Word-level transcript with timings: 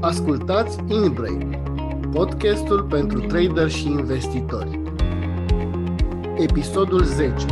Ascultați 0.00 0.78
InBrain, 0.88 1.62
podcastul 2.12 2.84
pentru 2.84 3.20
trader 3.20 3.70
și 3.70 3.86
investitori. 3.86 4.82
Episodul 6.36 7.04
10. 7.04 7.46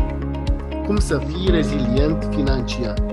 Cum 0.86 0.96
să 0.96 1.18
fii 1.18 1.50
rezilient 1.50 2.34
financiar. 2.34 3.06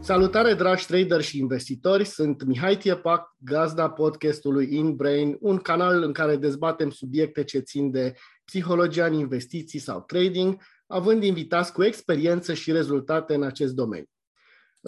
Salutare, 0.00 0.54
dragi 0.54 0.86
trader 0.86 1.20
și 1.20 1.38
investitori! 1.38 2.04
Sunt 2.04 2.44
Mihai 2.44 2.76
Tiepac, 2.76 3.36
gazda 3.38 3.90
podcastului 3.90 4.74
InBrain, 4.74 5.36
un 5.40 5.56
canal 5.56 6.02
în 6.02 6.12
care 6.12 6.36
dezbatem 6.36 6.90
subiecte 6.90 7.44
ce 7.44 7.58
țin 7.58 7.90
de 7.90 8.14
psihologia 8.44 9.06
în 9.06 9.12
investiții 9.12 9.78
sau 9.78 10.00
trading, 10.06 10.62
având 10.86 11.22
invitați 11.22 11.72
cu 11.72 11.82
experiență 11.82 12.54
și 12.54 12.72
rezultate 12.72 13.34
în 13.34 13.42
acest 13.42 13.74
domeniu. 13.74 14.10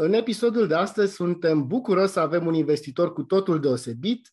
În 0.00 0.12
episodul 0.12 0.66
de 0.66 0.74
astăzi 0.74 1.14
suntem 1.14 1.66
bucuroși 1.66 2.12
să 2.12 2.20
avem 2.20 2.46
un 2.46 2.54
investitor 2.54 3.12
cu 3.12 3.22
totul 3.22 3.60
deosebit. 3.60 4.30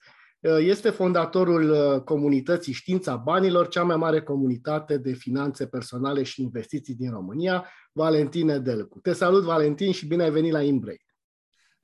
Este 0.59 0.89
fondatorul 0.89 2.01
comunității 2.03 2.73
Știința 2.73 3.15
Banilor, 3.15 3.67
cea 3.67 3.83
mai 3.83 3.95
mare 3.95 4.21
comunitate 4.21 4.97
de 4.97 5.13
finanțe 5.13 5.67
personale 5.67 6.23
și 6.23 6.41
investiții 6.41 6.95
din 6.95 7.11
România, 7.11 7.65
Valentin 7.91 8.49
Edelcu. 8.49 8.99
Te 8.99 9.13
salut, 9.13 9.43
Valentin, 9.43 9.91
și 9.91 10.07
bine 10.07 10.23
ai 10.23 10.31
venit 10.31 10.51
la 10.51 10.61
Imbrei. 10.61 11.05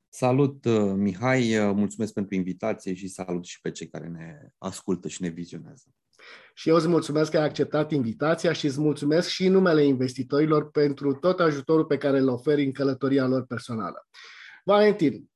Salut, 0.09 0.66
Mihai, 0.95 1.72
mulțumesc 1.75 2.13
pentru 2.13 2.36
invitație 2.36 2.94
și 2.94 3.08
salut 3.08 3.45
și 3.45 3.61
pe 3.61 3.72
cei 3.72 3.88
care 3.88 4.08
ne 4.08 4.52
ascultă 4.58 5.08
și 5.08 5.22
ne 5.22 5.27
vizionează. 5.27 5.86
Și 6.53 6.70
eu 6.70 6.75
îți 6.75 6.88
mulțumesc 6.88 7.31
că 7.31 7.38
ai 7.38 7.45
acceptat 7.45 7.91
invitația 7.91 8.52
și 8.52 8.66
îți 8.66 8.80
mulțumesc 8.80 9.30
și 9.30 9.48
numele 9.48 9.84
investitorilor 9.85 10.71
pentru 10.71 11.13
tot 11.13 11.39
ajutorul 11.39 11.85
pe 11.85 11.97
care 11.97 12.20
îl 12.20 12.30
oferi 12.30 12.63
în 12.63 12.71
călătoria 12.71 13.27
lor 13.27 13.45
personală. 13.45 14.07
Valentin, 14.63 15.31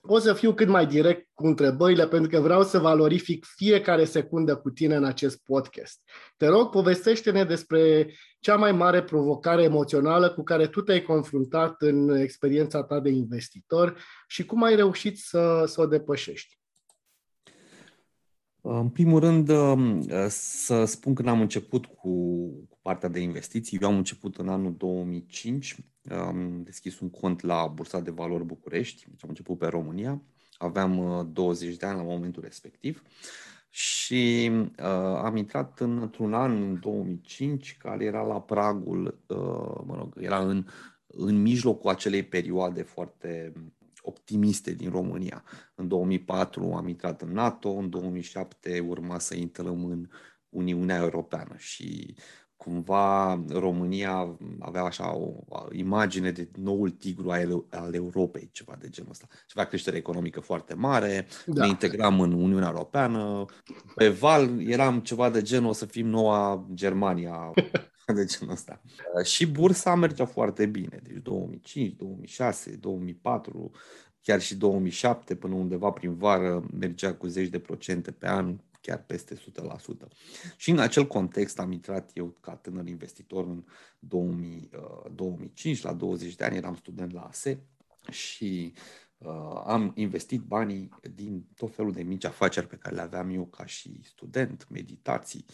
o 0.00 0.18
să 0.18 0.32
fiu 0.32 0.54
cât 0.54 0.68
mai 0.68 0.86
direct 0.86 1.28
cu 1.34 1.46
întrebările 1.46 2.06
pentru 2.06 2.30
că 2.30 2.40
vreau 2.40 2.62
să 2.62 2.78
valorific 2.78 3.44
fiecare 3.44 4.04
secundă 4.04 4.56
cu 4.56 4.70
tine 4.70 4.94
în 4.94 5.04
acest 5.04 5.42
podcast. 5.44 6.00
Te 6.36 6.46
rog, 6.46 6.70
povestește-ne 6.70 7.44
despre 7.44 8.12
cea 8.40 8.56
mai 8.56 8.72
mare 8.72 9.02
provocare 9.02 9.62
emoțională 9.62 10.30
cu 10.30 10.42
care 10.42 10.66
tu 10.66 10.80
te-ai 10.80 11.02
confruntat 11.02 11.82
în 11.82 12.08
experiența 12.16 12.82
ta 12.82 13.00
de 13.00 13.10
investitor 13.10 14.02
și 14.26 14.44
cum 14.44 14.62
ai 14.62 14.74
reușit 14.76 15.18
să, 15.18 15.64
să 15.66 15.80
o 15.80 15.86
depășești. 15.86 16.57
În 18.70 18.88
primul 18.88 19.20
rând, 19.20 19.48
um, 19.48 20.06
să 20.28 20.84
spun 20.84 21.14
că 21.14 21.28
am 21.28 21.40
început 21.40 21.86
cu, 21.86 22.50
partea 22.82 23.08
de 23.08 23.20
investiții. 23.20 23.78
Eu 23.80 23.88
am 23.88 23.96
început 23.96 24.36
în 24.36 24.48
anul 24.48 24.74
2005, 24.76 25.76
am 26.10 26.62
deschis 26.64 27.00
un 27.00 27.10
cont 27.10 27.42
la 27.42 27.66
Bursa 27.66 28.00
de 28.00 28.10
Valori 28.10 28.44
București, 28.44 29.06
deci 29.08 29.22
am 29.22 29.28
început 29.28 29.58
pe 29.58 29.66
România. 29.66 30.22
Aveam 30.58 31.28
20 31.32 31.72
uh, 31.72 31.78
de 31.78 31.86
ani 31.86 31.96
la 31.96 32.02
momentul 32.02 32.42
respectiv 32.42 33.02
și 33.68 34.50
uh, 34.52 34.84
am 35.22 35.36
intrat 35.36 35.80
în, 35.80 35.98
într-un 35.98 36.34
an, 36.34 36.62
în 36.62 36.80
2005, 36.80 37.76
care 37.78 38.04
era 38.04 38.22
la 38.22 38.40
pragul, 38.40 39.20
uh, 39.26 39.84
mă 39.86 39.94
rog, 39.96 40.14
era 40.20 40.38
în, 40.38 40.66
în 41.06 41.42
mijlocul 41.42 41.90
acelei 41.90 42.22
perioade 42.22 42.82
foarte 42.82 43.52
optimiste 44.08 44.72
din 44.72 44.90
România. 44.90 45.44
În 45.74 45.88
2004 45.88 46.72
am 46.72 46.88
intrat 46.88 47.22
în 47.22 47.32
NATO, 47.32 47.70
în 47.70 47.90
2007 47.90 48.84
urma 48.88 49.18
să 49.18 49.36
intrăm 49.36 49.84
în 49.84 50.08
Uniunea 50.48 51.00
Europeană 51.00 51.54
și 51.56 52.14
cumva 52.56 53.42
România 53.48 54.36
avea 54.58 54.82
așa 54.82 55.16
o 55.16 55.32
imagine 55.72 56.30
de 56.30 56.48
noul 56.54 56.90
tigru 56.90 57.30
al 57.70 57.94
Europei, 57.94 58.48
ceva 58.52 58.76
de 58.80 58.88
genul 58.88 59.10
ăsta. 59.10 59.26
Ceva 59.46 59.66
creștere 59.66 59.96
economică 59.96 60.40
foarte 60.40 60.74
mare, 60.74 61.26
da. 61.46 61.62
ne 61.62 61.68
integram 61.68 62.20
în 62.20 62.32
Uniunea 62.32 62.68
Europeană. 62.68 63.44
Pe 63.94 64.08
val 64.08 64.68
eram 64.68 65.00
ceva 65.00 65.30
de 65.30 65.42
genul 65.42 65.68
o 65.68 65.72
să 65.72 65.86
fim 65.86 66.06
noua 66.06 66.66
Germania 66.74 67.50
de 68.14 68.24
genul 68.24 68.54
ăsta. 68.54 68.80
Și 69.24 69.46
bursa 69.46 69.94
mergea 69.94 70.26
foarte 70.26 70.66
bine. 70.66 71.00
Deci 71.02 71.22
2005, 71.22 71.96
2006, 71.96 72.70
2004, 72.70 73.70
chiar 74.22 74.40
și 74.40 74.56
2007, 74.56 75.34
până 75.34 75.54
undeva 75.54 75.90
prin 75.90 76.14
vară, 76.14 76.64
mergea 76.78 77.14
cu 77.14 77.26
zeci 77.26 77.48
de 77.48 77.58
procente 77.58 78.10
pe 78.10 78.28
an, 78.28 78.58
chiar 78.80 79.04
peste 79.04 79.34
100%. 79.34 79.38
Și 80.56 80.70
în 80.70 80.78
acel 80.78 81.06
context 81.06 81.58
am 81.58 81.72
intrat 81.72 82.10
eu 82.14 82.36
ca 82.40 82.54
tânăr 82.54 82.86
investitor 82.86 83.44
în 83.44 83.64
2000, 83.98 84.70
2005, 85.14 85.76
uh, 85.76 85.82
la 85.82 85.92
20 85.92 86.34
de 86.34 86.44
ani 86.44 86.56
eram 86.56 86.74
student 86.74 87.12
la 87.12 87.20
ASE 87.20 87.60
și 88.10 88.72
uh, 88.74 89.07
am 89.64 89.92
investit 89.94 90.40
banii 90.40 90.88
din 91.14 91.46
tot 91.56 91.74
felul 91.74 91.92
de 91.92 92.02
mici 92.02 92.24
afaceri 92.24 92.66
pe 92.66 92.76
care 92.76 92.94
le 92.94 93.00
aveam 93.00 93.30
eu 93.30 93.46
ca 93.46 93.66
și 93.66 94.00
student, 94.02 94.66
meditații 94.70 95.44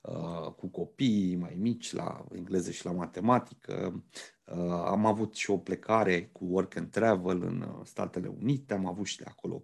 uh, 0.00 0.52
cu 0.52 0.66
copii 0.66 1.36
mai 1.36 1.56
mici 1.58 1.92
la 1.92 2.24
engleză 2.32 2.70
și 2.70 2.84
la 2.84 2.92
matematică. 2.92 4.04
Uh, 4.44 4.56
am 4.70 5.06
avut 5.06 5.34
și 5.34 5.50
o 5.50 5.58
plecare 5.58 6.28
cu 6.32 6.44
work 6.44 6.76
and 6.76 6.90
travel 6.90 7.42
în 7.42 7.60
uh, 7.60 7.84
Statele 7.84 8.26
Unite, 8.26 8.74
am 8.74 8.86
avut 8.86 9.06
și 9.06 9.16
de 9.16 9.24
acolo 9.28 9.62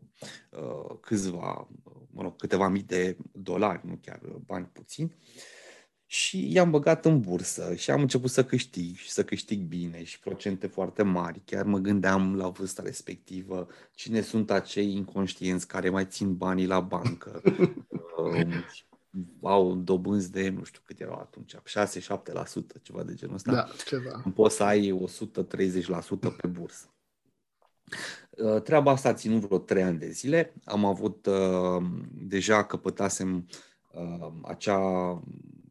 uh, 0.50 0.98
câțiva, 1.00 1.68
mă 2.10 2.22
rog, 2.22 2.36
câteva 2.36 2.68
mii 2.68 2.82
de 2.82 3.16
dolari, 3.32 3.86
nu 3.86 3.98
chiar 4.02 4.20
bani 4.46 4.66
puțini. 4.72 5.14
Și 6.06 6.52
i-am 6.52 6.70
băgat 6.70 7.04
în 7.04 7.20
bursă 7.20 7.74
și 7.74 7.90
am 7.90 8.00
început 8.00 8.30
să 8.30 8.44
câștig 8.44 8.96
și 8.96 9.10
să 9.10 9.24
câștig 9.24 9.60
bine 9.60 10.04
și 10.04 10.18
procente 10.18 10.66
foarte 10.66 11.02
mari. 11.02 11.42
Chiar 11.44 11.64
mă 11.64 11.78
gândeam 11.78 12.36
la 12.36 12.48
vârsta 12.48 12.82
respectivă 12.82 13.68
cine 13.90 14.20
sunt 14.20 14.50
acei 14.50 14.92
inconștienți 14.92 15.66
care 15.66 15.90
mai 15.90 16.06
țin 16.06 16.36
banii 16.36 16.66
la 16.66 16.80
bancă 16.80 17.42
um, 18.16 18.52
au 19.42 19.74
dobânzi 19.74 20.30
de, 20.30 20.48
nu 20.48 20.64
știu 20.64 20.80
cât 20.84 21.00
erau 21.00 21.18
atunci, 21.18 21.54
6-7%, 21.56 22.82
ceva 22.82 23.02
de 23.02 23.14
genul 23.14 23.34
ăsta. 23.34 23.52
Da, 23.52 23.68
ceva. 23.86 24.22
Poți 24.34 24.56
să 24.56 24.62
ai 24.62 25.00
130% 25.06 26.36
pe 26.40 26.46
bursă. 26.46 26.94
Uh, 28.30 28.62
treaba 28.62 28.90
asta 28.90 29.08
a 29.08 29.14
ținut 29.14 29.40
vreo 29.40 29.58
3 29.58 29.82
ani 29.82 29.98
de 29.98 30.10
zile. 30.10 30.54
Am 30.64 30.84
avut, 30.84 31.26
uh, 31.26 31.84
deja 32.12 32.64
căpătasem 32.64 33.46
uh, 33.92 34.32
acea 34.42 34.78
Uh, 34.80 35.63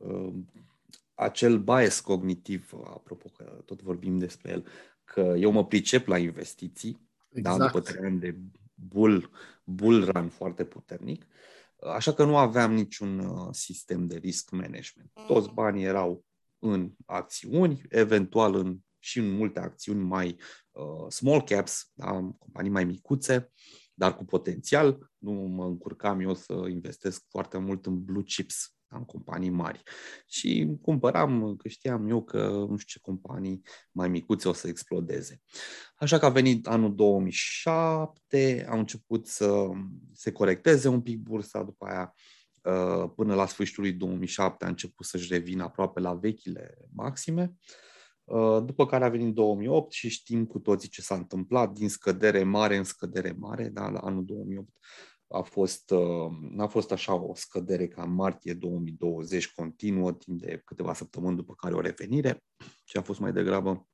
acel 1.14 1.58
bias 1.58 2.00
cognitiv, 2.00 2.74
apropo 2.86 3.30
că 3.30 3.62
tot 3.66 3.82
vorbim 3.82 4.18
despre 4.18 4.52
el, 4.52 4.66
că 5.04 5.34
eu 5.38 5.52
mă 5.52 5.66
pricep 5.66 6.08
la 6.08 6.18
investiții, 6.18 7.10
exact. 7.30 7.58
da, 7.58 7.66
după 7.66 7.80
trei 7.80 8.06
ani 8.06 8.20
de 8.20 8.38
bull, 8.74 9.30
bull 9.64 10.12
run 10.12 10.30
foarte 10.30 10.66
puternic, 10.66 11.26
așa 11.94 12.14
că 12.14 12.24
nu 12.24 12.38
aveam 12.38 12.74
niciun 12.74 13.20
uh, 13.20 13.48
sistem 13.52 14.08
de 14.08 14.18
risk 14.18 14.50
management. 14.50 15.12
Toți 15.28 15.50
banii 15.54 15.84
erau 15.84 16.26
în 16.60 16.92
acțiuni, 17.06 17.82
eventual 17.90 18.56
în, 18.56 18.78
și 19.00 19.20
în 19.20 19.30
multe 19.30 19.60
acțiuni 19.60 20.04
mai 20.04 20.38
uh, 20.72 21.10
small 21.10 21.44
caps, 21.44 21.92
da, 21.94 22.12
companii 22.40 22.72
mai 22.72 22.86
micuțe, 22.86 23.52
dar 23.94 24.16
cu 24.16 24.26
potențial. 24.26 25.12
Nu 25.18 25.32
mă 25.32 25.66
încurcam 25.66 26.20
eu 26.20 26.34
să 26.34 26.54
investesc 26.70 27.26
foarte 27.30 27.58
mult 27.58 27.86
în 27.86 28.04
blue 28.04 28.24
chips, 28.24 28.76
în 28.98 29.06
companii 29.06 29.50
mari. 29.50 29.82
Și 30.28 30.78
cumpăram, 30.82 31.56
că 31.56 31.68
știam 31.68 32.10
eu 32.10 32.24
că 32.24 32.48
nu 32.48 32.78
știu 32.78 32.86
ce 32.88 33.00
companii 33.00 33.62
mai 33.92 34.10
micuțe 34.10 34.48
o 34.48 34.54
să 34.54 34.68
explodeze. 34.68 35.42
Așa 35.96 36.18
că 36.18 36.26
a 36.26 36.30
venit 36.30 36.68
anul 36.68 36.96
2007, 36.96 38.66
au 38.70 38.78
început 38.78 39.28
să 39.28 39.70
se 40.14 40.32
corecteze 40.32 40.88
un 40.88 41.02
pic 41.02 41.20
bursa, 41.20 41.64
după 41.64 41.86
aia 41.86 42.14
uh, 42.62 43.12
până 43.16 43.36
la 43.36 43.48
sfârșitul 43.48 43.84
lui 43.84 43.94
2007 43.94 44.66
a 44.66 44.68
început 44.68 45.06
să-și 45.06 45.34
revină 45.34 45.64
aproape 45.64 46.00
la 46.00 46.14
vechile 46.14 46.78
maxime. 46.96 47.54
Uh, 48.24 48.64
după 48.66 48.86
care 48.86 49.06
a 49.06 49.10
venit 49.10 49.34
2008 49.34 49.92
și 49.92 50.10
știm 50.10 50.46
cu 50.46 50.60
toții 50.60 50.90
ce 50.90 51.02
s-a 51.02 51.16
întâmplat, 51.16 51.72
din 51.72 51.90
scădere 51.90 52.44
mare 52.44 52.76
în 52.76 52.84
scădere 52.84 53.36
mare, 53.40 53.70
da, 53.70 53.90
la 53.90 54.00
anul 54.00 54.26
2008 54.26 54.70
a 55.34 55.42
fost, 55.42 55.92
uh, 55.92 56.32
n-a 56.50 56.68
fost 56.68 56.92
așa 56.92 57.14
o 57.14 57.36
scădere 57.36 57.88
ca 57.88 58.04
în 58.04 58.14
martie 58.14 58.54
2020 58.54 59.54
continuă 59.54 60.14
timp 60.14 60.40
de 60.40 60.62
câteva 60.66 60.94
săptămâni 60.94 61.36
după 61.36 61.54
care 61.54 61.76
o 61.76 61.82
revenire, 61.82 62.44
ci 62.86 62.96
a 62.96 63.02
fost 63.02 63.20
mai 63.20 63.32
degrabă 63.34 63.88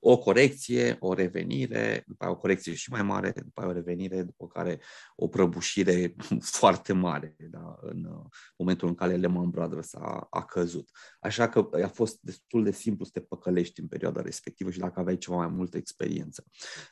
o 0.00 0.18
corecție, 0.18 0.96
o 1.00 1.12
revenire, 1.14 2.04
după 2.06 2.24
aia 2.24 2.32
o 2.32 2.36
corecție 2.36 2.74
și 2.74 2.90
mai 2.90 3.02
mare, 3.02 3.32
după 3.44 3.60
aia 3.60 3.70
o 3.70 3.72
revenire, 3.72 4.22
după 4.22 4.46
care 4.46 4.80
o 5.16 5.28
prăbușire 5.28 6.14
foarte 6.60 6.92
mare 6.92 7.36
da, 7.38 7.78
în 7.80 8.04
uh, 8.04 8.24
momentul 8.56 8.88
în 8.88 8.94
care 8.94 9.16
Lehman 9.16 9.50
Brothers 9.50 9.94
a, 9.94 10.26
a 10.30 10.44
căzut. 10.44 10.88
Așa 11.20 11.48
că 11.48 11.68
a 11.84 11.88
fost 11.88 12.20
destul 12.20 12.64
de 12.64 12.72
simplu 12.72 13.04
să 13.04 13.10
te 13.14 13.20
păcălești 13.20 13.80
în 13.80 13.86
perioada 13.86 14.20
respectivă 14.20 14.70
și 14.70 14.78
dacă 14.78 15.00
aveai 15.00 15.18
ceva 15.18 15.36
mai 15.36 15.48
multă 15.48 15.76
experiență. 15.76 16.44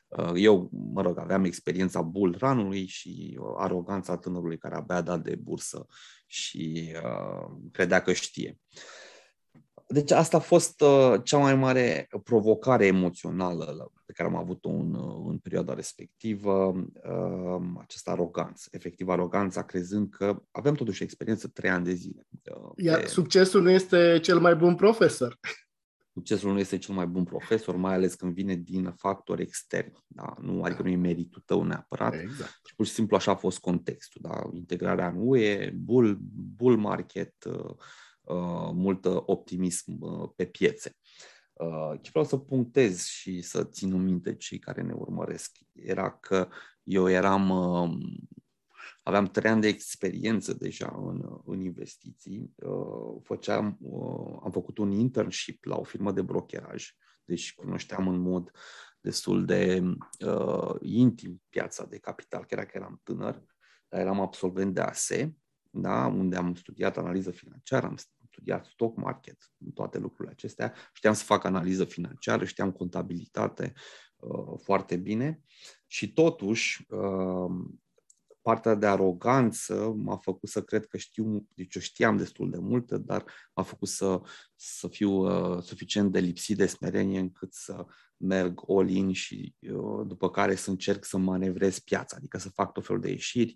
Uh, 0.09 0.33
eu, 0.35 0.69
mă 0.73 1.03
rog, 1.03 1.19
aveam 1.19 1.45
experiența 1.45 2.03
bull 2.03 2.37
run 2.39 2.87
și 2.87 3.39
aroganța 3.57 4.17
tânărului 4.17 4.59
care 4.59 4.75
abia 4.75 5.01
dat 5.01 5.23
de 5.23 5.35
bursă 5.35 5.87
și 6.27 6.93
uh, 7.05 7.51
credea 7.73 8.03
că 8.03 8.13
știe. 8.13 8.59
Deci 9.91 10.11
asta 10.11 10.37
a 10.37 10.41
fost 10.41 10.81
uh, 10.81 11.21
cea 11.25 11.39
mai 11.39 11.55
mare 11.55 12.09
provocare 12.23 12.87
emoțională 12.87 13.93
pe 14.05 14.13
care 14.13 14.29
am 14.29 14.37
avut-o 14.37 14.69
în, 14.69 14.95
uh, 14.95 15.27
în 15.29 15.39
perioada 15.39 15.75
respectivă, 15.75 16.75
uh, 17.05 17.63
această 17.81 18.11
aroganță, 18.11 18.69
efectiv 18.71 19.09
aroganța, 19.09 19.63
crezând 19.63 20.11
că 20.11 20.43
avem 20.51 20.75
totuși 20.75 21.03
experiență 21.03 21.49
trei 21.49 21.71
ani 21.71 21.85
de 21.85 21.93
zile. 21.93 22.27
Iar 22.77 23.01
pe... 23.01 23.07
succesul 23.07 23.63
nu 23.63 23.71
este 23.71 24.19
cel 24.23 24.39
mai 24.39 24.55
bun 24.55 24.75
profesor. 24.75 25.39
Succesul 26.13 26.53
nu 26.53 26.59
este 26.59 26.79
cel 26.79 26.95
mai 26.95 27.07
bun 27.07 27.25
profesor, 27.25 27.77
mai 27.77 27.95
ales 27.95 28.15
când 28.15 28.35
vine 28.35 28.55
din 28.55 28.93
factori 28.97 29.43
externi. 29.43 30.05
Da? 30.07 30.35
Nu, 30.41 30.63
adică 30.63 30.83
nu 30.83 30.89
e 30.89 30.97
meritul 30.97 31.43
tău 31.47 31.63
neapărat. 31.63 32.15
Exact. 32.15 32.61
Și 32.65 32.75
pur 32.75 32.87
și 32.87 32.93
simplu 32.93 33.17
așa 33.17 33.31
a 33.31 33.35
fost 33.35 33.59
contextul. 33.59 34.21
Da? 34.25 34.41
Integrarea 34.53 35.09
în 35.09 35.15
UE, 35.19 35.71
bull, 35.71 36.19
bull 36.57 36.77
market, 36.77 37.35
uh, 37.45 37.75
Uh, 38.29 38.71
mult 38.73 39.05
optimism 39.05 39.97
uh, 40.01 40.31
pe 40.37 40.47
piețe. 40.47 40.97
Uh, 41.53 41.93
ce 42.01 42.11
vreau 42.11 42.25
să 42.25 42.37
punctez 42.37 43.05
și 43.05 43.43
să 43.43 43.65
țin 43.65 43.93
în 43.93 44.03
minte 44.03 44.37
cei 44.37 44.59
care 44.59 44.83
ne 44.83 44.93
urmăresc 44.93 45.57
era 45.73 46.11
că 46.11 46.49
eu 46.83 47.09
eram, 47.09 47.51
aveam 49.03 49.27
trei 49.27 49.51
ani 49.51 49.61
de 49.61 49.69
experiență 49.69 50.55
deja 50.55 50.95
în, 50.97 51.41
în 51.45 51.61
investiții. 51.61 52.55
Făceam, 53.23 53.79
am 54.43 54.51
făcut 54.51 54.79
un 54.79 54.91
internship 54.91 55.65
la 55.65 55.77
o 55.77 55.83
firmă 55.83 56.13
de 56.13 56.23
brokeraj, 56.23 56.91
deci 57.25 57.55
cunoșteam 57.55 58.09
în 58.09 58.19
mod 58.19 58.51
destul 59.01 59.45
de 59.45 59.83
uh, 60.27 60.75
intim 60.81 61.43
piața 61.49 61.85
de 61.85 61.99
capital, 61.99 62.45
chiar 62.45 62.65
că 62.65 62.73
eram 62.77 63.01
tânăr, 63.03 63.45
dar 63.89 64.01
eram 64.01 64.21
absolvent 64.21 64.75
de 64.75 64.81
ASE, 64.81 65.37
da, 65.71 66.07
unde 66.07 66.37
am 66.37 66.55
studiat 66.55 66.97
analiză 66.97 67.31
financiară, 67.31 67.87
am 67.87 67.97
studiat 68.39 68.67
stock 68.67 68.97
market, 68.97 69.53
toate 69.75 69.99
lucrurile 69.99 70.35
acestea. 70.35 70.75
Știam 70.93 71.15
să 71.15 71.25
fac 71.25 71.45
analiză 71.45 71.85
financiară, 71.85 72.45
știam 72.45 72.73
contabilitate 72.73 73.73
uh, 74.17 74.59
foarte 74.63 74.97
bine 74.97 75.43
și 75.87 76.13
totuși 76.13 76.87
uh, 76.89 77.51
partea 78.43 78.75
de 78.75 78.87
aroganță 78.87 79.95
m-a 79.97 80.17
făcut 80.17 80.49
să 80.49 80.63
cred 80.63 80.87
că 80.87 80.97
știu, 80.97 81.47
deci 81.55 81.75
eu 81.75 81.83
știam 81.83 82.17
destul 82.17 82.51
de 82.51 82.59
multe, 82.59 82.99
dar 82.99 83.25
m-a 83.55 83.63
făcut 83.63 83.89
să, 83.89 84.21
să 84.55 84.89
fiu 84.89 85.11
uh, 85.11 85.63
suficient 85.63 86.13
de 86.13 86.19
lipsit 86.19 86.57
de 86.57 86.67
smerenie 86.67 87.19
încât 87.19 87.55
să 87.55 87.87
merg 88.17 88.61
all-in 88.69 89.13
și 89.13 89.55
uh, 89.61 90.07
după 90.07 90.31
care 90.31 90.55
să 90.55 90.71
încerc 90.71 91.05
să 91.05 91.19
manevrez 91.19 91.79
piața, 91.79 92.17
adică 92.17 92.39
să 92.39 92.49
fac 92.49 92.73
tot 92.73 92.87
felul 92.87 93.01
de 93.01 93.11
ieșiri 93.11 93.55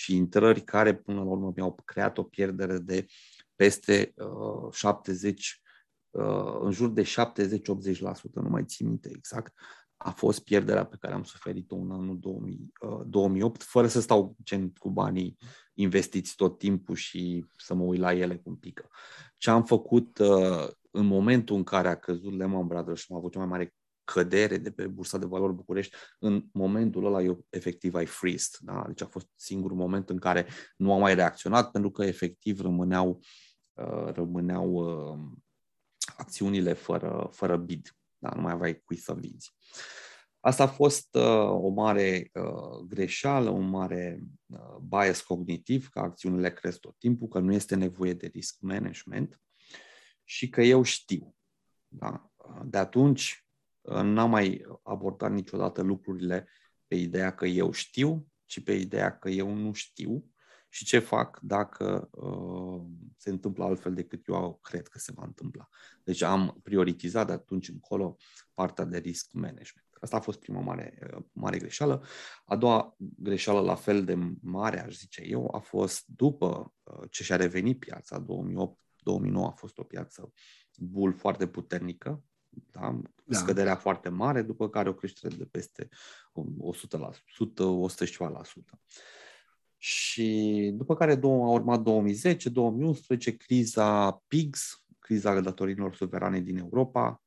și 0.00 0.16
intrări 0.16 0.60
care 0.60 0.96
până 0.96 1.18
la 1.18 1.30
urmă 1.30 1.52
mi-au 1.56 1.74
creat 1.84 2.18
o 2.18 2.22
pierdere 2.22 2.78
de 2.78 3.06
peste 3.60 4.14
uh, 4.16 4.72
70, 4.72 5.60
uh, 6.10 6.58
în 6.60 6.70
jur 6.70 6.88
de 6.88 7.02
70-80%, 7.02 7.06
nu 8.32 8.48
mai 8.48 8.64
țin 8.64 8.86
minte 8.86 9.10
exact, 9.12 9.54
a 9.96 10.10
fost 10.10 10.40
pierderea 10.44 10.84
pe 10.84 10.96
care 11.00 11.14
am 11.14 11.22
suferit-o 11.22 11.76
în 11.76 11.90
anul 11.90 12.18
2000, 12.18 12.72
uh, 12.80 13.00
2008, 13.06 13.62
fără 13.62 13.86
să 13.86 14.00
stau 14.00 14.36
gen 14.42 14.70
cu 14.70 14.90
banii 14.90 15.36
investiți 15.74 16.36
tot 16.36 16.58
timpul 16.58 16.94
și 16.94 17.46
să 17.56 17.74
mă 17.74 17.82
uit 17.82 18.00
la 18.00 18.12
ele 18.12 18.36
cum 18.36 18.56
pică. 18.56 18.88
Ce 19.36 19.50
am 19.50 19.64
făcut 19.64 20.18
uh, 20.18 20.68
în 20.90 21.06
momentul 21.06 21.56
în 21.56 21.64
care 21.64 21.88
a 21.88 21.98
căzut 21.98 22.36
Lehman 22.36 22.66
Brothers 22.66 23.00
și 23.00 23.06
am 23.10 23.16
avut 23.16 23.32
cea 23.32 23.38
mai 23.38 23.48
mare 23.48 23.74
cădere 24.04 24.56
de 24.56 24.70
pe 24.70 24.86
Bursa 24.86 25.18
de 25.18 25.26
Valori 25.26 25.54
București, 25.54 25.96
în 26.18 26.44
momentul 26.52 27.06
ăla 27.06 27.22
eu 27.22 27.46
efectiv 27.48 27.94
ai 27.94 28.06
freezed. 28.06 28.58
Da? 28.60 28.84
Deci 28.86 29.02
a 29.02 29.06
fost 29.06 29.28
singurul 29.34 29.76
moment 29.76 30.10
în 30.10 30.18
care 30.18 30.46
nu 30.76 30.92
am 30.92 31.00
mai 31.00 31.14
reacționat 31.14 31.70
pentru 31.70 31.90
că 31.90 32.04
efectiv 32.04 32.60
rămâneau 32.60 33.08
Uh, 33.18 33.26
rămâneau 34.14 34.72
uh, 34.72 35.18
acțiunile 36.16 36.72
fără, 36.72 37.28
fără 37.32 37.56
bid. 37.56 37.96
Da? 38.18 38.32
Nu 38.34 38.40
mai 38.40 38.52
aveai 38.52 38.80
cui 38.80 38.96
să 38.96 39.14
vizi. 39.14 39.54
Asta 40.40 40.62
a 40.62 40.66
fost 40.66 41.14
uh, 41.14 41.48
o 41.48 41.68
mare 41.68 42.30
uh, 42.34 42.78
greșeală, 42.88 43.50
un 43.50 43.68
mare 43.68 44.20
uh, 44.46 44.76
bias 44.88 45.20
cognitiv, 45.20 45.88
că 45.88 45.98
acțiunile 45.98 46.52
cresc 46.52 46.80
tot 46.80 46.98
timpul, 46.98 47.28
că 47.28 47.38
nu 47.38 47.52
este 47.52 47.74
nevoie 47.74 48.14
de 48.14 48.26
risk 48.26 48.56
management 48.60 49.40
și 50.24 50.48
că 50.48 50.62
eu 50.62 50.82
știu. 50.82 51.34
Da? 51.88 52.30
De 52.64 52.78
atunci 52.78 53.46
uh, 53.80 54.02
n-am 54.02 54.30
mai 54.30 54.66
abordat 54.82 55.32
niciodată 55.32 55.82
lucrurile 55.82 56.48
pe 56.86 56.94
ideea 56.94 57.34
că 57.34 57.46
eu 57.46 57.72
știu, 57.72 58.26
ci 58.46 58.62
pe 58.62 58.72
ideea 58.72 59.18
că 59.18 59.28
eu 59.28 59.54
nu 59.54 59.72
știu 59.72 60.29
și 60.72 60.84
ce 60.84 60.98
fac 60.98 61.38
dacă 61.42 62.08
uh, 62.12 62.82
se 63.16 63.30
întâmplă 63.30 63.64
altfel 63.64 63.94
decât 63.94 64.26
eu 64.26 64.58
cred 64.62 64.88
că 64.88 64.98
se 64.98 65.12
va 65.14 65.22
întâmpla. 65.24 65.68
Deci 66.04 66.22
am 66.22 66.60
prioritizat 66.62 67.26
de 67.26 67.32
atunci 67.32 67.68
încolo 67.68 68.16
partea 68.54 68.84
de 68.84 68.98
risk 68.98 69.32
management. 69.32 69.86
Asta 70.00 70.16
a 70.16 70.20
fost 70.20 70.38
prima 70.38 70.60
mare, 70.60 70.98
uh, 71.16 71.22
mare 71.32 71.58
greșeală. 71.58 72.04
A 72.44 72.56
doua 72.56 72.96
greșeală, 72.98 73.60
la 73.60 73.74
fel 73.74 74.04
de 74.04 74.18
mare, 74.40 74.84
aș 74.84 74.96
zice 74.96 75.22
eu, 75.26 75.54
a 75.54 75.58
fost 75.58 76.06
după 76.06 76.74
uh, 76.82 77.10
ce 77.10 77.22
și-a 77.22 77.36
revenit 77.36 77.78
piața, 77.78 78.24
2008-2009 78.24 78.26
a 79.46 79.50
fost 79.50 79.78
o 79.78 79.82
piață 79.82 80.32
bull 80.76 81.12
foarte 81.12 81.46
puternică, 81.46 82.22
da? 82.48 83.00
da. 83.24 83.38
scăderea 83.38 83.76
foarte 83.76 84.08
mare, 84.08 84.42
după 84.42 84.68
care 84.68 84.88
o 84.88 84.94
creștere 84.94 85.34
de 85.36 85.44
peste 85.44 85.88
100 86.58 86.96
la 86.96 87.06
100, 87.06 87.64
100 87.64 88.04
și 88.04 88.12
ceva 88.12 88.30
la 88.30 88.44
sută. 88.44 88.80
Și 89.82 90.70
după 90.74 90.94
care 90.94 91.12
a 91.22 91.26
urmat 91.26 91.82
2010-2011, 91.82 93.36
criza 93.36 94.10
PIGS, 94.12 94.84
criza 94.98 95.40
datorilor 95.40 95.94
suverane 95.94 96.40
din 96.40 96.56
Europa, 96.56 97.22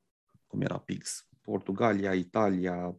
cum 0.47 0.61
era 0.61 0.79
PIGS, 0.79 1.27
Portugalia, 1.41 2.13
Italia, 2.13 2.97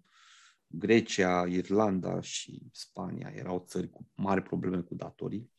Grecia, 0.66 1.46
Irlanda 1.48 2.20
și 2.20 2.62
Spania 2.72 3.32
erau 3.34 3.64
țări 3.66 3.90
cu 3.90 4.06
mari 4.14 4.42
probleme 4.42 4.80
cu 4.80 4.94
datorii 4.94 5.52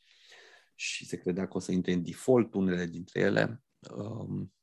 și 0.76 1.06
se 1.06 1.18
credea 1.18 1.48
că 1.48 1.58
o 1.58 1.60
să 1.60 1.72
intre 1.72 1.92
în 1.92 2.04
default 2.04 2.54
unele 2.54 2.86
dintre 2.86 3.20
ele. 3.20 3.64
Um, 3.96 4.54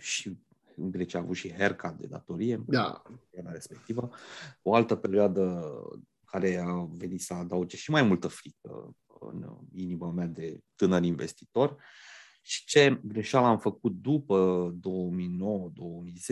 și 0.00 0.38
în 0.76 0.90
Grecia 0.90 1.18
a 1.18 1.22
avut 1.22 1.36
și 1.36 1.54
haircut 1.54 1.90
de 1.90 2.06
datorie, 2.06 2.62
da. 2.66 3.02
respectivă. 3.30 4.10
O 4.62 4.74
altă 4.74 4.96
perioadă 4.96 5.64
care 6.30 6.56
a 6.56 6.88
venit 6.90 7.20
să 7.20 7.34
adauge 7.34 7.76
și 7.76 7.90
mai 7.90 8.02
multă 8.02 8.28
frică 8.28 8.96
în 9.20 9.58
inima 9.72 10.10
mea 10.10 10.26
de 10.26 10.60
tânăr 10.74 11.02
investitor. 11.02 11.82
Și 12.42 12.64
ce 12.64 13.00
greșeală 13.04 13.46
am 13.46 13.58
făcut 13.58 13.92
după 13.92 14.70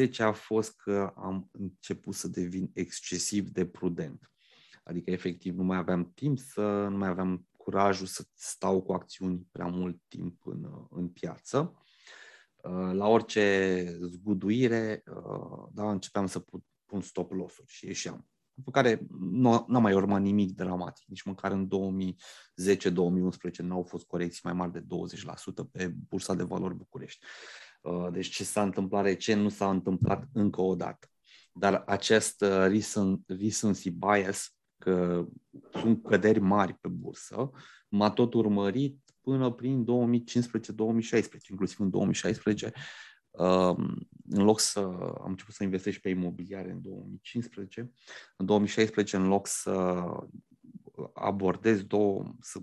2009-2010 0.06 0.16
a 0.18 0.32
fost 0.32 0.76
că 0.76 1.12
am 1.16 1.48
început 1.52 2.14
să 2.14 2.28
devin 2.28 2.70
excesiv 2.74 3.48
de 3.48 3.66
prudent. 3.66 4.30
Adică, 4.84 5.10
efectiv, 5.10 5.56
nu 5.56 5.64
mai 5.64 5.76
aveam 5.76 6.12
timp 6.14 6.38
să, 6.38 6.86
nu 6.90 6.96
mai 6.96 7.08
aveam 7.08 7.46
curajul 7.56 8.06
să 8.06 8.24
stau 8.34 8.82
cu 8.82 8.92
acțiuni 8.92 9.46
prea 9.52 9.66
mult 9.66 10.02
timp 10.08 10.46
în, 10.46 10.86
în 10.90 11.08
piață. 11.08 11.82
La 12.92 13.06
orice 13.06 13.84
zguduire, 14.00 15.02
da, 15.72 15.90
începeam 15.90 16.26
să 16.26 16.44
pun 16.86 17.00
stop 17.00 17.32
loss-uri 17.32 17.70
și 17.70 17.86
ieșeam 17.86 18.26
după 18.56 18.70
care 18.70 19.06
nu 19.18 19.64
n-a 19.68 19.78
mai 19.78 19.94
urmat 19.94 20.20
nimic 20.20 20.54
dramatic. 20.54 21.08
Nici 21.08 21.22
măcar 21.22 21.52
în 21.52 21.68
2010-2011 21.68 23.56
nu 23.56 23.74
au 23.74 23.82
fost 23.82 24.06
corecții 24.06 24.40
mai 24.44 24.52
mari 24.52 24.72
de 24.72 24.80
20% 24.80 24.84
pe 25.72 25.94
Bursa 26.08 26.34
de 26.34 26.42
Valori 26.42 26.74
București. 26.74 27.24
Uh, 27.80 28.08
deci 28.12 28.28
ce 28.28 28.44
s-a 28.44 28.62
întâmplat 28.62 29.04
recent 29.04 29.42
nu 29.42 29.48
s-a 29.48 29.70
întâmplat 29.70 30.28
încă 30.32 30.60
o 30.60 30.74
dată. 30.74 31.08
Dar 31.52 31.82
acest 31.86 32.40
uh, 32.40 32.66
recency 33.26 33.90
bias, 33.90 34.54
că 34.78 35.26
sunt 35.70 36.02
căderi 36.02 36.40
mari 36.40 36.74
pe 36.74 36.88
bursă, 36.88 37.50
m-a 37.88 38.10
tot 38.10 38.34
urmărit 38.34 38.98
până 39.20 39.50
prin 39.50 39.84
2015-2016, 39.84 41.48
inclusiv 41.50 41.80
în 41.80 41.90
2016 41.90 42.72
în 44.28 44.44
loc 44.44 44.60
să 44.60 44.78
am 45.20 45.26
început 45.30 45.54
să 45.54 45.64
investesc 45.64 45.98
pe 45.98 46.08
imobiliare 46.08 46.70
în 46.70 46.82
2015, 46.82 47.92
în 48.36 48.46
2016, 48.46 49.16
în 49.16 49.28
loc 49.28 49.46
să 49.46 50.04
abordez 51.14 51.82
două, 51.82 52.34
să 52.40 52.58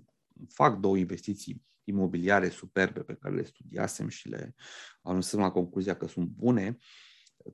fac 0.50 0.80
două 0.80 0.98
investiții 0.98 1.64
imobiliare 1.84 2.50
superbe 2.50 3.00
pe 3.00 3.18
care 3.20 3.36
le 3.36 3.44
studiasem 3.44 4.08
și 4.08 4.28
le 4.28 4.56
ajunsem 5.02 5.40
la 5.40 5.52
concluzia 5.52 5.96
că 5.96 6.08
sunt 6.08 6.28
bune, 6.28 6.78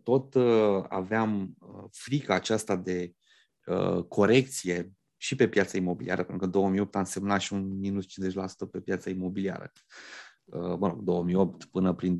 tot 0.03 0.33
uh, 0.33 0.83
aveam 0.89 1.55
uh, 1.59 1.83
frica 1.91 2.33
aceasta 2.33 2.75
de 2.75 3.13
uh, 3.65 4.03
corecție 4.03 4.93
și 5.17 5.35
pe 5.35 5.49
piața 5.49 5.77
imobiliară, 5.77 6.23
pentru 6.23 6.45
că 6.45 6.51
2008 6.51 6.95
a 6.95 6.99
însemnat 6.99 7.41
și 7.41 7.53
un 7.53 7.79
minus 7.79 8.05
50% 8.05 8.07
pe 8.71 8.79
piața 8.79 9.09
imobiliară. 9.09 9.71
Uh, 10.51 10.77
mă 10.79 10.87
rog, 10.87 11.01
2008 11.01 11.65
până 11.65 11.93
prin 11.93 12.17
2013-14. 12.17 12.19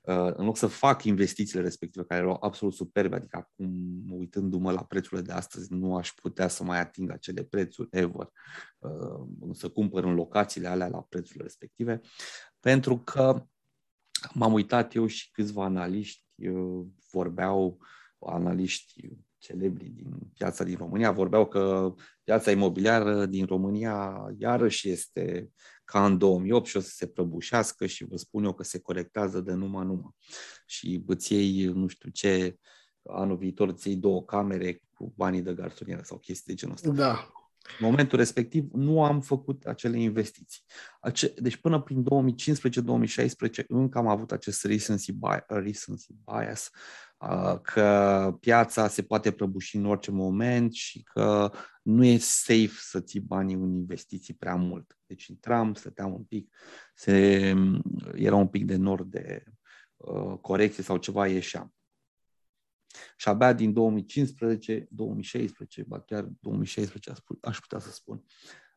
Uh, 0.00 0.32
în 0.34 0.44
loc 0.44 0.56
să 0.56 0.66
fac 0.66 1.04
investițiile 1.04 1.62
respective, 1.62 2.04
care 2.04 2.20
erau 2.20 2.36
absolut 2.40 2.74
superbe, 2.74 3.16
adică 3.16 3.36
acum, 3.36 4.04
uitându-mă 4.10 4.72
la 4.72 4.84
prețurile 4.84 5.26
de 5.26 5.32
astăzi, 5.32 5.72
nu 5.72 5.96
aș 5.96 6.12
putea 6.12 6.48
să 6.48 6.64
mai 6.64 6.80
ating 6.80 7.10
acele 7.10 7.42
prețuri 7.42 7.88
ever, 7.90 8.30
uh, 8.78 9.50
să 9.52 9.68
cumpăr 9.68 10.04
în 10.04 10.14
locațiile 10.14 10.68
alea 10.68 10.88
la 10.88 11.00
prețurile 11.08 11.42
respective, 11.42 12.00
pentru 12.60 12.98
că 12.98 13.46
m-am 14.32 14.52
uitat 14.52 14.94
eu 14.94 15.06
și 15.06 15.30
câțiva 15.30 15.64
analiști 15.64 16.22
vorbeau, 17.10 17.78
analiști 18.18 19.08
celebri 19.38 19.88
din 19.88 20.18
piața 20.34 20.64
din 20.64 20.76
România, 20.76 21.10
vorbeau 21.10 21.46
că 21.46 21.94
piața 22.24 22.50
imobiliară 22.50 23.26
din 23.26 23.46
România 23.46 24.26
iarăși 24.38 24.90
este 24.90 25.50
ca 25.90 26.04
în 26.04 26.18
2008 26.18 26.66
și 26.66 26.76
o 26.76 26.80
să 26.80 26.90
se 26.90 27.06
prăbușească 27.06 27.86
și 27.86 28.04
vă 28.04 28.16
spun 28.16 28.44
eu 28.44 28.54
că 28.54 28.62
se 28.62 28.80
corectează 28.80 29.40
de 29.40 29.52
numai 29.52 29.84
numai. 29.84 30.14
Și 30.66 31.02
îți 31.06 31.32
iei, 31.32 31.64
nu 31.64 31.86
știu 31.86 32.10
ce, 32.10 32.58
anul 33.02 33.36
viitor 33.36 33.68
îți 33.68 33.88
iei 33.88 33.96
două 33.96 34.24
camere 34.24 34.82
cu 34.94 35.12
banii 35.16 35.42
de 35.42 35.54
garsonieră 35.54 36.02
sau 36.04 36.18
chestii 36.18 36.54
de 36.54 36.54
genul 36.54 36.74
ăsta. 36.74 36.90
Da. 36.90 37.32
În 37.78 37.86
momentul 37.86 38.18
respectiv 38.18 38.68
nu 38.72 39.04
am 39.04 39.20
făcut 39.20 39.64
acele 39.64 40.00
investiții. 40.00 40.62
Ace- 41.00 41.34
deci 41.36 41.56
până 41.56 41.80
prin 41.80 42.04
2015-2016 42.04 43.66
încă 43.68 43.98
am 43.98 44.06
avut 44.06 44.32
acest 44.32 44.64
recency 44.64 45.12
bias, 45.12 45.44
recency 45.46 46.14
bias 46.24 46.70
că 47.62 48.36
piața 48.40 48.88
se 48.88 49.02
poate 49.02 49.32
prăbuși 49.32 49.76
în 49.76 49.84
orice 49.84 50.10
moment 50.10 50.72
și 50.72 51.02
că 51.02 51.52
nu 51.82 52.04
e 52.04 52.18
safe 52.18 52.74
să 52.78 53.00
ții 53.00 53.20
banii 53.20 53.54
în 53.54 53.72
investiții 53.74 54.34
prea 54.34 54.54
mult. 54.54 54.98
Deci 55.06 55.26
intram, 55.26 55.74
stăteam 55.74 56.14
un 56.14 56.22
pic, 56.22 56.54
se, 56.94 57.54
era 58.14 58.36
un 58.36 58.48
pic 58.48 58.64
de 58.64 58.76
nord 58.76 59.10
de 59.10 59.42
uh, 59.96 60.38
corecție 60.40 60.82
sau 60.82 60.96
ceva, 60.96 61.26
ieșeam. 61.26 61.72
Și 63.16 63.28
abia 63.28 63.52
din 63.52 63.72
2015, 63.72 64.86
2016, 64.90 65.84
ba 65.86 66.00
chiar 66.00 66.28
2016 66.40 67.12
aș 67.40 67.58
putea 67.58 67.78
să 67.78 67.90
spun, 67.90 68.24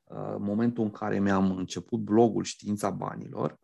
uh, 0.03 0.35
momentul 0.39 0.83
în 0.83 0.91
care 0.91 1.19
mi-am 1.19 1.57
început 1.57 1.99
blogul 1.99 2.43
Știința 2.43 2.89
Banilor, 2.89 3.59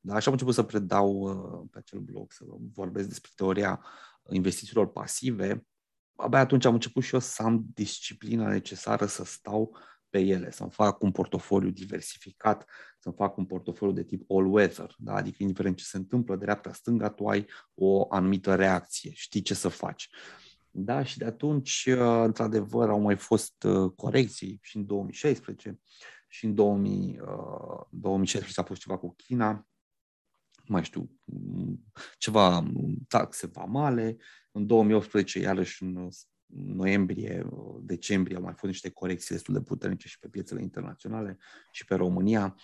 da, 0.00 0.18
și 0.18 0.26
am 0.26 0.32
început 0.32 0.54
să 0.54 0.62
predau 0.62 1.10
uh, 1.10 1.68
pe 1.70 1.78
acel 1.78 1.98
blog, 1.98 2.32
să 2.32 2.44
vorbesc 2.74 3.08
despre 3.08 3.30
teoria 3.34 3.84
investițiilor 4.28 4.92
pasive, 4.92 5.66
abia 6.16 6.38
atunci 6.38 6.64
am 6.64 6.74
început 6.74 7.02
și 7.02 7.14
eu 7.14 7.20
să 7.20 7.42
am 7.42 7.64
disciplina 7.74 8.48
necesară 8.48 9.06
să 9.06 9.24
stau 9.24 9.76
pe 10.10 10.18
ele, 10.18 10.50
să-mi 10.50 10.70
fac 10.70 11.02
un 11.02 11.10
portofoliu 11.10 11.70
diversificat, 11.70 12.66
să-mi 12.98 13.14
fac 13.14 13.36
un 13.36 13.46
portofoliu 13.46 13.94
de 13.94 14.04
tip 14.04 14.30
all-weather, 14.30 14.94
da? 14.98 15.14
adică 15.14 15.36
indiferent 15.40 15.76
ce 15.76 15.84
se 15.84 15.96
întâmplă, 15.96 16.36
dreapta-stânga, 16.36 17.08
tu 17.08 17.26
ai 17.26 17.46
o 17.74 18.06
anumită 18.08 18.54
reacție, 18.54 19.10
știi 19.14 19.42
ce 19.42 19.54
să 19.54 19.68
faci. 19.68 20.08
Da, 20.70 21.02
și 21.02 21.18
de 21.18 21.24
atunci, 21.24 21.88
uh, 21.88 22.22
într-adevăr, 22.24 22.88
au 22.88 23.00
mai 23.00 23.16
fost 23.16 23.62
uh, 23.62 23.92
corecții 23.96 24.58
și 24.62 24.76
în 24.76 24.86
2016 24.86 25.80
și 26.28 26.44
în 26.44 26.54
2000, 26.54 27.20
2016 27.90 28.60
uh, 28.60 28.64
a 28.64 28.68
fost 28.68 28.80
ceva 28.80 28.98
cu 28.98 29.14
China, 29.14 29.66
mai 30.66 30.84
știu, 30.84 31.10
ceva 32.18 32.62
taxe 33.08 33.46
vamale. 33.46 34.16
În 34.52 34.66
2018, 34.66 35.38
iarăși 35.38 35.82
în 35.82 36.08
noiembrie, 36.52 37.48
decembrie, 37.80 38.36
au 38.36 38.42
mai 38.42 38.52
fost 38.52 38.72
niște 38.72 38.90
corecții 38.90 39.34
destul 39.34 39.54
de 39.54 39.60
puternice 39.60 40.08
și 40.08 40.18
pe 40.18 40.28
piețele 40.28 40.62
internaționale 40.62 41.38
și 41.72 41.84
pe 41.84 41.94
România. 41.94 42.56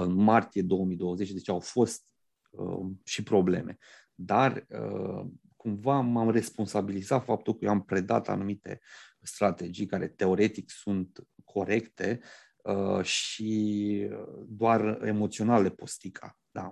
În 0.00 0.14
martie 0.14 0.62
2020, 0.62 1.30
deci 1.30 1.48
au 1.48 1.60
fost 1.60 2.02
uh, 2.50 2.86
și 3.04 3.22
probleme. 3.22 3.76
Dar 4.14 4.66
uh, 4.68 5.26
cumva 5.56 6.00
m-am 6.00 6.30
responsabilizat 6.30 7.24
faptul 7.24 7.54
că 7.54 7.64
eu 7.64 7.70
am 7.70 7.82
predat 7.82 8.28
anumite 8.28 8.80
strategii 9.20 9.86
care 9.86 10.08
teoretic 10.08 10.70
sunt 10.70 11.26
corecte 11.44 12.20
uh, 12.56 13.02
și 13.02 14.08
doar 14.46 15.02
emoțional 15.02 15.62
le 15.62 15.70
postica. 15.70 16.38
Da? 16.50 16.70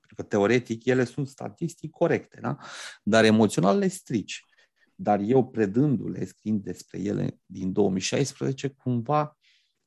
Pentru 0.00 0.14
că 0.16 0.22
teoretic 0.22 0.84
ele 0.84 1.04
sunt 1.04 1.28
statistic 1.28 1.90
corecte, 1.90 2.38
da? 2.40 2.56
dar 3.02 3.24
emoțional 3.24 3.78
le 3.78 3.88
strici 3.88 4.44
dar 4.94 5.20
eu 5.20 5.48
predându-le, 5.48 6.24
scriind 6.24 6.62
despre 6.62 7.00
ele 7.00 7.38
din 7.46 7.72
2016, 7.72 8.68
cumva 8.68 9.36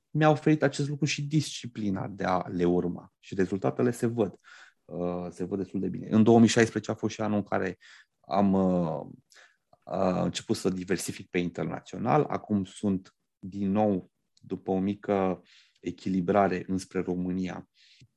mi-a 0.09 0.29
oferit 0.29 0.63
acest 0.63 0.89
lucru 0.89 1.05
și 1.05 1.27
disciplina 1.27 2.07
de 2.07 2.23
a 2.23 2.47
le 2.47 2.65
urma. 2.65 3.13
Și 3.19 3.35
rezultatele 3.35 3.91
se 3.91 4.05
văd. 4.05 4.39
Uh, 4.85 5.27
se 5.29 5.43
văd 5.43 5.57
destul 5.57 5.79
de 5.79 5.87
bine. 5.87 6.07
În 6.09 6.23
2016 6.23 6.91
a 6.91 6.95
fost 6.95 7.13
și 7.13 7.21
anul 7.21 7.37
în 7.37 7.43
care 7.43 7.77
am 8.19 8.53
uh, 8.53 9.05
uh, 9.83 10.21
început 10.23 10.55
să 10.55 10.69
diversific 10.69 11.29
pe 11.29 11.37
internațional. 11.37 12.23
Acum 12.23 12.65
sunt 12.65 13.15
din 13.39 13.71
nou, 13.71 14.11
după 14.33 14.71
o 14.71 14.79
mică 14.79 15.41
echilibrare 15.79 16.63
înspre 16.67 16.99
România, 16.99 17.67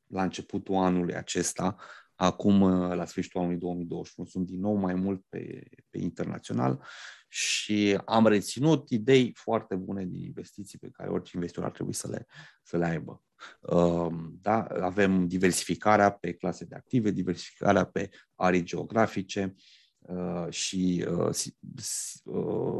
la 0.07 0.23
începutul 0.23 0.75
anului 0.75 1.15
acesta, 1.15 1.77
Acum, 2.23 2.61
uh, 2.61 2.95
la 2.95 3.05
sfârșitul 3.05 3.41
anului 3.41 3.59
2021, 3.59 4.29
sunt 4.29 4.47
din 4.47 4.61
nou 4.61 4.75
mai 4.75 4.95
mult 4.95 5.25
pe, 5.29 5.63
pe 5.91 5.99
internațional 5.99 6.85
și 7.29 8.01
am 8.05 8.27
reținut 8.27 8.91
idei 8.91 9.33
foarte 9.35 9.75
bune 9.75 10.05
din 10.05 10.23
investiții 10.25 10.79
pe 10.79 10.89
care 10.93 11.11
orice 11.11 11.31
investitor 11.35 11.65
ar 11.65 11.71
trebui 11.71 11.93
să 11.93 12.09
le, 12.09 12.27
să 12.63 12.77
le 12.77 12.87
aibă. 12.87 13.23
Um, 13.61 14.39
da? 14.43 14.63
Avem 14.63 15.29
diversificarea 15.29 16.11
pe 16.11 16.33
clase 16.33 16.65
de 16.65 16.75
active, 16.75 17.11
diversificarea 17.11 17.85
pe 17.85 18.11
arii 18.35 18.63
geografice 18.63 19.55
uh, 19.99 20.47
și 20.51 21.07
uh, 21.09 21.63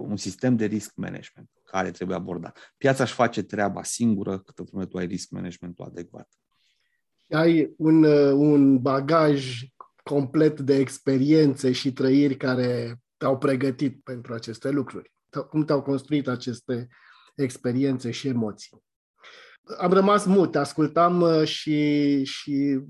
un 0.03 0.17
sistem 0.17 0.57
de 0.57 0.65
risk 0.65 0.95
management 0.95 1.51
care 1.65 1.91
trebuie 1.91 2.17
abordat. 2.17 2.75
Piața 2.77 3.03
își 3.03 3.15
face 3.15 3.43
treaba 3.43 3.83
singură 3.83 4.39
câtă 4.39 4.63
vreme 4.63 4.87
tu 4.87 4.97
ai 4.97 5.07
risk 5.07 5.31
managementul 5.31 5.85
adecvat 5.85 6.29
ai 7.31 7.75
un, 7.77 8.03
uh, 8.03 8.33
un 8.33 8.79
bagaj 8.79 9.61
complet 10.03 10.61
de 10.61 10.75
experiențe 10.75 11.73
și 11.73 11.93
trăiri 11.93 12.37
care 12.37 13.01
te-au 13.17 13.39
pregătit 13.39 14.01
pentru 14.05 14.35
aceste 14.35 14.71
lucruri. 14.71 15.13
Cum 15.51 15.65
te-au 15.65 15.83
construit 15.83 16.29
aceste 16.29 16.89
experiențe 17.35 18.11
și 18.11 18.29
emoții. 18.29 18.83
Am 19.79 19.93
rămas 19.93 20.25
mut, 20.25 20.57
ascultam 20.57 21.21
uh, 21.21 21.45
și, 21.45 22.25
și 22.25 22.81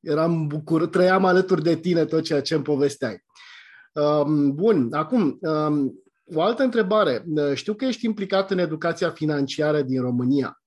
eram 0.00 0.46
bucur, 0.46 0.86
trăiam 0.86 1.24
alături 1.24 1.62
de 1.62 1.76
tine 1.76 2.04
tot 2.04 2.22
ceea 2.22 2.42
ce 2.42 2.54
îmi 2.54 2.64
povesteai. 2.64 3.24
Um, 3.92 4.54
bun, 4.54 4.92
acum, 4.92 5.38
um, 5.40 6.02
o 6.34 6.42
altă 6.42 6.62
întrebare. 6.62 7.24
Uh, 7.26 7.54
știu 7.54 7.74
că 7.74 7.84
ești 7.84 8.04
implicat 8.04 8.50
în 8.50 8.58
educația 8.58 9.10
financiară 9.10 9.82
din 9.82 10.00
România 10.00 10.62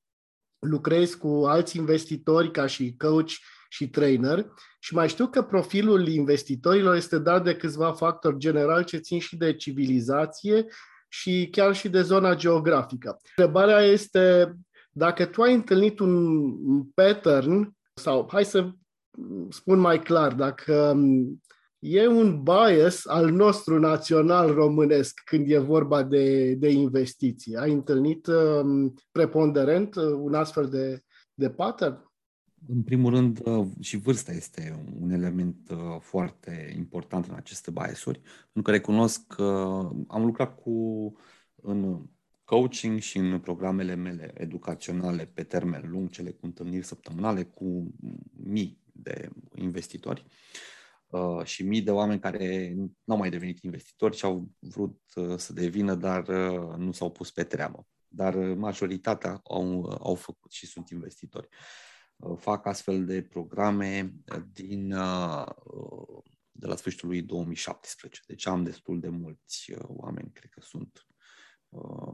lucrezi 0.61 1.17
cu 1.17 1.27
alți 1.27 1.77
investitori 1.77 2.51
ca 2.51 2.65
și 2.65 2.95
coach 2.97 3.31
și 3.69 3.89
trainer 3.89 4.45
și 4.79 4.93
mai 4.93 5.09
știu 5.09 5.27
că 5.27 5.41
profilul 5.41 6.07
investitorilor 6.07 6.95
este 6.95 7.19
dat 7.19 7.43
de 7.43 7.55
câțiva 7.55 7.91
factori 7.91 8.37
generali 8.37 8.85
ce 8.85 8.97
țin 8.97 9.19
și 9.19 9.37
de 9.37 9.55
civilizație 9.55 10.65
și 11.09 11.47
chiar 11.51 11.75
și 11.75 11.89
de 11.89 12.01
zona 12.01 12.35
geografică. 12.35 13.17
Întrebarea 13.35 13.79
este 13.79 14.55
dacă 14.91 15.25
tu 15.25 15.41
ai 15.41 15.53
întâlnit 15.53 15.99
un 15.99 16.83
pattern 16.93 17.75
sau 17.93 18.27
hai 18.31 18.45
să 18.45 18.69
spun 19.49 19.79
mai 19.79 20.01
clar, 20.01 20.33
dacă 20.33 20.95
e 21.81 22.07
un 22.07 22.43
bias 22.43 23.05
al 23.05 23.31
nostru 23.31 23.79
național 23.79 24.53
românesc 24.53 25.21
când 25.25 25.51
e 25.51 25.57
vorba 25.57 26.03
de, 26.03 26.53
de 26.53 26.69
investiții. 26.69 27.55
Ai 27.55 27.71
întâlnit 27.71 28.27
um, 28.27 28.93
preponderent 29.11 29.95
uh, 29.95 30.03
un 30.03 30.33
astfel 30.33 30.69
de, 30.69 31.03
de 31.33 31.49
pattern? 31.49 32.09
În 32.67 32.81
primul 32.81 33.13
rând, 33.13 33.39
uh, 33.45 33.67
și 33.79 33.97
vârsta 33.97 34.31
este 34.31 34.85
un 34.99 35.09
element 35.09 35.69
uh, 35.71 35.77
foarte 35.99 36.73
important 36.77 37.25
în 37.25 37.35
aceste 37.35 37.71
biasuri, 37.71 38.19
pentru 38.53 38.61
că 38.61 38.71
recunosc 38.71 39.27
că 39.27 39.43
am 40.07 40.25
lucrat 40.25 40.55
cu 40.55 41.11
în 41.55 42.01
coaching 42.43 42.99
și 42.99 43.17
în 43.17 43.39
programele 43.39 43.95
mele 43.95 44.31
educaționale 44.33 45.31
pe 45.33 45.43
termen 45.43 45.83
lung, 45.89 46.09
cele 46.09 46.31
cu 46.31 46.45
întâlniri 46.45 46.85
săptămânale 46.85 47.43
cu 47.43 47.93
mii 48.43 48.81
de 48.91 49.29
investitori. 49.55 50.25
Uh, 50.27 50.31
Uh, 51.11 51.43
și 51.43 51.63
mii 51.63 51.81
de 51.81 51.91
oameni 51.91 52.19
care 52.19 52.73
nu 52.75 53.13
au 53.13 53.17
mai 53.17 53.29
devenit 53.29 53.59
investitori 53.59 54.17
și 54.17 54.25
au 54.25 54.49
vrut 54.59 55.01
uh, 55.15 55.37
să 55.37 55.53
devină, 55.53 55.95
dar 55.95 56.27
uh, 56.27 56.75
nu 56.77 56.91
s-au 56.91 57.11
pus 57.11 57.31
pe 57.31 57.43
treabă. 57.43 57.87
Dar 58.07 58.35
majoritatea 58.35 59.41
au, 59.43 59.97
au 60.03 60.15
făcut 60.15 60.51
și 60.51 60.65
sunt 60.65 60.89
investitori. 60.89 61.47
Fac 62.35 62.65
astfel 62.65 63.05
de 63.05 63.21
programe 63.21 64.13
din, 64.51 64.89
de 66.51 66.67
la 66.67 66.75
sfârșitul 66.75 67.07
lui 67.07 67.21
2017. 67.21 68.21
Deci 68.27 68.47
am 68.47 68.63
destul 68.63 68.99
de 68.99 69.09
mulți 69.09 69.73
oameni, 69.87 70.31
cred 70.33 70.49
că 70.49 70.61
sunt 70.63 71.05
Uh, 71.07 71.10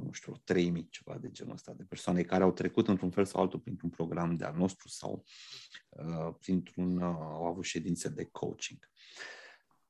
nu 0.04 0.10
știu, 0.12 0.42
3000 0.44 0.88
ceva 0.90 1.18
de 1.18 1.32
genul 1.32 1.54
ăsta 1.54 1.74
de 1.74 1.84
persoane 1.84 2.22
care 2.22 2.44
au 2.44 2.52
trecut 2.52 2.88
într-un 2.88 3.12
fel 3.12 3.26
sau 3.26 3.42
altul 3.42 3.60
printr-un 3.60 3.90
program 3.90 4.36
de 4.36 4.46
al 4.46 4.56
nostru 4.56 4.88
sau 4.88 5.24
uh, 5.90 6.36
printr-un, 6.40 6.98
uh, 6.98 7.16
au 7.20 7.46
avut 7.46 7.64
ședințe 7.64 8.10
de 8.10 8.26
coaching. 8.26 8.90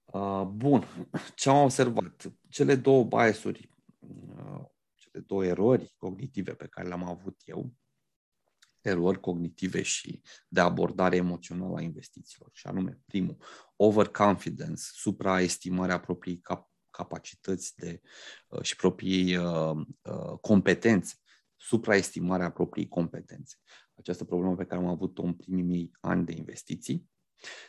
Uh, 0.05 0.43
bun, 0.43 0.83
ce 1.35 1.49
am 1.49 1.63
observat? 1.63 2.33
Cele 2.49 2.75
două 2.75 3.03
biasuri, 3.03 3.73
uh, 3.99 4.65
cele 4.93 5.23
două 5.27 5.45
erori 5.45 5.93
cognitive 5.97 6.53
pe 6.53 6.67
care 6.67 6.87
le-am 6.87 7.03
avut 7.03 7.41
eu, 7.45 7.73
erori 8.81 9.19
cognitive 9.19 9.81
și 9.81 10.21
de 10.47 10.59
abordare 10.59 11.15
emoțională 11.15 11.77
a 11.77 11.81
investițiilor. 11.81 12.49
Și 12.53 12.67
anume, 12.67 12.99
primul, 13.05 13.37
overconfidence, 13.75 14.81
supraestimarea 14.93 15.99
proprii 15.99 16.37
cap- 16.37 16.71
capacități 16.97 17.75
de, 17.75 18.01
uh, 18.47 18.61
și 18.61 18.75
proprii 18.75 19.35
uh, 19.35 19.85
uh, 20.01 20.39
competențe, 20.41 21.15
supraestimarea 21.55 22.51
proprii 22.51 22.87
competențe. 22.87 23.55
Această 23.97 24.23
problemă 24.23 24.55
pe 24.55 24.65
care 24.65 24.81
am 24.81 24.87
avut-o 24.87 25.23
în 25.23 25.33
primii 25.33 25.63
mei 25.63 25.91
ani 25.99 26.25
de 26.25 26.31
investiții. 26.31 27.09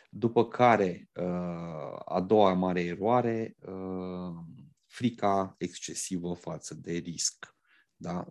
După 0.09 0.47
care, 0.47 1.09
uh, 1.13 1.99
a 2.05 2.21
doua 2.21 2.53
mare 2.53 2.83
eroare, 2.83 3.55
uh, 3.59 4.35
frica 4.85 5.55
excesivă 5.57 6.33
față 6.33 6.73
de 6.73 6.91
risc. 6.91 7.55
Da? 7.95 8.27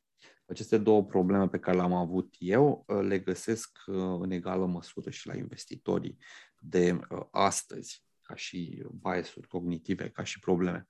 Aceste 0.51 0.77
două 0.77 1.03
probleme 1.03 1.47
pe 1.47 1.59
care 1.59 1.77
le-am 1.77 1.93
avut 1.93 2.35
eu 2.39 2.85
le 3.01 3.19
găsesc 3.19 3.77
în 4.19 4.31
egală 4.31 4.65
măsură 4.65 5.09
și 5.09 5.27
la 5.27 5.35
investitorii 5.35 6.17
de 6.57 6.99
astăzi 7.31 8.05
ca 8.21 8.35
și 8.35 8.83
biasuri 9.01 9.47
cognitive, 9.47 10.09
ca 10.09 10.23
și 10.23 10.39
probleme, 10.39 10.87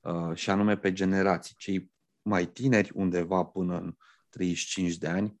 uh, 0.00 0.34
și 0.34 0.50
anume 0.50 0.76
pe 0.76 0.92
generații. 0.92 1.54
Cei 1.58 1.92
mai 2.22 2.46
tineri, 2.46 2.90
undeva 2.94 3.44
până 3.44 3.78
în 3.78 3.96
35 4.28 4.96
de 4.96 5.08
ani, 5.08 5.40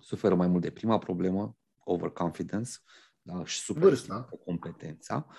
suferă 0.00 0.34
mai 0.34 0.48
mult 0.48 0.62
de 0.62 0.70
prima 0.70 0.98
problemă, 0.98 1.56
overconfidence, 1.84 2.70
da, 3.22 3.44
și 3.44 3.58
super 3.58 3.98
competența. 4.44 5.26
Uh, 5.28 5.34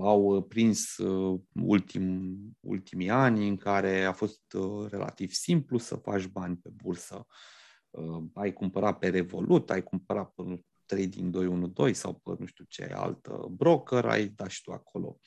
au 0.00 0.42
prins 0.48 0.96
uh, 0.96 1.40
ultim, 1.52 2.36
ultimii 2.60 3.10
ani 3.10 3.48
în 3.48 3.56
care 3.56 4.04
a 4.04 4.12
fost 4.12 4.52
uh, 4.52 4.90
relativ 4.90 5.32
simplu 5.32 5.78
să 5.78 5.96
faci 5.96 6.26
bani 6.26 6.56
pe 6.56 6.68
bursă. 6.82 7.26
Uh, 7.90 8.22
ai 8.34 8.52
cumpărat 8.52 8.98
pe 8.98 9.08
Revolut, 9.08 9.70
ai 9.70 9.82
cumpărat 9.82 10.32
pe 10.34 10.62
Trading 10.86 11.30
212 11.30 12.00
sau 12.00 12.14
pe 12.14 12.30
nu 12.38 12.46
știu 12.46 12.64
ce 12.68 12.92
altă 12.94 13.46
broker, 13.50 14.04
ai 14.04 14.28
dat 14.28 14.50
și 14.50 14.62
tu 14.62 14.72
acolo 14.72 15.18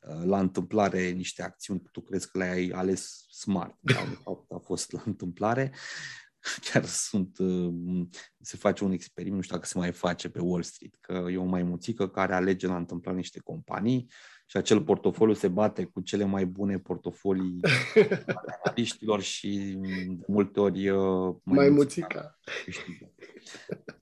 uh, 0.00 0.22
la 0.24 0.38
întâmplare 0.38 1.10
niște 1.10 1.42
acțiuni, 1.42 1.82
tu 1.92 2.00
crezi 2.00 2.30
că 2.30 2.38
le-ai 2.38 2.70
ales 2.74 3.26
smart, 3.30 3.76
dar 3.80 4.08
de 4.08 4.14
fapt 4.14 4.52
a 4.52 4.58
fost 4.58 4.92
la 4.92 5.02
întâmplare. 5.06 5.72
Chiar 6.70 6.84
sunt, 6.84 7.38
uh, 7.38 8.06
se 8.40 8.56
face 8.56 8.84
un 8.84 8.92
experiment, 8.92 9.36
nu 9.36 9.42
știu 9.42 9.54
dacă 9.54 9.68
se 9.68 9.78
mai 9.78 9.92
face 9.92 10.28
pe 10.28 10.40
Wall 10.40 10.62
Street, 10.62 10.96
că 11.00 11.26
e 11.30 11.36
o 11.36 11.44
maimuțică 11.44 12.08
care 12.08 12.34
alege 12.34 12.66
la 12.66 12.76
întâmplare 12.76 13.16
niște 13.16 13.40
companii 13.40 14.10
și 14.46 14.56
acel 14.56 14.82
portofoliu 14.82 15.34
se 15.34 15.48
bate 15.48 15.84
cu 15.84 16.00
cele 16.00 16.24
mai 16.24 16.46
bune 16.46 16.78
portofolii 16.78 17.60
analiștilor 18.64 19.20
și 19.20 19.78
de 20.18 20.24
multe 20.26 20.60
ori 20.60 20.88
uh, 20.88 21.34
maimuțica. 21.42 22.38
Câștigă. 22.64 23.12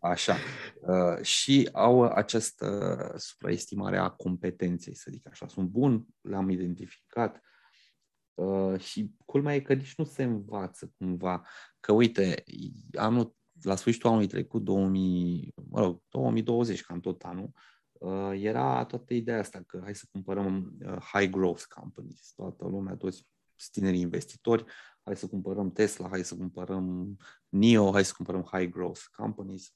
Așa. 0.01 0.37
Uh, 0.81 1.25
și 1.25 1.69
au 1.73 2.03
această 2.03 2.97
supraestimare 3.17 3.97
a 3.97 4.09
competenței, 4.09 4.95
să 4.95 5.09
zic 5.11 5.29
așa. 5.29 5.47
Sunt 5.47 5.69
bun, 5.69 6.07
le-am 6.21 6.51
identificat 6.51 7.41
uh, 8.35 8.81
și 8.81 9.11
culmea 9.25 9.55
e 9.55 9.61
că 9.61 9.75
nici 9.75 9.95
nu 9.97 10.05
se 10.05 10.23
învață 10.23 10.93
cumva. 10.99 11.47
Că 11.81 11.93
uite, 11.93 12.45
anul, 12.99 13.35
la 13.63 13.77
sfârșitul 13.77 14.09
anului 14.09 14.27
trecut, 14.27 14.63
2000, 14.63 15.55
mă 15.71 15.81
rog, 15.81 16.03
2020, 16.09 16.83
cam 16.83 17.01
tot 17.01 17.23
anul, 17.23 17.51
uh, 17.93 18.33
era 18.35 18.85
toată 18.85 19.15
ideea 19.15 19.39
asta 19.39 19.63
că 19.67 19.81
hai 19.83 19.95
să 19.95 20.05
cumpărăm 20.11 20.77
uh, 20.87 20.97
high 21.13 21.31
growth 21.31 21.63
companies. 21.75 22.33
Toată 22.37 22.65
lumea, 22.65 22.97
toți 22.97 23.27
tinerii 23.71 24.01
investitori 24.01 24.65
hai 25.05 25.17
să 25.17 25.27
cumpărăm 25.27 25.73
Tesla, 25.73 26.09
hai 26.09 26.25
să 26.25 26.37
cumpărăm 26.37 27.17
NIO, 27.49 27.93
hai 27.93 28.05
să 28.05 28.13
cumpărăm 28.17 28.49
high 28.53 28.71
growth 28.71 29.01
companies. 29.17 29.73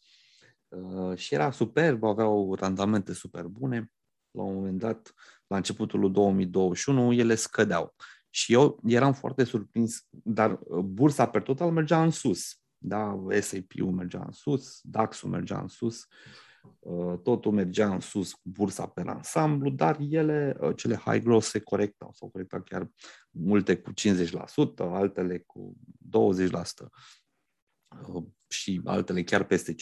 Uh, 0.68 1.16
și 1.16 1.34
era 1.34 1.50
superb, 1.50 2.04
aveau 2.04 2.54
randamente 2.54 3.12
super 3.12 3.44
bune. 3.44 3.92
La 4.30 4.42
un 4.42 4.54
moment 4.54 4.78
dat, 4.78 5.14
la 5.46 5.56
începutul 5.56 6.00
lui 6.00 6.10
2021, 6.10 7.12
ele 7.12 7.34
scădeau. 7.34 7.94
Și 8.36 8.52
eu 8.52 8.80
eram 8.86 9.12
foarte 9.12 9.44
surprins, 9.44 10.06
dar 10.10 10.58
uh, 10.60 10.78
bursa 10.78 11.28
per 11.28 11.42
total 11.42 11.70
mergea 11.70 12.02
în 12.02 12.10
sus. 12.10 12.60
Da, 12.78 13.18
S&P-ul 13.40 13.92
mergea 13.92 14.22
în 14.26 14.32
sus, 14.32 14.80
DAX-ul 14.82 15.30
mergea 15.30 15.60
în 15.60 15.68
sus. 15.68 16.06
Uh, 16.78 17.18
totul 17.22 17.52
mergea 17.52 17.92
în 17.92 18.00
sus 18.00 18.32
cu 18.32 18.40
bursa 18.42 18.86
pe 18.86 19.02
ansamblu, 19.06 19.70
dar 19.70 19.96
ele, 20.00 20.56
uh, 20.60 20.76
cele 20.76 20.94
high 20.94 21.22
growth, 21.22 21.44
se 21.44 21.60
corectau, 21.60 22.12
sau 22.12 22.28
corectau 22.28 22.62
chiar 22.62 22.90
multe 23.30 23.76
cu 23.76 23.92
50%, 23.92 23.94
altele 24.78 25.38
cu 25.38 25.76
20% 26.16 26.88
uh, 28.08 28.24
și 28.48 28.80
altele 28.84 29.22
chiar 29.22 29.44
peste 29.44 29.74
50%. 29.74 29.76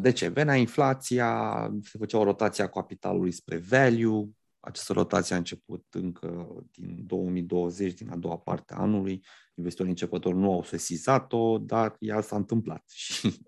De 0.00 0.12
ce? 0.12 0.28
Venea 0.28 0.54
inflația, 0.54 1.70
se 1.82 1.98
făcea 1.98 2.18
o 2.18 2.24
rotație 2.24 2.64
a 2.64 2.68
capitalului 2.68 3.32
spre 3.32 3.56
value, 3.56 4.28
această 4.64 4.92
rotație 4.92 5.34
a 5.34 5.38
început 5.38 5.86
încă 5.90 6.48
din 6.70 7.06
2020, 7.06 7.92
din 7.92 8.10
a 8.10 8.16
doua 8.16 8.38
parte 8.38 8.74
a 8.74 8.80
anului. 8.80 9.24
Investitorii 9.54 9.92
începători 9.92 10.36
nu 10.36 10.52
au 10.52 10.62
sesizat-o, 10.62 11.58
dar 11.58 11.96
ea 11.98 12.20
s-a 12.20 12.36
întâmplat 12.36 12.88
și 13.04 13.44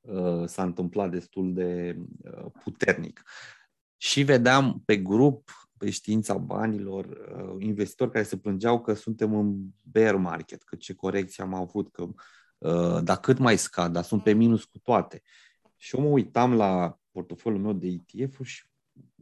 uh, 0.00 0.46
s-a 0.46 0.62
întâmplat 0.62 1.10
destul 1.10 1.54
de 1.54 1.96
uh, 2.22 2.46
puternic. 2.62 3.22
Și 3.96 4.22
vedeam 4.22 4.82
pe 4.84 4.96
grup, 4.96 5.50
pe 5.78 5.90
știința 5.90 6.34
banilor, 6.34 7.04
uh, 7.04 7.56
investitori 7.58 8.10
care 8.10 8.24
se 8.24 8.36
plângeau 8.36 8.80
că 8.80 8.92
suntem 8.92 9.34
în 9.34 9.56
bear 9.82 10.16
market, 10.16 10.62
că 10.62 10.76
ce 10.76 10.94
corecție 10.94 11.44
am 11.44 11.54
avut, 11.54 11.92
că 11.92 12.08
dar 13.02 13.16
cât 13.20 13.38
mai 13.38 13.58
scad, 13.58 13.92
dar 13.92 14.04
sunt 14.04 14.22
pe 14.22 14.32
minus 14.32 14.64
cu 14.64 14.78
toate. 14.78 15.22
Și 15.76 15.96
eu 15.96 16.02
mă 16.02 16.08
uitam 16.08 16.54
la 16.54 16.98
portofoliul 17.10 17.62
meu 17.62 17.72
de 17.72 17.86
ETF-uri 17.86 18.48
și 18.48 18.69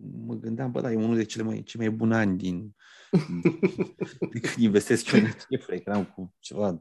mă 0.00 0.34
gândeam, 0.34 0.70
bă, 0.70 0.80
da, 0.80 0.92
e 0.92 0.96
unul 0.96 1.16
de 1.16 1.24
cele 1.24 1.42
mai, 1.42 1.62
cele 1.62 1.86
mai 1.86 1.96
bune 1.96 2.16
ani 2.16 2.36
din, 2.36 2.74
de 4.32 4.40
când 4.40 4.56
investesc 4.56 5.12
eu 5.12 5.20
în 5.20 5.26
ETF-uri, 5.26 5.82
eram 5.84 6.04
cu 6.04 6.34
ceva 6.38 6.80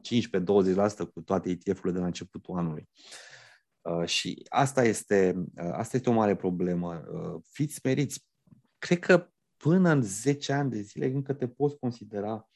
cu 1.12 1.20
toate 1.20 1.50
ETF-urile 1.50 1.92
de 1.92 1.98
la 1.98 2.06
începutul 2.06 2.58
anului. 2.58 2.88
Uh, 3.80 4.06
și 4.06 4.42
asta 4.48 4.84
este, 4.84 5.34
uh, 5.36 5.70
asta 5.72 5.96
este 5.96 6.10
o 6.10 6.12
mare 6.12 6.36
problemă. 6.36 7.04
Uh, 7.12 7.42
fiți 7.50 7.80
meriți. 7.82 8.26
Cred 8.78 8.98
că 8.98 9.30
până 9.56 9.90
în 9.90 10.02
10 10.02 10.52
ani 10.52 10.70
de 10.70 10.80
zile 10.80 11.06
încă 11.06 11.32
te 11.32 11.48
poți 11.48 11.78
considera, 11.78 12.48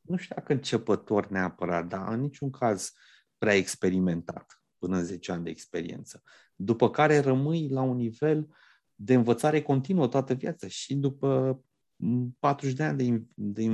nu 0.00 0.16
știu 0.16 0.34
dacă 0.34 0.52
începător 0.52 1.28
neapărat, 1.28 1.86
dar 1.86 2.12
în 2.12 2.20
niciun 2.20 2.50
caz 2.50 2.92
prea 3.38 3.54
experimentat 3.54 4.62
până 4.78 4.96
în 4.96 5.04
10 5.04 5.32
ani 5.32 5.44
de 5.44 5.50
experiență. 5.50 6.22
După 6.54 6.90
care 6.90 7.18
rămâi 7.18 7.68
la 7.68 7.82
un 7.82 7.96
nivel 7.96 8.38
uh, 8.38 8.54
de 8.94 9.14
învățare 9.14 9.62
continuă 9.62 10.08
toată 10.08 10.34
viața 10.34 10.68
și 10.68 10.94
după 10.94 11.60
40 12.38 12.72
de 12.74 12.82
ani 12.82 12.96
de, 12.96 13.24
de, 13.34 13.68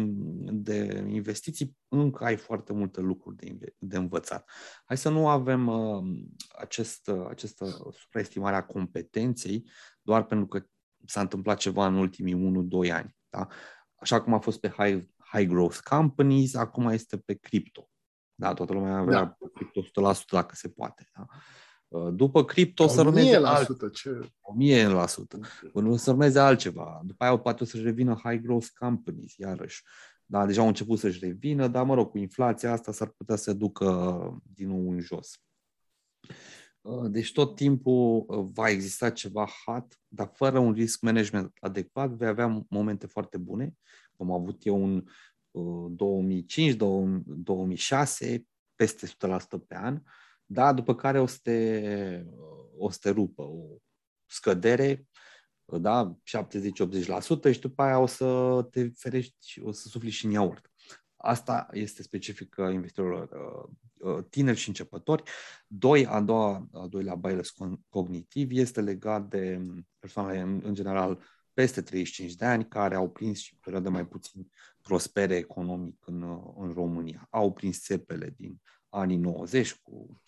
de 0.52 1.04
investiții, 1.08 1.76
încă 1.88 2.24
ai 2.24 2.36
foarte 2.36 2.72
multe 2.72 3.00
lucruri 3.00 3.36
de, 3.36 3.74
de 3.78 3.96
învățat. 3.96 4.50
Hai 4.84 4.96
să 4.96 5.08
nu 5.08 5.28
avem 5.28 5.66
uh, 5.66 6.04
acest, 6.58 7.08
uh, 7.08 7.26
această 7.28 7.64
supraestimare 7.92 8.56
a 8.56 8.66
competenței 8.66 9.70
doar 10.02 10.24
pentru 10.24 10.46
că 10.46 10.66
s-a 11.06 11.20
întâmplat 11.20 11.58
ceva 11.58 11.86
în 11.86 11.94
ultimii 11.94 12.66
1-2 12.88 12.92
ani. 12.92 13.16
Da? 13.28 13.46
Așa 13.94 14.22
cum 14.22 14.34
a 14.34 14.38
fost 14.38 14.60
pe 14.60 14.68
high, 14.68 15.08
high 15.32 15.48
growth 15.48 15.78
companies, 15.78 16.54
acum 16.54 16.88
este 16.88 17.18
pe 17.18 17.34
cripto. 17.34 17.90
Da, 18.34 18.54
toată 18.54 18.72
lumea 18.72 19.02
vrea 19.02 19.24
da. 19.24 19.36
cripto 19.54 19.82
100% 19.82 20.24
dacă 20.30 20.54
se 20.54 20.68
poate. 20.68 21.08
Da? 21.14 21.26
Uh, 21.28 21.28
Uh, 21.30 21.67
după 22.12 22.44
cripto 22.44 22.84
o 22.84 22.88
să 22.88 23.00
urmeze 23.00 23.36
alt... 23.36 23.92
ce? 23.92 24.18
1000%. 24.20 25.70
Până 25.72 25.88
o 25.88 25.96
să 25.96 26.10
urmeze 26.10 26.38
altceva. 26.38 27.00
După 27.04 27.24
aia 27.24 27.36
poate 27.36 27.62
o 27.62 27.66
să-și 27.66 27.82
revină 27.82 28.20
high 28.24 28.42
growth 28.42 28.66
companies, 28.78 29.36
iarăși. 29.36 29.82
Da, 30.30 30.46
deja 30.46 30.60
au 30.60 30.66
început 30.66 30.98
să-și 30.98 31.24
revină, 31.24 31.68
dar 31.68 31.84
mă 31.84 31.94
rog, 31.94 32.10
cu 32.10 32.18
inflația 32.18 32.72
asta 32.72 32.92
s-ar 32.92 33.08
putea 33.08 33.36
să 33.36 33.52
ducă 33.52 34.40
din 34.54 34.68
nou 34.68 34.90
în 34.90 35.00
jos. 35.00 35.40
Uh, 36.80 37.10
deci 37.10 37.32
tot 37.32 37.54
timpul 37.54 38.24
uh, 38.26 38.48
va 38.52 38.68
exista 38.68 39.10
ceva 39.10 39.48
hot, 39.64 40.00
dar 40.08 40.30
fără 40.34 40.58
un 40.58 40.72
risk 40.72 41.00
management 41.00 41.52
adecvat 41.60 42.10
vei 42.10 42.28
avea 42.28 42.66
momente 42.68 43.06
foarte 43.06 43.38
bune, 43.38 43.74
cum 44.16 44.32
am 44.32 44.40
avut 44.40 44.66
eu 44.66 44.84
în 44.84 45.04
2005-2006, 48.34 48.38
peste 48.74 49.06
100% 49.06 49.10
pe 49.66 49.76
an, 49.76 50.02
da, 50.50 50.72
după 50.72 50.94
care 50.94 51.20
o 51.20 51.26
să 51.26 51.38
te, 51.42 51.82
o 52.76 52.90
să 52.90 52.98
te 53.00 53.10
rupă 53.10 53.42
o 53.42 53.76
scădere, 54.26 55.06
da, 55.64 56.18
70-80% 57.50 57.52
și 57.52 57.60
după 57.60 57.82
aia 57.82 57.98
o 57.98 58.06
să 58.06 58.60
te 58.70 58.88
ferești, 58.88 59.60
o 59.60 59.72
să 59.72 59.88
sufli 59.88 60.10
și 60.10 60.24
în 60.24 60.30
iaurt. 60.30 60.70
Asta 61.16 61.68
este 61.72 62.02
specific 62.02 62.56
investitorilor 62.72 63.28
tineri 64.30 64.58
și 64.58 64.68
începători. 64.68 65.22
Doi, 65.66 66.06
a 66.06 66.20
doua, 66.20 66.68
a 66.72 66.86
doilea 66.86 67.14
bias 67.14 67.52
cognitiv 67.88 68.50
este 68.50 68.80
legat 68.80 69.28
de 69.28 69.60
persoanele 69.98 70.40
în, 70.40 70.60
în 70.64 70.74
general 70.74 71.22
peste 71.52 71.82
35 71.82 72.34
de 72.34 72.44
ani 72.44 72.68
care 72.68 72.94
au 72.94 73.10
prins 73.10 73.38
și 73.38 73.56
perioade 73.56 73.88
mai 73.88 74.06
puțin 74.06 74.50
prospere 74.82 75.36
economic 75.36 76.02
în, 76.06 76.22
în 76.56 76.72
România. 76.72 77.26
Au 77.30 77.52
prins 77.52 77.82
țepele 77.82 78.34
din 78.36 78.60
anii 78.98 79.16
90 79.16 79.74
cu 79.74 80.20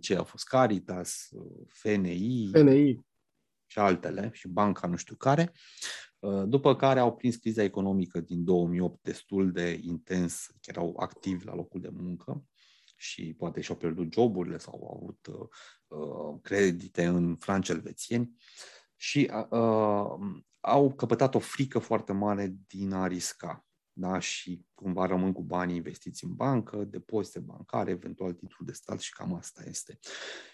ce 0.00 0.16
a 0.16 0.22
fost 0.22 0.44
Caritas, 0.44 1.28
FNI, 1.66 2.50
FNI 2.52 3.06
și 3.66 3.78
altele, 3.78 4.30
și 4.32 4.48
banca 4.48 4.86
nu 4.86 4.96
știu 4.96 5.16
care, 5.16 5.52
după 6.44 6.76
care 6.76 7.00
au 7.00 7.16
prins 7.16 7.36
criza 7.36 7.62
economică 7.62 8.20
din 8.20 8.44
2008 8.44 9.02
destul 9.02 9.52
de 9.52 9.80
intens, 9.82 10.46
chiar 10.60 10.76
erau 10.76 10.96
activi 10.98 11.44
la 11.44 11.54
locul 11.54 11.80
de 11.80 11.90
muncă 11.92 12.44
și 12.96 13.34
poate 13.38 13.60
și-au 13.60 13.76
pierdut 13.76 14.12
joburile 14.12 14.58
sau 14.58 14.74
au 14.74 15.00
avut 15.02 15.26
uh, 15.26 16.40
credite 16.42 17.04
în 17.06 17.36
franci 17.36 17.68
elvețieni 17.68 18.36
și 18.96 19.30
uh, 19.50 20.36
au 20.60 20.94
căpătat 20.96 21.34
o 21.34 21.38
frică 21.38 21.78
foarte 21.78 22.12
mare 22.12 22.54
din 22.66 22.92
a 22.92 23.06
risca 23.06 23.65
da? 23.98 24.18
și 24.18 24.64
cumva 24.74 25.06
rămân 25.06 25.32
cu 25.32 25.42
banii 25.42 25.76
investiți 25.76 26.24
în 26.24 26.34
bancă, 26.34 26.84
depozite 26.84 27.38
bancare, 27.38 27.90
eventual 27.90 28.32
titlul 28.32 28.66
de 28.66 28.72
stat 28.72 29.00
și 29.00 29.12
cam 29.12 29.34
asta 29.34 29.62
este. 29.66 29.98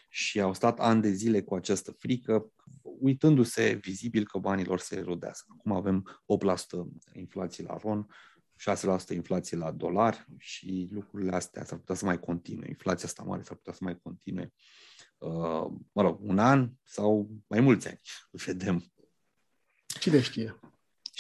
Și 0.08 0.40
au 0.40 0.54
stat 0.54 0.80
ani 0.80 1.02
de 1.02 1.10
zile 1.10 1.42
cu 1.42 1.54
această 1.54 1.92
frică, 1.98 2.52
uitându-se 2.82 3.78
vizibil 3.82 4.26
că 4.26 4.38
banii 4.38 4.64
lor 4.64 4.78
se 4.78 4.96
erodează. 4.96 5.42
Acum 5.48 5.72
avem 5.72 6.22
8% 7.12 7.18
inflație 7.18 7.64
la 7.64 7.76
RON, 7.76 8.06
6% 9.10 9.14
inflație 9.14 9.56
la 9.56 9.70
dolar 9.70 10.26
și 10.38 10.88
lucrurile 10.90 11.34
astea 11.34 11.64
s-ar 11.64 11.78
putea 11.78 11.94
să 11.94 12.04
mai 12.04 12.20
continue. 12.20 12.68
Inflația 12.68 13.08
asta 13.08 13.22
mare 13.22 13.42
s-ar 13.42 13.56
putea 13.56 13.72
să 13.72 13.78
mai 13.82 13.98
continue, 14.02 14.52
uh, 15.18 15.66
mă 15.92 16.02
rog, 16.02 16.18
un 16.20 16.38
an 16.38 16.70
sau 16.82 17.30
mai 17.46 17.60
mulți 17.60 17.88
ani. 17.88 18.00
Vedem. 18.46 18.92
Cine 20.00 20.20
știe? 20.20 20.58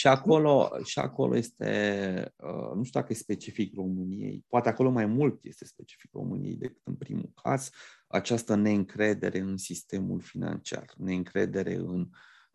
Și 0.02 0.08
acolo, 0.08 0.70
și 0.84 0.98
acolo 0.98 1.36
este, 1.36 2.32
uh, 2.36 2.74
nu 2.74 2.82
știu 2.82 3.00
dacă 3.00 3.12
e 3.12 3.16
specific 3.16 3.74
României, 3.74 4.44
poate 4.48 4.68
acolo 4.68 4.90
mai 4.90 5.06
mult 5.06 5.44
este 5.44 5.64
specific 5.64 6.10
României 6.12 6.56
decât 6.56 6.80
în 6.84 6.94
primul 6.94 7.32
caz, 7.42 7.70
această 8.06 8.54
neîncredere 8.54 9.38
în 9.38 9.56
sistemul 9.56 10.20
financiar, 10.20 10.84
neîncredere 10.96 11.74
în, 11.74 12.08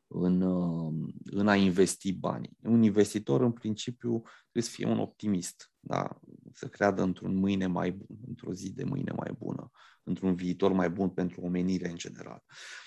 în, 0.07 0.41
uh, 0.41 0.93
în 1.23 1.47
a 1.47 1.55
investi 1.55 2.13
banii. 2.13 2.57
Un 2.63 2.83
investitor, 2.83 3.41
în 3.41 3.51
principiu, 3.51 4.21
trebuie 4.41 4.63
să 4.63 4.69
fie 4.69 4.87
un 4.87 4.99
optimist, 4.99 5.71
da? 5.79 6.19
să 6.53 6.67
creadă 6.67 7.01
într-un 7.01 7.35
mâine 7.35 7.67
mai 7.67 7.91
bun, 7.91 8.17
într-o 8.27 8.53
zi 8.53 8.73
de 8.73 8.83
mâine 8.83 9.11
mai 9.11 9.35
bună, 9.37 9.71
într-un 10.03 10.35
viitor 10.35 10.71
mai 10.71 10.89
bun 10.89 11.09
pentru 11.09 11.41
omenire 11.41 11.89
în 11.89 11.97
general. 11.97 12.43
Uh, 12.45 12.86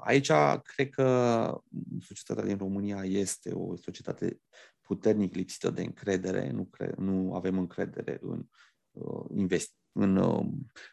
aici 0.00 0.30
cred 0.62 0.88
că 0.90 1.60
societatea 2.00 2.44
din 2.44 2.56
România 2.56 3.04
este 3.04 3.52
o 3.54 3.76
societate 3.76 4.40
puternic 4.80 5.34
lipsită 5.34 5.70
de 5.70 5.82
încredere, 5.82 6.50
nu, 6.50 6.64
cre- 6.64 6.94
nu 6.96 7.34
avem 7.34 7.58
încredere 7.58 8.18
în, 8.22 8.46
uh, 8.90 9.24
invest- 9.34 9.76
în 9.92 10.16
uh, 10.16 10.46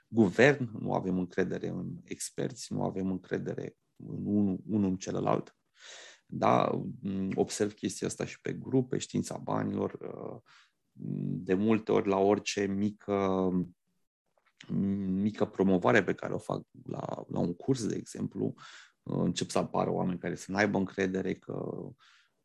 guvern, 0.07 0.69
nu 0.79 0.93
avem 0.93 1.17
încredere 1.17 1.67
în 1.67 1.87
experți, 2.03 2.73
nu 2.73 2.83
avem 2.83 3.11
încredere 3.11 3.75
în 3.95 4.25
unul, 4.25 4.59
unul 4.67 4.89
în 4.89 4.97
celălalt. 4.97 5.55
Da, 6.25 6.81
mm, 7.01 7.31
observ 7.35 7.73
chestia 7.73 8.07
asta 8.07 8.25
și 8.25 8.41
pe 8.41 8.53
grup, 8.53 8.89
pe 8.89 8.97
știința 8.97 9.37
banilor. 9.37 9.97
De 11.27 11.53
multe 11.53 11.91
ori, 11.91 12.07
la 12.07 12.17
orice 12.17 12.65
mică 12.65 13.49
mică 15.07 15.45
promovare 15.45 16.03
pe 16.03 16.13
care 16.13 16.33
o 16.33 16.37
fac 16.37 16.61
la, 16.85 17.25
la 17.27 17.39
un 17.39 17.53
curs, 17.53 17.87
de 17.87 17.95
exemplu, 17.95 18.53
încep 19.03 19.49
să 19.49 19.57
apară 19.57 19.91
oameni 19.91 20.19
care 20.19 20.35
să 20.35 20.51
n-aibă 20.51 20.77
încredere 20.77 21.33
că 21.33 21.53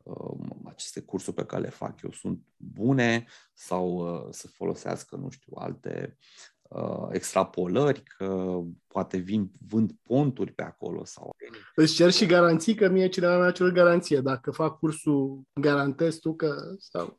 uh, 0.03 0.39
aceste 0.65 1.01
cursuri 1.01 1.35
pe 1.35 1.45
care 1.45 1.61
le 1.61 1.69
fac 1.69 2.01
eu 2.01 2.11
sunt 2.11 2.39
bune 2.57 3.25
sau 3.53 3.87
uh, 3.87 4.27
să 4.29 4.47
folosească, 4.47 5.15
nu 5.15 5.29
știu, 5.29 5.53
alte 5.55 6.17
uh, 6.61 7.07
extrapolări, 7.11 8.03
că 8.03 8.59
poate 8.87 9.17
vin, 9.17 9.51
vând 9.67 9.91
ponturi 10.03 10.51
pe 10.51 10.63
acolo 10.63 11.05
sau... 11.05 11.35
Îți 11.75 11.93
cer 11.93 12.11
și 12.11 12.25
garanții 12.25 12.75
că 12.75 12.89
mie 12.89 13.09
cineva 13.09 13.37
mi-a 13.37 13.51
cerut 13.51 13.73
garanție. 13.73 14.21
Dacă 14.21 14.51
fac 14.51 14.77
cursul, 14.77 15.41
garantez 15.53 16.15
tu 16.15 16.35
că... 16.35 16.55
Sau... 16.77 17.17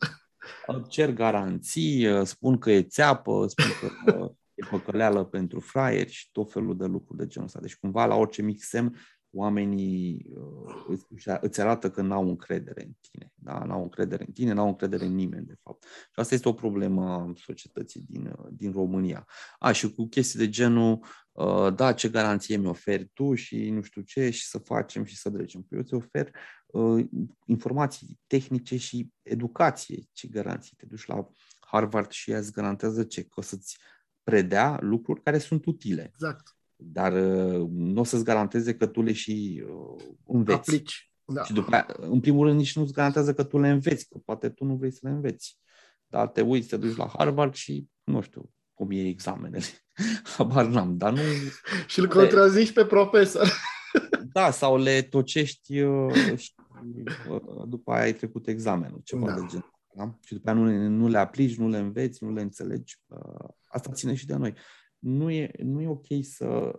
Cer 0.88 1.12
garanții, 1.12 2.26
spun 2.26 2.59
că 2.59 2.70
e 2.70 2.83
țeapă, 2.83 3.46
spun 3.46 3.90
că 4.05 4.33
e 4.55 4.67
păcăleală 4.71 5.25
pentru 5.25 5.61
fraieri 5.61 6.11
și 6.11 6.31
tot 6.33 6.53
felul 6.53 6.77
de 6.77 6.87
lucruri 6.87 7.19
de 7.19 7.27
genul 7.27 7.47
ăsta. 7.47 7.61
Deci 7.61 7.77
cumva 7.77 8.07
la 8.07 8.15
orice 8.15 8.43
mic 8.43 8.62
semn 8.62 8.97
oamenii 9.35 10.27
uh, 10.88 10.99
îți 11.41 11.61
arată 11.61 11.91
că 11.91 12.03
n-au 12.03 12.29
încredere 12.29 12.83
în 12.83 12.93
tine. 13.01 13.33
Da? 13.35 13.65
N-au 13.65 13.83
încredere 13.83 14.25
în 14.27 14.33
tine, 14.33 14.53
n-au 14.53 14.69
încredere 14.69 15.05
în 15.05 15.15
nimeni, 15.15 15.47
de 15.47 15.55
fapt. 15.62 15.85
Și 15.85 16.21
asta 16.21 16.35
este 16.35 16.49
o 16.49 16.53
problemă 16.53 17.11
a 17.11 17.33
societății 17.37 18.05
din, 18.09 18.27
uh, 18.27 18.49
din 18.51 18.73
România. 18.73 19.27
A, 19.59 19.73
și 19.73 19.95
cu 19.95 20.07
chestii 20.09 20.38
de 20.38 20.49
genul, 20.49 21.05
uh, 21.33 21.75
da, 21.75 21.93
ce 21.93 22.09
garanție 22.09 22.57
mi 22.57 22.67
oferi 22.67 23.11
tu 23.15 23.35
și 23.35 23.71
nu 23.71 23.83
știu 23.83 24.03
ce, 24.03 24.31
și 24.31 24.47
să 24.47 24.59
facem 24.59 25.05
și 25.05 25.17
să 25.17 25.31
trecem. 25.31 25.62
Păi 25.62 25.79
eu 25.79 25.85
îți 25.85 25.95
ofer 25.95 26.31
uh, 26.67 27.07
informații 27.45 28.21
tehnice 28.27 28.77
și 28.77 29.11
educație. 29.23 30.03
Ce 30.12 30.29
garanții? 30.29 30.77
Te 30.77 30.87
duci 30.87 31.07
la 31.07 31.29
Harvard 31.61 32.11
și 32.11 32.31
ea 32.31 32.38
îți 32.38 32.53
garantează 32.53 33.05
ce? 33.05 33.23
Că 33.23 33.33
o 33.35 33.43
să-ți 33.43 33.79
predea 34.22 34.78
lucruri 34.80 35.22
care 35.22 35.38
sunt 35.38 35.66
utile. 35.66 36.11
Exact. 36.14 36.56
Dar 36.76 37.12
uh, 37.12 37.68
nu 37.70 38.00
o 38.00 38.04
să-ți 38.04 38.24
garanteze 38.24 38.74
că 38.74 38.87
tu 38.87 39.02
le 39.02 39.12
și 39.12 39.64
uh, 39.66 40.04
înveți. 40.26 40.58
Aplici. 40.58 41.12
Da. 41.24 41.44
Și 41.44 41.52
după 41.52 41.72
aia, 41.72 41.87
în 42.00 42.20
primul 42.20 42.46
rând, 42.46 42.58
nici 42.58 42.76
nu-ți 42.76 42.92
garantează 42.92 43.35
că 43.35 43.44
tu 43.44 43.58
le 43.58 43.68
înveți, 43.68 44.08
că 44.08 44.18
poate 44.24 44.48
tu 44.48 44.64
nu 44.64 44.74
vrei 44.74 44.92
să 44.92 45.00
le 45.02 45.11
înveți. 45.11 45.58
Dar 46.06 46.28
te 46.28 46.40
uiți, 46.40 46.68
te 46.68 46.76
duci 46.76 46.96
la 46.96 47.11
Harvard 47.16 47.54
și, 47.54 47.88
nu 48.04 48.20
știu, 48.20 48.50
cum 48.74 48.90
e 48.90 49.08
examenele. 49.08 49.64
Habar 50.37 50.66
n-am, 50.66 50.96
dar 50.96 51.12
nu... 51.12 51.20
și 51.87 51.98
îl 51.98 52.08
contrazici 52.08 52.72
pe 52.72 52.85
profesor. 52.85 53.52
da, 54.32 54.50
sau 54.50 54.76
le 54.76 55.02
tocești 55.02 55.80
uh, 55.80 56.37
și 56.37 56.52
uh, 57.28 57.62
după 57.68 57.92
aia 57.92 58.02
ai 58.02 58.12
trecut 58.12 58.46
examenul, 58.46 59.00
ceva 59.04 59.26
da. 59.26 59.35
de 59.35 59.46
genul. 59.48 59.70
Da? 59.94 60.18
Și 60.24 60.35
după 60.35 60.50
aia 60.50 60.59
nu, 60.59 60.88
nu 60.88 61.09
le 61.09 61.18
aplici, 61.18 61.57
nu 61.57 61.68
le 61.68 61.78
înveți, 61.78 62.24
nu 62.24 62.33
le 62.33 62.40
înțelegi. 62.40 63.00
Uh, 63.07 63.48
asta 63.68 63.92
ține 63.92 64.14
și 64.14 64.26
de 64.26 64.35
noi. 64.35 64.55
Nu 64.98 65.31
e, 65.31 65.50
nu 65.62 65.81
e 65.81 65.88
ok 65.88 66.07
să 66.22 66.78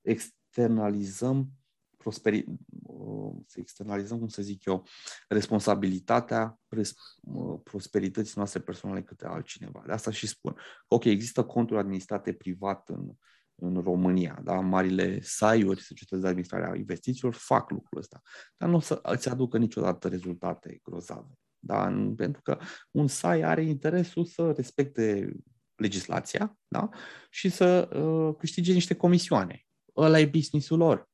externalizăm 0.00 1.50
prosperi, 1.96 2.44
uh, 2.82 3.32
să 3.46 3.60
externalizăm, 3.60 4.18
cum 4.18 4.28
să 4.28 4.42
zic 4.42 4.64
eu, 4.64 4.86
responsabilitatea 5.28 6.60
uh, 6.68 7.60
prosperității 7.62 8.32
noastre 8.36 8.60
personale 8.60 9.02
către 9.02 9.28
altcineva. 9.28 9.82
De 9.86 9.92
asta 9.92 10.10
și 10.10 10.26
spun. 10.26 10.56
Ok, 10.88 11.04
există 11.04 11.44
conturi 11.44 11.78
administrate 11.80 12.32
privat 12.32 12.88
în, 12.88 13.10
în 13.54 13.80
România, 13.80 14.40
da? 14.44 14.60
marile 14.60 15.20
SAI-uri, 15.22 15.82
societăți 15.82 16.22
de 16.22 16.28
administrare 16.28 16.70
a 16.70 16.76
investițiilor, 16.76 17.34
fac 17.34 17.70
lucrul 17.70 17.98
ăsta, 17.98 18.20
dar 18.56 18.68
nu 18.68 18.76
o 18.76 18.80
să 18.80 18.98
îți 19.02 19.28
aducă 19.28 19.58
niciodată 19.58 20.08
rezultate 20.08 20.80
grozave. 20.82 21.38
Da? 21.62 22.12
Pentru 22.16 22.42
că 22.42 22.58
un 22.90 23.06
SAI 23.06 23.42
are 23.42 23.62
interesul 23.62 24.24
să 24.24 24.52
respecte 24.56 25.32
legislația 25.74 26.58
da? 26.68 26.88
și 27.30 27.48
să 27.48 27.88
uh, 27.96 28.34
câștige 28.38 28.72
niște 28.72 28.94
comisioane. 28.94 29.66
Ăla 29.96 30.18
e 30.18 30.26
businessul 30.26 30.78
lor. 30.78 31.08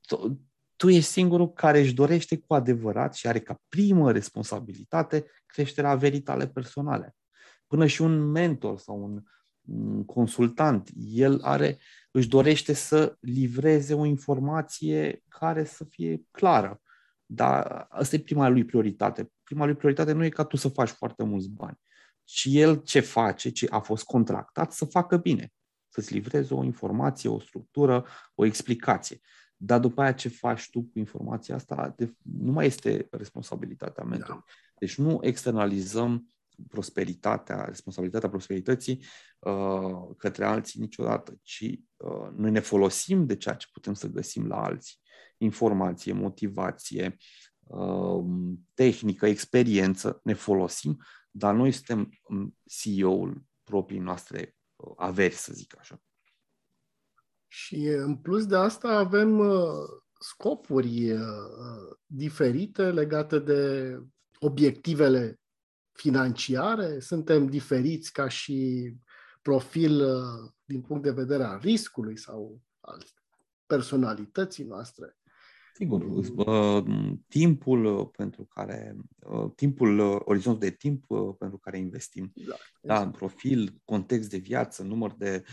Tu, 0.00 0.40
tu 0.76 0.88
ești 0.88 1.10
singurul 1.10 1.52
care 1.52 1.80
își 1.80 1.94
dorește 1.94 2.38
cu 2.38 2.54
adevărat 2.54 3.14
și 3.14 3.26
are 3.26 3.40
ca 3.40 3.60
primă 3.68 4.12
responsabilitate 4.12 5.24
creșterea 5.46 5.90
averii 5.90 6.20
tale 6.20 6.48
personale. 6.48 7.16
Până 7.66 7.86
și 7.86 8.02
un 8.02 8.30
mentor 8.30 8.78
sau 8.78 9.02
un, 9.02 9.22
un 9.60 10.04
consultant, 10.04 10.90
el 10.96 11.40
are, 11.42 11.78
își 12.10 12.28
dorește 12.28 12.72
să 12.72 13.16
livreze 13.20 13.94
o 13.94 14.04
informație 14.04 15.22
care 15.28 15.64
să 15.64 15.84
fie 15.84 16.22
clară. 16.30 16.80
Dar 17.30 17.86
asta 17.90 18.16
e 18.16 18.20
prima 18.20 18.48
lui 18.48 18.64
prioritate. 18.64 19.32
Prima 19.42 19.64
lui 19.64 19.74
prioritate 19.74 20.12
nu 20.12 20.24
e 20.24 20.28
ca 20.28 20.44
tu 20.44 20.56
să 20.56 20.68
faci 20.68 20.88
foarte 20.88 21.24
mulți 21.24 21.50
bani, 21.50 21.78
și 22.24 22.60
el 22.60 22.82
ce 22.82 23.00
face, 23.00 23.50
ce 23.50 23.66
a 23.70 23.78
fost 23.78 24.04
contractat, 24.04 24.72
să 24.72 24.84
facă 24.84 25.16
bine, 25.16 25.52
să-ți 25.88 26.12
livreze 26.12 26.54
o 26.54 26.64
informație, 26.64 27.28
o 27.28 27.40
structură, 27.40 28.06
o 28.34 28.44
explicație. 28.44 29.20
Dar 29.56 29.80
după 29.80 30.02
aia 30.02 30.12
ce 30.12 30.28
faci 30.28 30.70
tu 30.70 30.80
cu 30.80 30.98
informația 30.98 31.54
asta, 31.54 31.94
de, 31.96 32.14
nu 32.22 32.52
mai 32.52 32.66
este 32.66 33.08
responsabilitatea 33.10 34.04
mentorului. 34.04 34.44
Da. 34.46 34.52
Deci 34.78 34.98
nu 34.98 35.18
externalizăm 35.20 36.34
prosperitatea, 36.68 37.64
responsabilitatea 37.64 38.28
prosperității 38.28 39.04
uh, 39.38 40.16
către 40.16 40.44
alții 40.44 40.80
niciodată, 40.80 41.38
ci 41.42 41.64
uh, 41.96 42.28
noi 42.36 42.50
ne 42.50 42.60
folosim 42.60 43.26
de 43.26 43.36
ceea 43.36 43.54
ce 43.54 43.66
putem 43.72 43.94
să 43.94 44.08
găsim 44.08 44.46
la 44.46 44.62
alții. 44.62 44.96
Informație, 45.38 46.12
motivație, 46.12 47.16
uh, 47.60 48.24
tehnică, 48.74 49.26
experiență, 49.26 50.20
ne 50.22 50.32
folosim 50.32 50.98
dar 51.38 51.54
noi 51.54 51.72
suntem 51.72 52.10
um, 52.28 52.56
CEO-ul 52.64 53.44
proprii 53.62 53.98
noastre 53.98 54.56
uh, 54.76 54.92
averi, 54.96 55.34
să 55.34 55.52
zic 55.52 55.78
așa. 55.78 56.02
Și 57.46 57.86
în 57.86 58.16
plus 58.16 58.46
de 58.46 58.56
asta 58.56 58.88
avem 58.88 59.42
scopuri 60.20 61.18
diferite 62.06 62.90
legate 62.90 63.38
de 63.38 63.94
obiectivele 64.38 65.40
financiare, 65.92 67.00
suntem 67.00 67.46
diferiți 67.46 68.12
ca 68.12 68.28
și 68.28 68.92
profil 69.42 70.02
din 70.64 70.80
punct 70.80 71.02
de 71.02 71.10
vedere 71.10 71.42
al 71.42 71.58
riscului 71.58 72.18
sau 72.18 72.60
al 72.80 73.02
personalității 73.66 74.64
noastre. 74.64 75.16
Sigur, 75.78 76.04
timpul 77.28 78.06
pentru 78.06 78.44
care, 78.44 78.96
timpul, 79.54 80.00
orizontul 80.24 80.68
de 80.68 80.74
timp 80.74 81.04
pentru 81.38 81.58
care 81.58 81.78
investim. 81.78 82.32
Da, 82.34 82.54
da 82.80 83.10
profil, 83.10 83.80
context 83.84 84.30
de 84.30 84.36
viață, 84.36 84.82
număr 84.82 85.14
de, 85.14 85.44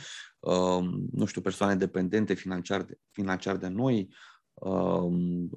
nu 1.11 1.25
știu, 1.25 1.41
persoane 1.41 1.75
dependente 1.75 2.33
financiar 2.33 2.83
de, 2.83 2.97
financiar 3.11 3.57
de 3.57 3.67
noi, 3.67 4.13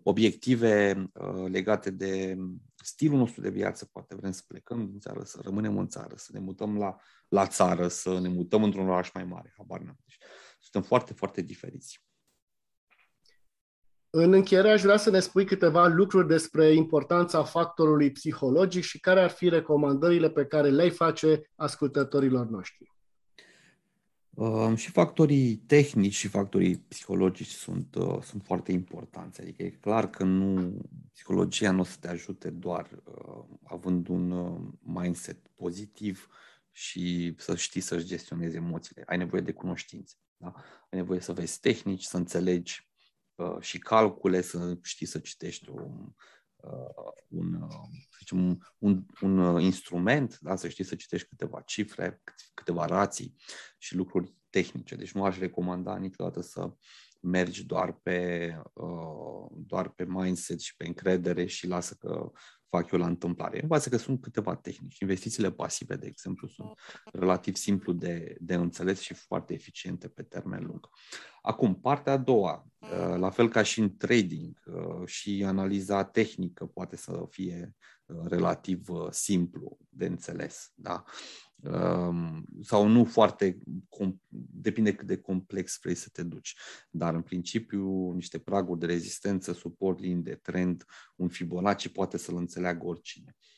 obiective 0.03 1.05
legate 1.47 1.91
de 1.91 2.37
stilul 2.77 3.19
nostru 3.19 3.41
de 3.41 3.51
viață, 3.51 3.89
poate 3.93 4.15
vrem 4.15 4.33
să 4.33 4.43
plecăm 4.47 4.87
din 4.87 4.99
țară, 4.99 5.23
să 5.25 5.41
rămânem 5.43 5.79
în 5.79 5.89
țară, 5.89 6.15
să 6.17 6.31
ne 6.33 6.39
mutăm 6.39 6.77
la, 6.77 6.97
la 7.29 7.47
țară, 7.47 7.89
să 7.89 8.21
ne 8.21 8.29
mutăm 8.29 8.63
într-un 8.63 8.89
oraș 8.89 9.11
mai 9.15 9.25
mare, 9.25 9.55
habar 9.57 9.81
n-am. 9.81 9.99
Deci, 10.05 10.19
suntem 10.61 10.89
foarte, 10.89 11.13
foarte 11.13 11.43
diferiți. 11.43 12.07
În 14.11 14.33
încheiere 14.33 14.71
aș 14.71 14.83
vrea 14.83 14.97
să 14.97 15.11
ne 15.11 15.21
spui 15.21 15.45
câteva 15.45 15.87
lucruri 15.87 16.29
despre 16.29 16.75
importanța 16.75 17.45
factorului 17.45 18.13
psihologic 18.13 18.83
și 18.83 19.01
care 19.01 19.21
ar 19.21 19.31
fi 19.31 19.49
recomandările 19.49 20.31
pe 20.31 20.45
care 20.45 20.71
le-ai 20.71 20.91
face 20.91 21.51
ascultătorilor 21.55 22.47
noștri. 22.47 22.93
Uh, 24.31 24.73
și 24.77 24.91
factorii 24.91 25.57
tehnici 25.57 26.15
și 26.15 26.29
factorii 26.29 26.77
psihologici 26.77 27.47
sunt, 27.47 27.95
uh, 27.95 28.23
sunt 28.23 28.43
foarte 28.45 28.73
importanți. 28.73 29.41
Adică 29.41 29.63
e 29.63 29.71
clar 29.71 30.11
că 30.11 30.25
nu 30.25 30.79
psihologia 31.13 31.71
nu 31.71 31.81
o 31.81 31.85
să 31.85 31.97
te 32.01 32.09
ajute 32.09 32.51
doar 32.51 32.91
uh, 33.05 33.45
având 33.63 34.09
un 34.09 34.31
uh, 34.31 34.61
mindset 34.81 35.49
pozitiv 35.55 36.29
și 36.71 37.35
să 37.39 37.57
știi 37.57 37.81
să-și 37.81 38.07
gestionezi 38.07 38.57
emoțiile. 38.57 39.03
Ai 39.07 39.17
nevoie 39.17 39.43
de 39.43 39.53
cunoștințe. 39.53 40.15
Da? 40.37 40.55
Ai 40.91 40.99
nevoie 40.99 41.21
să 41.21 41.33
vezi 41.33 41.61
tehnici, 41.61 42.03
să 42.03 42.17
înțelegi 42.17 42.88
Uh, 42.88 42.88
și 43.61 43.79
calcule, 43.79 44.41
să 44.41 44.79
știi 44.83 45.07
să 45.07 45.19
citești 45.19 45.71
un, 45.71 46.13
uh, 46.57 47.13
un, 47.29 47.55
uh, 47.55 47.71
să 48.11 48.17
zicem, 48.19 48.39
un, 48.39 49.05
un, 49.21 49.39
un 49.39 49.61
instrument, 49.61 50.39
da? 50.41 50.57
să 50.57 50.69
știi 50.69 50.85
să 50.85 50.95
citești 50.95 51.29
câteva 51.29 51.61
cifre, 51.61 52.23
câteva 52.55 52.87
rații 52.87 53.35
și 53.79 53.97
lucruri 53.97 54.35
tehnice. 54.51 54.95
Deci 54.95 55.13
nu 55.13 55.25
aș 55.25 55.39
recomanda 55.39 55.97
niciodată 55.97 56.41
să 56.41 56.73
mergi 57.21 57.65
doar 57.65 57.93
pe, 57.93 58.63
doar 59.51 59.89
pe 59.89 60.05
mindset 60.05 60.61
și 60.61 60.77
pe 60.77 60.87
încredere 60.87 61.47
și 61.47 61.67
lasă 61.67 61.95
că 61.95 62.31
fac 62.69 62.91
eu 62.91 62.99
la 62.99 63.07
întâmplare. 63.07 63.63
Învață 63.63 63.89
că 63.89 63.97
sunt 63.97 64.21
câteva 64.21 64.57
tehnici. 64.57 64.99
Investițiile 64.99 65.51
pasive, 65.51 65.97
de 65.97 66.07
exemplu, 66.07 66.49
sunt 66.49 66.69
relativ 67.13 67.55
simplu 67.55 67.93
de, 67.93 68.37
de 68.41 68.55
înțeles 68.55 69.01
și 69.01 69.15
foarte 69.15 69.55
eficiente 69.55 70.09
pe 70.09 70.23
termen 70.23 70.65
lung. 70.65 70.89
Acum, 71.43 71.81
partea 71.81 72.13
a 72.13 72.17
doua, 72.17 72.67
uh, 72.79 73.19
la 73.19 73.31
fel 73.31 73.49
ca 73.49 73.63
și 73.63 73.81
în 73.81 73.97
trading 73.97 74.63
uh, 74.67 75.07
și 75.07 75.45
analiza 75.47 76.05
tehnică 76.05 76.67
poate 76.67 76.97
să 76.97 77.27
fie 77.31 77.77
uh, 78.07 78.17
relativ 78.27 78.87
simplu 79.11 79.79
de 79.89 80.07
înțeles. 80.07 80.73
Da? 80.75 81.05
Um, 81.63 82.45
sau 82.63 82.87
nu 82.87 83.05
foarte, 83.05 83.59
depinde 84.37 84.95
cât 84.95 85.07
de 85.07 85.17
complex 85.17 85.79
vrei 85.83 85.95
să 85.95 86.09
te 86.13 86.23
duci. 86.23 86.57
Dar 86.91 87.15
în 87.15 87.23
principiu 87.23 88.13
niște 88.13 88.39
praguri 88.39 88.79
de 88.81 88.87
rezistență, 88.87 89.53
suport, 89.53 89.99
linii 89.99 90.23
de 90.23 90.35
trend, 90.35 90.85
un 91.17 91.29
Fibonacci 91.29 91.89
poate 91.89 92.17
să-l 92.17 92.37
înțeleagă 92.37 92.87
oricine. 92.87 93.37
Uh, 93.37 93.58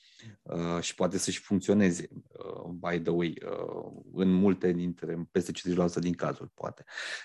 și 0.80 0.94
poate 0.94 1.18
să-și 1.18 1.40
funcționeze, 1.40 2.08
uh, 2.12 2.70
by 2.70 3.00
the 3.00 3.10
way, 3.10 3.38
uh, 3.44 4.02
în 4.12 4.32
multe 4.32 4.72
dintre, 4.72 5.28
peste 5.30 5.52
50% 5.52 6.00
din 6.00 6.12
cazuri, 6.12 6.50
poate. 6.54 6.84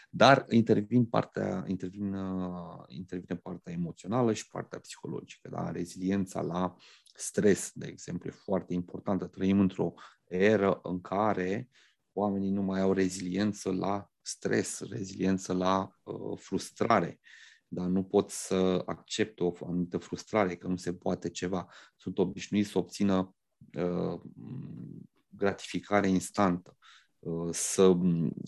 Dar 0.09 0.45
intervin 0.49 1.05
partea, 1.05 1.63
intervin, 1.67 2.13
uh, 2.13 2.83
intervine 2.87 3.35
partea 3.35 3.73
emoțională 3.73 4.33
și 4.33 4.47
partea 4.47 4.79
psihologică, 4.79 5.49
da? 5.49 5.71
reziliența 5.71 6.41
la 6.41 6.75
stres, 7.13 7.71
de 7.73 7.87
exemplu, 7.87 8.29
e 8.29 8.41
foarte 8.43 8.73
importantă. 8.73 9.25
Trăim 9.25 9.59
într-o 9.59 9.93
eră 10.27 10.79
în 10.83 11.01
care 11.01 11.69
oamenii 12.13 12.51
nu 12.51 12.61
mai 12.61 12.81
au 12.81 12.93
reziliență 12.93 13.71
la 13.71 14.09
stres, 14.21 14.79
reziliență 14.79 15.53
la 15.53 15.95
uh, 16.03 16.37
frustrare, 16.39 17.19
dar 17.75 17.87
nu 17.87 18.03
pot 18.03 18.29
să 18.29 18.83
accept 18.85 19.39
o 19.39 19.53
anumită 19.61 19.97
frustrare, 19.97 20.55
că 20.55 20.67
nu 20.67 20.75
se 20.75 20.93
poate 20.93 21.29
ceva. 21.29 21.67
Sunt 21.95 22.17
obișnuiți 22.17 22.69
să 22.69 22.77
obțină 22.77 23.35
uh, 23.73 24.21
gratificare 25.29 26.07
instantă. 26.07 26.77
Uh, 27.19 27.49
să, 27.51 27.97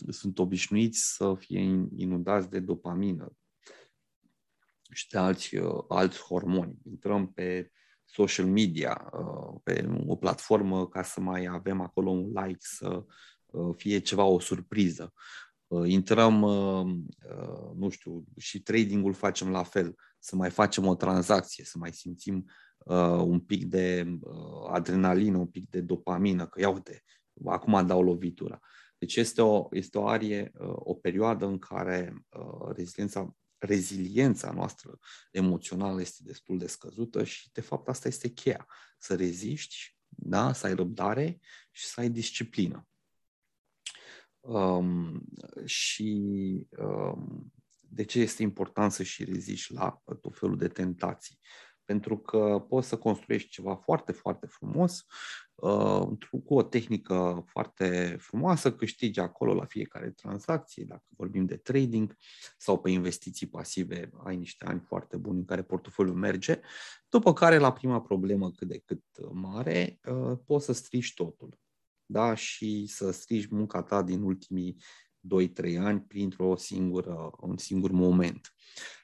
sunt 0.08 0.38
obișnuiți 0.38 1.14
să 1.16 1.34
fie 1.38 1.60
inundați 1.96 2.50
de 2.50 2.60
dopamină 2.60 3.32
și 4.90 5.08
de 5.08 5.18
alți, 5.18 5.56
uh, 5.56 5.84
alți 5.88 6.20
hormoni. 6.20 6.78
Intrăm 6.84 7.32
pe 7.32 7.70
social 8.04 8.46
media, 8.46 9.10
uh, 9.12 9.60
pe 9.62 9.88
o 10.06 10.16
platformă 10.16 10.88
ca 10.88 11.02
să 11.02 11.20
mai 11.20 11.44
avem 11.44 11.80
acolo 11.80 12.10
un 12.10 12.32
like, 12.44 12.58
să 12.60 13.04
uh, 13.46 13.74
fie 13.76 13.98
ceva 13.98 14.24
o 14.24 14.40
surpriză. 14.40 15.12
Uh, 15.68 15.88
intrăm, 15.88 16.40
nu 17.76 17.88
știu, 17.88 18.24
și 18.36 18.62
tradingul 18.62 19.12
facem 19.12 19.50
la 19.50 19.62
fel, 19.62 19.94
să 20.18 20.36
mai 20.36 20.50
facem 20.50 20.86
o 20.86 20.94
tranzacție, 20.94 21.64
să 21.64 21.78
mai 21.78 21.92
simțim 21.92 22.50
un 23.24 23.40
pic 23.40 23.64
de 23.64 24.18
adrenalină, 24.68 25.38
un 25.38 25.46
pic 25.46 25.70
de 25.70 25.80
dopamină, 25.80 26.46
că 26.46 26.60
ia 26.60 26.68
uite, 26.68 27.04
acum 27.44 27.86
dau 27.86 28.02
lovitura. 28.02 28.60
Deci 28.98 29.16
este 29.16 29.42
o, 29.42 29.68
este 29.70 29.98
o 29.98 30.06
arie, 30.06 30.52
o 30.74 30.94
perioadă 30.94 31.46
în 31.46 31.58
care 31.58 32.26
reziliența 32.74 33.36
reziliența 33.58 34.50
noastră 34.50 34.98
emoțională 35.30 36.00
este 36.00 36.22
destul 36.24 36.58
de 36.58 36.66
scăzută 36.66 37.24
și, 37.24 37.48
de 37.52 37.60
fapt, 37.60 37.88
asta 37.88 38.08
este 38.08 38.28
cheia. 38.28 38.66
Să 38.98 39.14
reziști, 39.14 39.96
da? 40.08 40.52
să 40.52 40.66
ai 40.66 40.74
răbdare 40.74 41.40
și 41.70 41.86
să 41.86 42.00
ai 42.00 42.10
disciplină. 42.10 42.88
Um, 44.48 45.20
și 45.64 46.22
um, 46.78 47.52
de 47.78 48.04
ce 48.04 48.20
este 48.20 48.42
important 48.42 48.92
să 48.92 49.02
și 49.02 49.24
reziști 49.24 49.72
la 49.72 50.02
tot 50.20 50.38
felul 50.38 50.56
de 50.56 50.68
tentații? 50.68 51.38
Pentru 51.84 52.18
că 52.18 52.64
poți 52.68 52.88
să 52.88 52.98
construiești 52.98 53.48
ceva 53.48 53.74
foarte, 53.74 54.12
foarte 54.12 54.46
frumos, 54.46 55.04
uh, 55.54 56.08
cu 56.44 56.54
o 56.54 56.62
tehnică 56.62 57.44
foarte 57.46 58.16
frumoasă, 58.20 58.72
câștigi 58.72 59.20
acolo 59.20 59.54
la 59.54 59.64
fiecare 59.64 60.10
tranzacție, 60.10 60.84
dacă 60.88 61.04
vorbim 61.16 61.44
de 61.44 61.56
trading 61.56 62.16
sau 62.58 62.80
pe 62.80 62.90
investiții 62.90 63.48
pasive, 63.48 64.10
ai 64.24 64.36
niște 64.36 64.64
ani 64.64 64.80
foarte 64.80 65.16
buni 65.16 65.38
în 65.38 65.44
care 65.44 65.62
portofoliul 65.62 66.16
merge, 66.16 66.60
după 67.08 67.32
care 67.32 67.58
la 67.58 67.72
prima 67.72 68.00
problemă 68.00 68.50
cât 68.50 68.68
de 68.68 68.82
cât 68.84 69.02
mare, 69.32 69.98
uh, 70.04 70.38
poți 70.46 70.64
să 70.64 70.72
strici 70.72 71.14
totul 71.14 71.58
da? 72.10 72.34
și 72.34 72.86
să 72.86 73.10
strici 73.10 73.46
munca 73.46 73.82
ta 73.82 74.02
din 74.02 74.22
ultimii 74.22 74.76
2-3 75.20 75.76
ani 75.78 76.00
printr-o 76.00 76.56
singură, 76.56 77.30
un 77.40 77.56
singur 77.56 77.90
moment. 77.90 78.54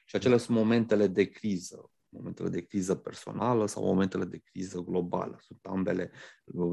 Și 0.05 0.15
acele 0.15 0.37
sunt 0.37 0.57
momentele 0.57 1.07
de 1.07 1.23
criză, 1.23 1.91
momentele 2.17 2.49
de 2.49 2.61
criză 2.61 2.95
personală 2.95 3.67
sau 3.67 3.83
momentele 3.83 4.25
de 4.25 4.37
criză 4.37 4.79
globală. 4.79 5.37
Sunt 5.41 5.59
ambele, 5.61 6.11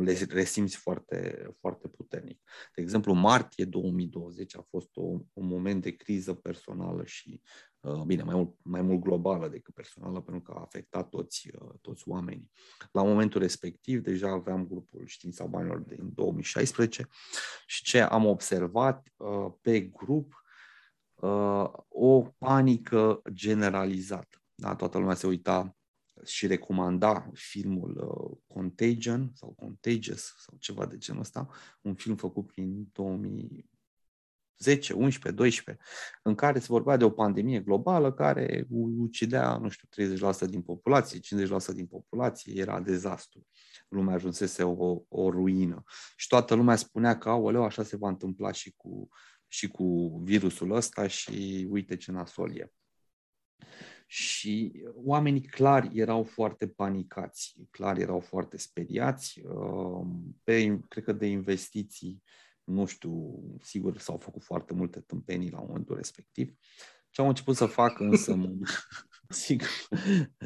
le 0.01 0.27
resimți 0.29 0.77
foarte, 0.77 1.49
foarte 1.61 1.89
puternic. 1.89 2.41
De 2.75 2.83
exemplu, 2.83 3.13
martie 3.13 3.65
2020 3.65 4.57
a 4.57 4.67
fost 4.69 4.97
o, 4.97 5.03
un 5.33 5.47
moment 5.47 5.83
de 5.83 5.91
criză 5.91 6.35
personală 6.35 7.05
și, 7.05 7.41
uh, 7.81 8.03
bine, 8.07 8.23
mai 8.23 8.35
mult, 8.35 8.55
mai 8.63 8.83
mult 8.83 9.01
globală 9.01 9.49
decât 9.49 9.75
personală, 9.75 10.21
pentru 10.21 10.43
că 10.43 10.53
a 10.57 10.61
afectat 10.61 11.09
toți, 11.09 11.51
uh, 11.61 11.75
toți 11.81 12.09
oamenii. 12.09 12.51
La 12.93 13.03
momentul 13.03 13.41
respectiv, 13.41 14.01
deja 14.01 14.31
aveam 14.31 14.67
grupul 14.67 15.07
Știința 15.07 15.45
Banilor 15.45 15.79
din 15.79 16.11
2016 16.15 17.09
și 17.67 17.83
ce 17.83 18.01
am 18.01 18.27
observat 18.27 19.13
uh, 19.17 19.53
pe 19.61 19.81
grup, 19.81 20.41
o 21.89 22.23
panică 22.39 23.23
generalizată 23.33 24.42
da? 24.55 24.75
Toată 24.75 24.99
lumea 24.99 25.15
se 25.15 25.27
uita 25.27 25.77
și 26.25 26.47
recomanda 26.47 27.31
filmul 27.33 27.97
uh, 27.97 28.39
Contagion 28.47 29.31
sau 29.35 29.49
Contagious 29.49 30.35
sau 30.39 30.57
ceva 30.59 30.87
de 30.87 30.97
genul 30.97 31.21
ăsta, 31.21 31.49
un 31.81 31.95
film 31.95 32.17
făcut 32.17 32.47
prin 32.47 32.89
2000, 32.93 33.71
10, 34.63 34.93
11, 34.93 35.31
12, 35.31 35.85
în 36.23 36.35
care 36.35 36.59
se 36.59 36.67
vorbea 36.69 36.97
de 36.97 37.05
o 37.05 37.11
pandemie 37.11 37.61
globală 37.61 38.13
care 38.13 38.67
ucidea, 38.99 39.57
nu 39.57 39.69
știu, 39.69 39.89
30% 40.47 40.49
din 40.49 40.63
populație, 40.63 41.21
50% 41.21 41.21
din 41.75 41.87
populație, 41.87 42.61
era 42.61 42.81
dezastru. 42.81 43.47
Lumea 43.89 44.15
ajunsese 44.15 44.63
o, 44.63 45.03
o 45.09 45.31
ruină. 45.31 45.83
Și 46.17 46.27
toată 46.27 46.55
lumea 46.55 46.77
spunea 46.77 47.19
că, 47.19 47.29
aoleu, 47.29 47.65
așa 47.65 47.83
se 47.83 47.97
va 47.97 48.09
întâmpla 48.09 48.53
și 48.53 48.75
cu, 48.77 49.09
și 49.49 49.69
cu 49.69 50.21
virusul 50.25 50.71
ăsta 50.71 51.07
și 51.07 51.67
uite 51.71 51.97
ce 51.97 52.13
nasol 52.13 52.57
e. 52.57 52.73
Și 54.15 54.83
oamenii 54.95 55.41
clar 55.43 55.91
erau 55.93 56.23
foarte 56.23 56.69
panicați, 56.69 57.55
clar 57.71 57.99
erau 57.99 58.21
foarte 58.21 58.57
speriați. 58.57 59.41
Uh, 59.41 60.07
pe, 60.45 60.81
cred 60.89 61.05
că 61.05 61.13
de 61.13 61.27
investiții, 61.27 62.23
nu 62.65 62.87
știu, 62.87 63.43
sigur 63.63 63.99
s-au 63.99 64.17
făcut 64.17 64.43
foarte 64.43 64.75
multe 64.75 65.01
tâmpenii 65.01 65.51
la 65.51 65.61
momentul 65.61 65.97
respectiv. 65.97 66.55
Ce 67.11 67.21
au 67.21 67.29
început 67.29 67.57
să 67.57 67.67
facă 67.67 68.05
însă, 68.05 68.39
sigur, 69.29 69.69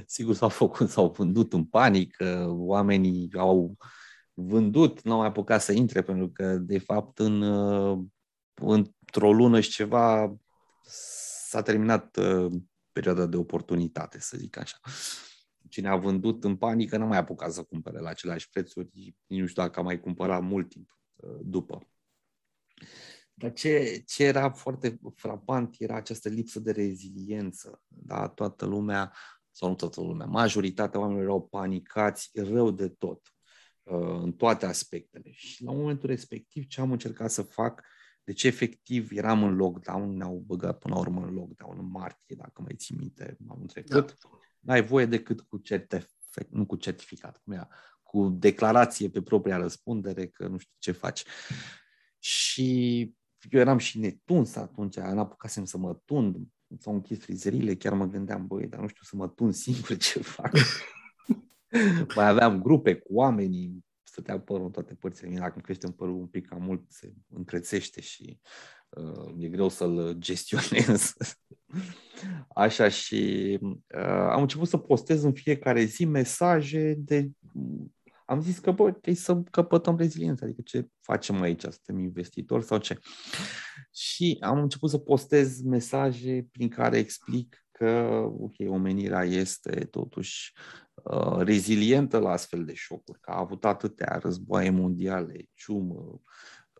sigur 0.07 0.35
s-au 0.35 0.49
făcut, 0.49 0.89
s-au 0.89 1.11
vândut 1.11 1.53
în 1.53 1.65
panică, 1.65 2.47
oamenii 2.51 3.29
au 3.35 3.77
vândut, 4.35 5.03
n-au 5.03 5.19
mai 5.19 5.27
apucat 5.27 5.63
să 5.63 5.73
intre, 5.73 6.03
pentru 6.03 6.29
că, 6.29 6.57
de 6.57 6.79
fapt, 6.79 7.19
în, 7.19 7.43
uh, 7.43 7.99
într-o 8.55 9.33
lună 9.33 9.61
și 9.61 9.71
ceva 9.71 10.37
s-a 11.49 11.63
terminat 11.63 12.19
uh, 12.97 13.03
perioada 13.03 13.27
de 13.27 13.37
oportunitate, 13.37 14.21
să 14.21 14.37
zic 14.37 14.57
așa. 14.57 14.79
Cine 15.69 15.89
a 15.89 15.97
vândut 15.97 16.45
în 16.45 16.57
panică 16.57 16.97
n-a 16.97 17.05
mai 17.05 17.19
apucat 17.19 17.53
să 17.53 17.63
cumpere 17.63 17.99
la 17.99 18.09
aceleași 18.09 18.49
prețuri, 18.51 19.15
nu 19.27 19.47
știu 19.47 19.63
dacă 19.63 19.81
a 19.81 19.83
mai 19.83 20.01
cumpărat 20.01 20.43
mult 20.43 20.69
timp 20.69 20.99
uh, 21.17 21.39
după. 21.43 21.89
Dar 23.35 23.53
ce, 23.53 24.03
ce 24.07 24.25
era 24.25 24.51
foarte 24.51 25.01
frapant 25.15 25.75
era 25.79 25.97
această 25.97 26.29
lipsă 26.29 26.61
de 26.61 26.71
reziliență. 26.71 27.83
Da? 27.89 28.29
Toată 28.29 28.67
lumea, 28.67 29.13
sau 29.51 29.69
nu 29.69 29.75
toată 29.75 30.01
lumea, 30.01 30.27
majoritatea 30.27 31.01
oamenilor 31.01 31.27
erau 31.29 31.49
panicați 31.49 32.31
rău 32.35 32.71
de 32.71 32.89
tot, 32.89 33.35
uh, 33.83 34.21
în 34.23 34.33
toate 34.33 34.67
aspectele. 34.67 35.31
Și 35.33 35.65
la 35.65 35.73
momentul 35.73 36.09
respectiv, 36.09 36.67
ce 36.67 36.81
am 36.81 36.93
încercat 36.93 37.31
să 37.31 37.43
fac 37.43 37.83
deci, 38.27 38.43
efectiv, 38.43 39.11
eram 39.13 39.43
în 39.43 39.57
lockdown, 39.57 40.17
ne-au 40.17 40.43
băgat 40.47 40.79
până 40.79 40.95
la 40.95 41.01
urmă 41.01 41.25
în 41.27 41.35
lockdown 41.35 41.79
în 41.79 41.91
martie, 41.91 42.37
dacă 42.37 42.63
mai 42.63 42.75
ții 42.77 42.97
minte, 42.97 43.37
am 43.49 43.67
trecut. 43.67 43.91
Da. 43.91 44.29
N-ai 44.61 44.83
voie 44.83 45.07
decât 45.07 45.41
cu 45.41 45.59
certificat, 45.59 46.49
nu 46.51 46.67
cu 46.67 46.77
certificat, 46.77 47.41
cum 47.45 47.53
era, 47.53 47.69
cu 48.03 48.29
declarație 48.29 49.09
pe 49.09 49.23
propria 49.23 49.57
răspundere 49.57 50.27
că 50.27 50.47
nu 50.47 50.59
știu 50.59 50.75
ce 50.79 50.93
faci. 50.93 51.25
Și 52.19 53.01
eu 53.51 53.61
eram 53.61 53.79
și 53.79 53.99
netuns 53.99 54.57
atunci, 54.57 54.97
n-apucasem 54.97 55.65
să 55.65 55.79
mă 55.79 55.95
tund, 56.05 56.37
s-au 56.79 56.95
închis 56.95 57.19
frizerile, 57.19 57.77
chiar 57.77 57.93
mă 57.93 58.07
gândeam, 58.07 58.47
băi, 58.47 58.67
dar 58.67 58.81
nu 58.81 58.87
știu 58.87 59.03
să 59.03 59.17
mă 59.17 59.29
tund 59.29 59.55
singur 59.55 59.97
ce 60.07 60.21
fac. 60.21 60.53
mai 62.15 62.29
aveam 62.29 62.63
grupe 62.63 62.95
cu 62.95 63.15
oamenii, 63.15 63.86
stătea 64.17 64.41
părul 64.41 64.65
în 64.65 64.71
toate 64.71 64.95
părțile. 64.95 65.29
Mie, 65.29 65.39
dacă 65.39 65.61
crește 65.61 65.87
în 65.87 65.93
părul 65.93 66.15
un 66.15 66.27
pic 66.27 66.49
cam 66.49 66.63
mult, 66.63 66.85
se 66.89 67.13
încrețește 67.29 68.01
și 68.01 68.41
uh, 68.89 69.35
e 69.39 69.49
greu 69.49 69.69
să-l 69.69 70.15
gestionez. 70.19 71.13
Așa 72.65 72.89
și 72.89 73.59
uh, 73.63 74.29
am 74.31 74.41
început 74.41 74.69
să 74.69 74.77
postez 74.77 75.23
în 75.23 75.33
fiecare 75.33 75.85
zi 75.85 76.05
mesaje 76.05 76.95
de... 76.99 77.31
Am 78.27 78.41
zis 78.41 78.59
că, 78.59 78.71
bă, 78.71 78.91
trebuie 78.91 79.15
să 79.15 79.43
căpătăm 79.51 79.97
reziliență, 79.97 80.45
adică 80.45 80.61
ce 80.65 80.89
facem 81.01 81.41
aici, 81.41 81.61
suntem 81.61 81.99
investitori 81.99 82.65
sau 82.65 82.79
ce? 82.79 82.99
Și 83.93 84.37
am 84.41 84.59
început 84.59 84.91
să 84.91 84.99
postez 84.99 85.63
mesaje 85.63 86.47
prin 86.53 86.69
care 86.69 86.99
explic 86.99 87.67
că, 87.71 87.89
ok, 88.39 88.55
omenirea 88.67 89.25
este 89.25 89.71
totuși 89.85 90.53
uh, 91.11 91.39
rezilientă 91.39 92.19
la 92.19 92.31
astfel 92.31 92.65
de 92.65 92.75
șocuri, 92.75 93.21
că 93.21 93.31
a 93.31 93.39
avut 93.39 93.65
atâtea 93.65 94.19
războaie 94.23 94.71
mondiale, 94.71 95.49
ciumă, 95.55 96.21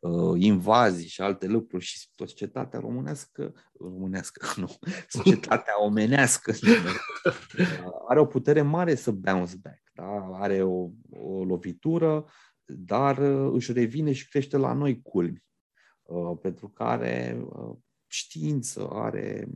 uh, 0.01 0.41
invazii 0.41 1.09
și 1.09 1.21
alte 1.21 1.47
lucruri 1.47 1.85
și 1.85 2.09
societatea 2.17 2.81
românească, 2.81 3.55
românească, 3.79 4.47
nu, 4.61 4.79
societatea 5.09 5.83
omenească 5.83 6.55
uh, 6.63 7.35
are 8.09 8.21
o 8.21 8.27
putere 8.27 8.63
mare 8.63 8.95
să 8.95 9.11
bounce 9.11 9.55
back, 9.63 9.83
da? 9.95 10.29
are 10.33 10.63
o, 10.63 10.91
o 11.11 11.45
lovitură, 11.45 12.25
dar 12.67 13.19
uh, 13.19 13.53
își 13.55 13.73
revine 13.73 14.13
și 14.13 14.29
crește 14.29 14.57
la 14.57 14.73
noi 14.73 15.03
culmi, 15.03 15.45
uh, 16.03 16.39
pentru 16.41 16.69
care 16.69 17.43
uh, 17.45 17.77
știință, 18.07 18.89
are 18.91 19.49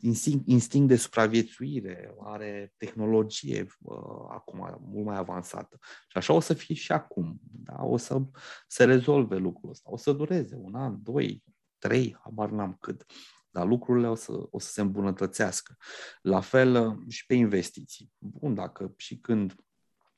instinct, 0.00 0.48
instinct 0.48 0.88
de 0.88 0.96
supraviețuire, 0.96 2.14
are 2.18 2.74
tehnologie 2.76 3.66
uh, 3.80 3.96
acum 4.28 4.78
mult 4.80 5.04
mai 5.04 5.16
avansată. 5.16 5.78
Și 5.80 6.16
așa 6.16 6.32
o 6.32 6.40
să 6.40 6.54
fie 6.54 6.74
și 6.74 6.92
acum. 6.92 7.40
Da? 7.42 7.82
O 7.84 7.96
să 7.96 8.22
se 8.66 8.84
rezolve 8.84 9.36
lucrul 9.36 9.70
ăsta. 9.70 9.90
O 9.90 9.96
să 9.96 10.12
dureze 10.12 10.56
un 10.58 10.74
an, 10.74 11.02
doi, 11.02 11.44
trei, 11.78 12.16
habar 12.22 12.50
n-am 12.50 12.76
cât. 12.80 13.04
Dar 13.50 13.66
lucrurile 13.66 14.08
o 14.08 14.14
să, 14.14 14.46
o 14.50 14.58
să 14.58 14.70
se 14.70 14.80
îmbunătățească. 14.80 15.76
La 16.22 16.40
fel 16.40 16.86
uh, 16.86 16.96
și 17.08 17.26
pe 17.26 17.34
investiții. 17.34 18.12
Bun, 18.18 18.54
dacă 18.54 18.94
și 18.96 19.18
când 19.18 19.54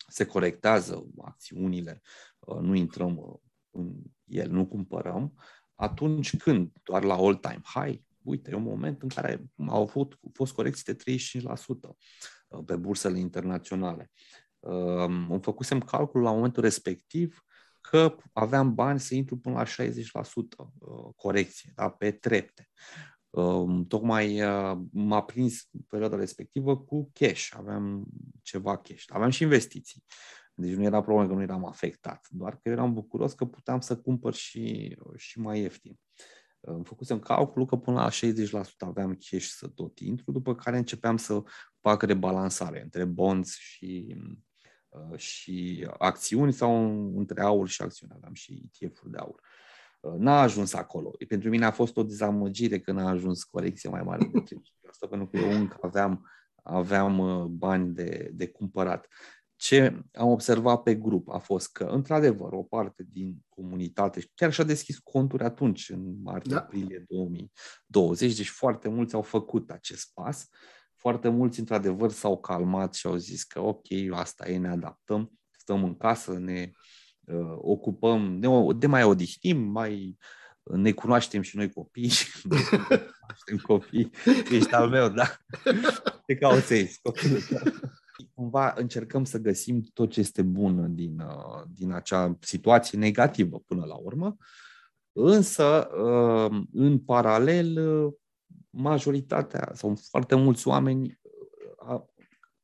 se 0.08 0.26
corectează 0.26 1.06
acțiunile, 1.24 2.02
uh, 2.38 2.58
nu 2.60 2.74
intrăm 2.74 3.16
uh, 3.16 3.38
în 3.70 3.92
el, 4.24 4.50
nu 4.50 4.66
cumpărăm, 4.66 5.34
atunci 5.74 6.36
când, 6.36 6.72
doar 6.82 7.04
la 7.04 7.14
all-time 7.14 7.60
high, 7.62 8.00
uite, 8.22 8.50
e 8.50 8.54
un 8.54 8.62
moment 8.62 9.02
în 9.02 9.08
care 9.08 9.44
au 9.66 9.86
fost, 9.86 10.08
fost 10.32 10.52
corecții 10.52 10.94
de 10.94 11.12
35% 11.12 11.88
uh, 12.48 12.64
pe 12.66 12.76
bursele 12.76 13.18
internaționale. 13.18 14.10
Um, 14.58 15.30
îmi 15.30 15.42
făcusem 15.42 15.80
calcul 15.80 16.22
la 16.22 16.32
momentul 16.32 16.62
respectiv 16.62 17.42
că 17.80 18.16
aveam 18.32 18.74
bani 18.74 19.00
să 19.00 19.14
intru 19.14 19.38
până 19.38 19.54
la 19.54 19.64
60% 19.64 19.66
uh, 19.76 21.14
corecție, 21.16 21.72
da, 21.74 21.90
pe 21.90 22.10
trepte. 22.10 22.68
Um, 23.30 23.86
tocmai 23.86 24.42
uh, 24.42 24.78
m-a 24.92 25.22
prins 25.22 25.68
perioada 25.88 26.16
respectivă 26.16 26.78
cu 26.78 27.10
cash, 27.12 27.48
aveam 27.56 28.04
ceva 28.42 28.78
cash, 28.78 29.04
aveam 29.06 29.30
și 29.30 29.42
investiții. 29.42 30.04
Deci 30.54 30.74
nu 30.74 30.82
era 30.82 31.00
problemă 31.00 31.28
că 31.28 31.34
nu 31.34 31.42
eram 31.42 31.66
afectat, 31.66 32.26
doar 32.30 32.56
că 32.56 32.68
eram 32.68 32.92
bucuros 32.92 33.32
că 33.32 33.44
puteam 33.44 33.80
să 33.80 33.96
cumpăr 33.96 34.34
și, 34.34 34.96
și 35.16 35.38
mai 35.38 35.60
ieftin. 35.60 35.98
Îmi 36.60 36.84
făcusem 36.84 37.18
calculul 37.18 37.66
că 37.66 37.76
până 37.76 37.96
la 37.96 38.08
60% 38.08 38.10
aveam 38.78 39.18
cash 39.30 39.46
să 39.46 39.68
tot 39.68 39.98
intru, 39.98 40.32
după 40.32 40.54
care 40.54 40.76
începeam 40.76 41.16
să 41.16 41.42
fac 41.80 42.02
rebalansare 42.02 42.82
între 42.82 43.04
bonds 43.04 43.56
și, 43.56 44.16
uh, 44.88 45.18
și 45.18 45.88
acțiuni 45.98 46.52
sau 46.52 46.74
între 47.16 47.42
aur 47.42 47.68
și 47.68 47.82
acțiuni. 47.82 48.12
Aveam 48.16 48.34
și 48.34 48.70
ETF-uri 48.80 49.10
de 49.12 49.18
aur. 49.18 49.40
Uh, 50.00 50.14
n-a 50.18 50.40
ajuns 50.40 50.72
acolo. 50.72 51.10
Pentru 51.28 51.48
mine 51.48 51.64
a 51.64 51.70
fost 51.70 51.96
o 51.96 52.02
dezamăgire 52.02 52.80
că 52.80 52.92
n-a 52.92 53.08
ajuns 53.08 53.44
corecție 53.44 53.90
mai 53.90 54.02
mare 54.02 54.30
de 54.32 54.38
30%, 54.38 55.08
pentru 55.10 55.26
că 55.26 55.36
eu 55.36 55.50
încă 55.50 55.78
aveam, 55.80 56.30
aveam 56.62 57.18
uh, 57.18 57.44
bani 57.44 57.94
de, 57.94 58.30
de 58.32 58.48
cumpărat 58.48 59.08
ce 59.58 60.02
am 60.12 60.28
observat 60.28 60.82
pe 60.82 60.94
grup 60.94 61.28
a 61.28 61.38
fost 61.38 61.72
că, 61.72 61.84
într-adevăr, 61.84 62.52
o 62.52 62.62
parte 62.62 63.06
din 63.08 63.36
comunitate, 63.48 64.30
chiar 64.34 64.52
și-a 64.52 64.64
deschis 64.64 64.98
conturi 64.98 65.44
atunci, 65.44 65.88
în 65.88 66.22
martie-aprilie 66.22 66.98
da. 66.98 67.04
2020, 67.08 68.36
deci 68.36 68.48
foarte 68.48 68.88
mulți 68.88 69.14
au 69.14 69.22
făcut 69.22 69.70
acest 69.70 70.10
pas. 70.14 70.48
Foarte 70.96 71.28
mulți, 71.28 71.58
într-adevăr, 71.58 72.10
s-au 72.10 72.40
calmat 72.40 72.94
și 72.94 73.06
au 73.06 73.16
zis 73.16 73.44
că, 73.44 73.60
ok, 73.60 73.86
asta 74.10 74.48
e, 74.48 74.58
ne 74.58 74.68
adaptăm, 74.68 75.32
stăm 75.50 75.84
în 75.84 75.96
casă, 75.96 76.38
ne 76.38 76.70
uh, 77.20 77.54
ocupăm, 77.56 78.38
ne, 78.38 78.48
de 78.76 78.86
mai 78.86 79.04
odihnim, 79.04 79.58
mai 79.58 80.16
ne 80.62 80.92
cunoaștem 80.92 81.42
și 81.42 81.56
noi 81.56 81.70
copii, 81.70 82.12
ne 82.50 82.56
cunoaștem 82.60 83.56
copii, 83.62 84.10
ești 84.50 84.74
al 84.74 84.88
meu, 84.88 85.08
da? 85.08 85.36
Te 86.26 86.34
cauți 86.34 86.98
copilul 87.02 87.40
cumva 88.34 88.72
încercăm 88.76 89.24
să 89.24 89.38
găsim 89.38 89.82
tot 89.82 90.10
ce 90.10 90.20
este 90.20 90.42
bun 90.42 90.94
din, 90.94 91.20
uh, 91.20 91.62
din 91.74 91.92
acea 91.92 92.38
situație 92.40 92.98
negativă 92.98 93.58
până 93.66 93.84
la 93.84 93.94
urmă, 93.94 94.36
însă 95.12 95.88
uh, 95.90 96.60
în 96.72 96.98
paralel 96.98 97.88
uh, 97.88 98.12
majoritatea 98.70 99.70
sau 99.74 99.98
foarte 100.10 100.34
mulți 100.34 100.68
oameni 100.68 101.18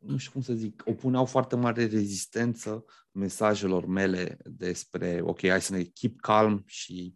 nu 0.07 0.17
știu 0.17 0.33
cum 0.33 0.43
să 0.43 0.53
zic, 0.53 0.83
opuneau 0.87 1.24
foarte 1.24 1.57
mare 1.57 1.87
rezistență 1.87 2.85
mesajelor 3.11 3.87
mele 3.87 4.39
despre, 4.45 5.20
ok, 5.22 5.47
hai 5.47 5.62
să 5.62 5.72
ne 5.72 5.83
keep 5.83 6.20
calm 6.20 6.62
și 6.66 7.14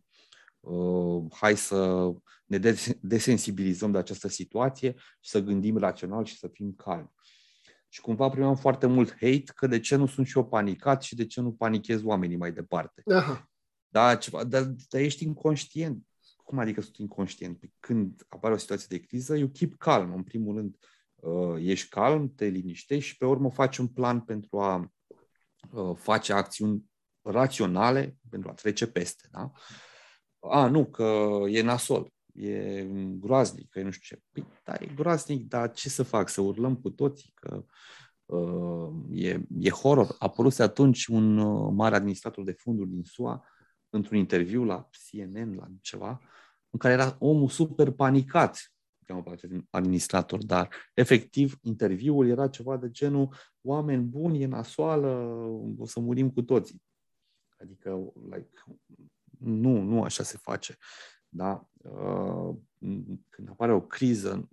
uh, 0.60 1.24
hai 1.30 1.56
să 1.56 2.12
ne 2.44 2.58
desensibilizăm 3.00 3.90
de 3.90 3.98
această 3.98 4.28
situație 4.28 4.94
și 5.20 5.30
să 5.30 5.40
gândim 5.40 5.76
rațional 5.76 6.24
și 6.24 6.38
să 6.38 6.48
fim 6.48 6.72
calmi 6.72 7.10
și 7.88 8.00
cumva 8.00 8.28
primeam 8.28 8.56
foarte 8.56 8.86
mult 8.86 9.10
hate 9.10 9.44
că 9.54 9.66
de 9.66 9.80
ce 9.80 9.96
nu 9.96 10.06
sunt 10.06 10.26
și 10.26 10.36
eu 10.36 10.46
panicat 10.46 11.02
și 11.02 11.14
de 11.14 11.26
ce 11.26 11.40
nu 11.40 11.52
panichez 11.52 12.02
oamenii 12.04 12.36
mai 12.36 12.52
departe. 12.52 13.02
Aha. 13.14 13.50
Da, 13.88 14.16
ceva, 14.16 14.44
dar, 14.44 14.62
dar 14.62 15.00
ești 15.00 15.24
inconștient. 15.24 16.06
cum 16.44 16.58
adică 16.58 16.80
sunt 16.80 16.96
inconștient? 16.96 17.58
Păi 17.58 17.74
când 17.80 18.26
apare 18.28 18.54
o 18.54 18.56
situație 18.56 18.86
de 18.88 19.00
criză, 19.00 19.36
you 19.36 19.48
keep 19.48 19.74
calm. 19.78 20.14
În 20.14 20.22
primul 20.22 20.56
rând, 20.56 20.76
uh, 21.14 21.56
ești 21.58 21.88
calm, 21.88 22.34
te 22.34 22.46
liniștești 22.46 23.08
și 23.08 23.16
pe 23.16 23.26
urmă 23.26 23.50
faci 23.50 23.78
un 23.78 23.86
plan 23.86 24.20
pentru 24.20 24.60
a 24.60 24.92
uh, 25.72 25.96
face 25.96 26.32
acțiuni 26.32 26.84
raționale 27.22 28.16
pentru 28.30 28.50
a 28.50 28.52
trece 28.52 28.86
peste. 28.86 29.28
Da? 29.30 29.50
A, 30.38 30.66
nu, 30.66 30.86
că 30.86 31.28
e 31.48 31.62
nasol, 31.62 32.12
e 32.38 32.86
groaznic, 33.20 33.70
că 33.70 33.78
e 33.78 33.82
nu 33.82 33.90
știu 33.90 34.16
ce. 34.16 34.22
Păi, 34.32 34.46
da, 34.64 34.74
e 34.80 34.94
groaznic, 34.94 35.48
dar 35.48 35.70
ce 35.70 35.88
să 35.88 36.02
fac? 36.02 36.28
Să 36.28 36.40
urlăm 36.40 36.76
cu 36.76 36.90
toții? 36.90 37.32
Că 37.34 37.64
uh, 38.26 38.90
e, 39.10 39.40
e 39.58 39.70
horror. 39.70 40.06
A 40.06 40.16
apărut 40.18 40.58
atunci 40.58 41.06
un 41.06 41.38
uh, 41.38 41.72
mare 41.74 41.94
administrator 41.94 42.44
de 42.44 42.52
fonduri 42.52 42.88
din 42.88 43.02
SUA 43.02 43.44
într-un 43.90 44.18
interviu 44.18 44.64
la 44.64 44.88
CNN, 44.90 45.54
la 45.54 45.66
ceva, 45.80 46.20
în 46.70 46.78
care 46.78 46.94
era 46.94 47.16
omul 47.18 47.48
super 47.48 47.90
panicat, 47.90 48.72
cheamă 49.06 49.22
pe 49.22 49.64
administrator, 49.70 50.44
dar 50.44 50.68
efectiv 50.94 51.58
interviul 51.62 52.28
era 52.28 52.48
ceva 52.48 52.76
de 52.76 52.90
genul 52.90 53.34
oameni 53.60 54.02
buni, 54.02 54.42
e 54.42 54.46
nasoală, 54.46 55.08
o 55.78 55.86
să 55.86 56.00
murim 56.00 56.30
cu 56.30 56.42
toții. 56.42 56.82
Adică, 57.60 58.12
like, 58.30 58.62
nu, 59.38 59.80
nu 59.80 60.02
așa 60.02 60.22
se 60.22 60.36
face. 60.36 60.76
Da? 61.28 61.68
Uh, 61.76 62.56
când 63.28 63.48
apare 63.48 63.72
o 63.72 63.80
criză, 63.80 64.48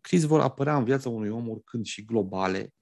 crize 0.00 0.26
vor 0.26 0.40
apărea 0.40 0.76
în 0.76 0.84
viața 0.84 1.08
unui 1.08 1.28
om 1.28 1.48
oricând 1.48 1.84
și 1.84 2.04
globale, 2.04 2.74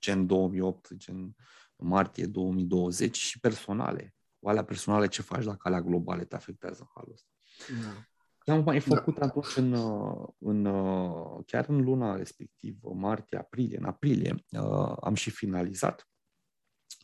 gen 0.00 0.26
2008, 0.26 0.94
gen 0.94 1.36
martie 1.76 2.26
2020 2.26 3.16
și 3.16 3.40
personale. 3.40 4.14
Cu 4.38 4.48
alea 4.48 4.64
personale 4.64 5.06
ce 5.06 5.22
faci 5.22 5.44
dacă 5.44 5.68
alea 5.68 5.82
globale 5.82 6.24
te 6.24 6.34
afectează 6.34 6.78
în 6.80 6.88
halul 6.94 7.12
ăsta. 7.12 7.30
Da. 7.84 8.06
Am 8.52 8.62
mai 8.64 8.80
făcut 8.80 9.18
da. 9.18 9.26
atunci 9.26 9.56
în, 9.56 9.72
în, 10.38 10.62
chiar 11.46 11.68
în 11.68 11.82
luna 11.82 12.16
respectivă, 12.16 12.92
martie, 12.94 13.38
aprilie, 13.38 13.78
în 13.78 13.84
aprilie, 13.84 14.44
uh, 14.50 14.96
am 15.00 15.14
și 15.14 15.30
finalizat. 15.30 16.08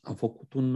Am 0.02 0.14
făcut 0.14 0.52
un, 0.52 0.74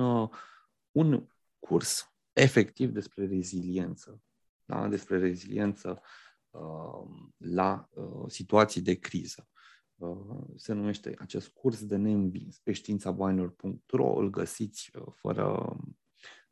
un 0.91 1.29
curs 1.59 2.15
efectiv 2.33 2.91
despre 2.91 3.27
reziliență, 3.27 4.23
da? 4.67 4.89
despre 4.89 5.19
reziliență 5.19 6.03
uh, 6.51 7.31
la 7.37 7.89
uh, 7.91 8.25
situații 8.27 8.81
de 8.81 8.95
criză. 8.95 9.49
Uh, 9.95 10.45
se 10.57 10.73
numește 10.73 11.15
acest 11.19 11.49
curs 11.49 11.85
de 11.85 11.97
neînvins 11.97 12.59
pe 12.59 12.73
științabanilor.ro, 12.73 14.17
îl 14.17 14.31
găsiți 14.31 14.91
uh, 14.95 15.07
fără 15.15 15.77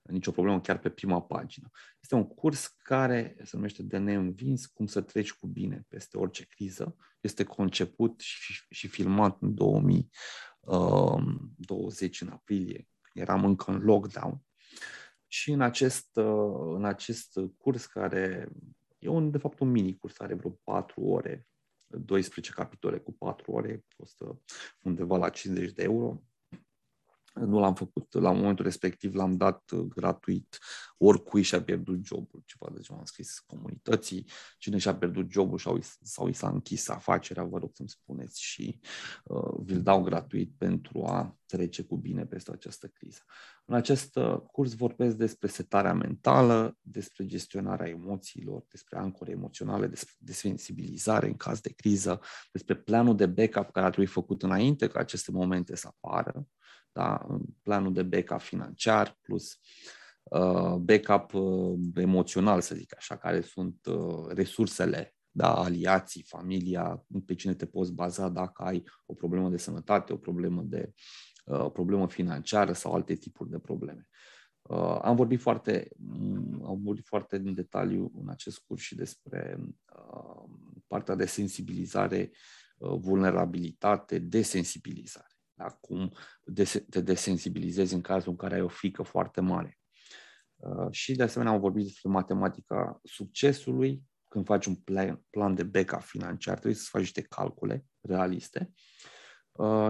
nicio 0.03 0.31
problemă 0.31 0.61
chiar 0.61 0.79
pe 0.79 0.91
prima 0.91 1.23
pagină. 1.23 1.71
Este 2.01 2.15
un 2.15 2.27
curs 2.27 2.67
care 2.67 3.37
se 3.43 3.57
numește 3.57 3.83
de 3.83 3.99
neînvins, 3.99 4.67
cum 4.67 4.87
să 4.87 5.01
treci 5.01 5.33
cu 5.33 5.47
bine 5.47 5.85
peste 5.89 6.19
orice 6.19 6.45
criză. 6.45 6.97
Este 7.21 7.45
conceput 7.45 8.21
și, 8.21 8.65
și 8.71 8.89
filmat 8.89 9.43
în 9.43 9.55
2020, 9.55 12.21
uh, 12.21 12.27
în 12.27 12.33
aprilie, 12.33 12.89
eram 13.13 13.45
încă 13.45 13.71
în 13.71 13.83
lockdown. 13.83 14.43
Și 15.35 15.51
în 15.51 15.61
acest, 15.61 16.17
uh, 16.17 16.75
în 16.75 16.85
acest 16.85 17.39
curs, 17.59 17.87
care 17.87 18.49
e 18.99 19.09
un, 19.09 19.31
de 19.31 19.39
fapt 19.39 19.61
un 19.61 19.71
mini 19.71 19.97
curs, 19.97 20.21
are 20.21 20.35
vreo 20.35 20.51
4 20.51 21.01
ore, 21.01 21.47
12 21.87 22.53
capitole 22.53 22.99
cu 22.99 23.13
4 23.13 23.53
ore, 23.53 23.85
costă 23.97 24.43
undeva 24.81 25.17
la 25.17 25.29
50 25.29 25.73
de 25.73 25.83
euro. 25.83 26.23
Nu 27.35 27.59
l-am 27.59 27.75
făcut. 27.75 28.13
La 28.13 28.33
momentul 28.33 28.65
respectiv, 28.65 29.15
l-am 29.15 29.37
dat 29.37 29.71
uh, 29.71 29.81
gratuit 29.81 30.59
oricui 30.97 31.43
și-a 31.43 31.63
pierdut 31.63 32.05
jobul, 32.05 32.43
ceva 32.45 32.73
de 32.75 32.81
ce 32.81 32.93
am 32.93 33.05
scris 33.05 33.39
comunității, 33.39 34.27
cine 34.59 34.79
și-a 34.79 34.97
pierdut 34.97 35.31
jobul 35.31 35.59
sau, 35.59 35.79
sau 36.03 36.29
i 36.29 36.33
s-a 36.33 36.49
închis 36.49 36.89
afacerea, 36.89 37.45
vă 37.45 37.59
rog 37.59 37.71
să-mi 37.73 37.89
spuneți 37.89 38.43
și 38.43 38.81
uh, 39.25 39.55
vi-l 39.59 39.83
dau 39.83 40.03
gratuit 40.03 40.53
pentru 40.59 41.05
a 41.05 41.39
trece 41.55 41.83
cu 41.83 41.97
bine 41.97 42.27
peste 42.27 42.51
această 42.53 42.87
criză. 42.87 43.21
În 43.65 43.75
acest 43.75 44.17
uh, 44.17 44.37
curs 44.53 44.75
vorbesc 44.75 45.17
despre 45.17 45.49
setarea 45.49 45.95
mentală, 45.95 46.77
despre 46.81 47.27
gestionarea 47.27 47.89
emoțiilor, 47.89 48.65
despre 48.71 48.99
ancore 48.99 49.31
emoționale, 49.31 49.87
despre 49.87 50.15
desensibilizare 50.19 51.27
în 51.27 51.37
caz 51.37 51.61
de 51.61 51.73
criză, 51.73 52.21
despre 52.53 52.75
planul 52.75 53.17
de 53.17 53.27
backup 53.27 53.71
care 53.71 53.87
ar 53.87 53.93
trebui 53.93 54.11
făcut 54.11 54.43
înainte 54.43 54.87
ca 54.87 54.99
aceste 54.99 55.31
momente 55.31 55.77
să 55.77 55.89
apară, 55.91 56.47
da? 56.93 57.27
planul 57.63 57.93
de 57.93 58.03
backup 58.03 58.41
financiar 58.41 59.19
plus 59.21 59.59
uh, 60.23 60.75
backup 60.75 61.33
uh, 61.35 61.79
emoțional, 61.95 62.61
să 62.61 62.75
zic 62.75 62.95
așa, 62.97 63.17
care 63.17 63.41
sunt 63.41 63.87
uh, 63.87 64.27
resursele, 64.29 65.15
da, 65.37 65.55
aliații, 65.55 66.23
familia, 66.23 67.05
pe 67.27 67.35
cine 67.35 67.55
te 67.55 67.67
poți 67.67 67.93
baza 67.93 68.29
dacă 68.29 68.63
ai 68.63 68.83
o 69.07 69.15
problemă 69.15 69.49
de 69.49 69.57
sănătate, 69.57 70.13
o 70.13 70.17
problemă 70.17 70.63
de 70.63 70.93
uh, 71.45 71.71
problemă 71.73 72.09
financiară 72.09 72.73
sau 72.73 72.95
alte 72.95 73.15
tipuri 73.15 73.51
de 73.51 73.59
probleme. 73.59 74.09
Uh, 74.63 74.99
am 75.03 75.17
vorbit 75.17 75.41
foarte, 75.41 75.89
um, 76.09 76.65
am 76.67 76.81
vorbit 76.83 77.07
foarte 77.07 77.37
în 77.37 77.55
detaliu 77.55 78.13
în 78.21 78.29
acest 78.29 78.59
curs 78.59 78.83
și 78.83 78.95
despre 78.95 79.57
uh, 79.59 80.51
partea 80.87 81.15
de 81.15 81.27
sensibilizare, 81.27 82.31
uh, 82.79 82.99
vulnerabilitate, 82.99 84.19
desensibilizare 84.19 85.35
da? 85.55 85.67
cum 85.67 86.13
te 86.91 87.01
desensibilizezi 87.01 87.95
în 87.95 88.01
cazul 88.01 88.31
în 88.31 88.37
care 88.37 88.55
ai 88.55 88.61
o 88.61 88.69
frică 88.69 89.03
foarte 89.03 89.41
mare. 89.41 89.79
Uh, 90.57 90.91
și 90.91 91.15
de 91.15 91.23
asemenea 91.23 91.53
am 91.53 91.61
vorbit 91.61 91.85
despre 91.85 92.11
matematica 92.11 93.01
succesului, 93.03 94.03
când 94.29 94.45
faci 94.45 94.67
un 94.67 94.75
plan, 94.75 95.25
plan 95.31 95.55
de 95.55 95.63
backup 95.63 96.03
financiar, 96.03 96.55
trebuie 96.55 96.75
să 96.75 96.89
faci 96.91 97.01
niște 97.01 97.23
calcule 97.23 97.85
realiste 98.01 98.71
uh, 98.71 99.14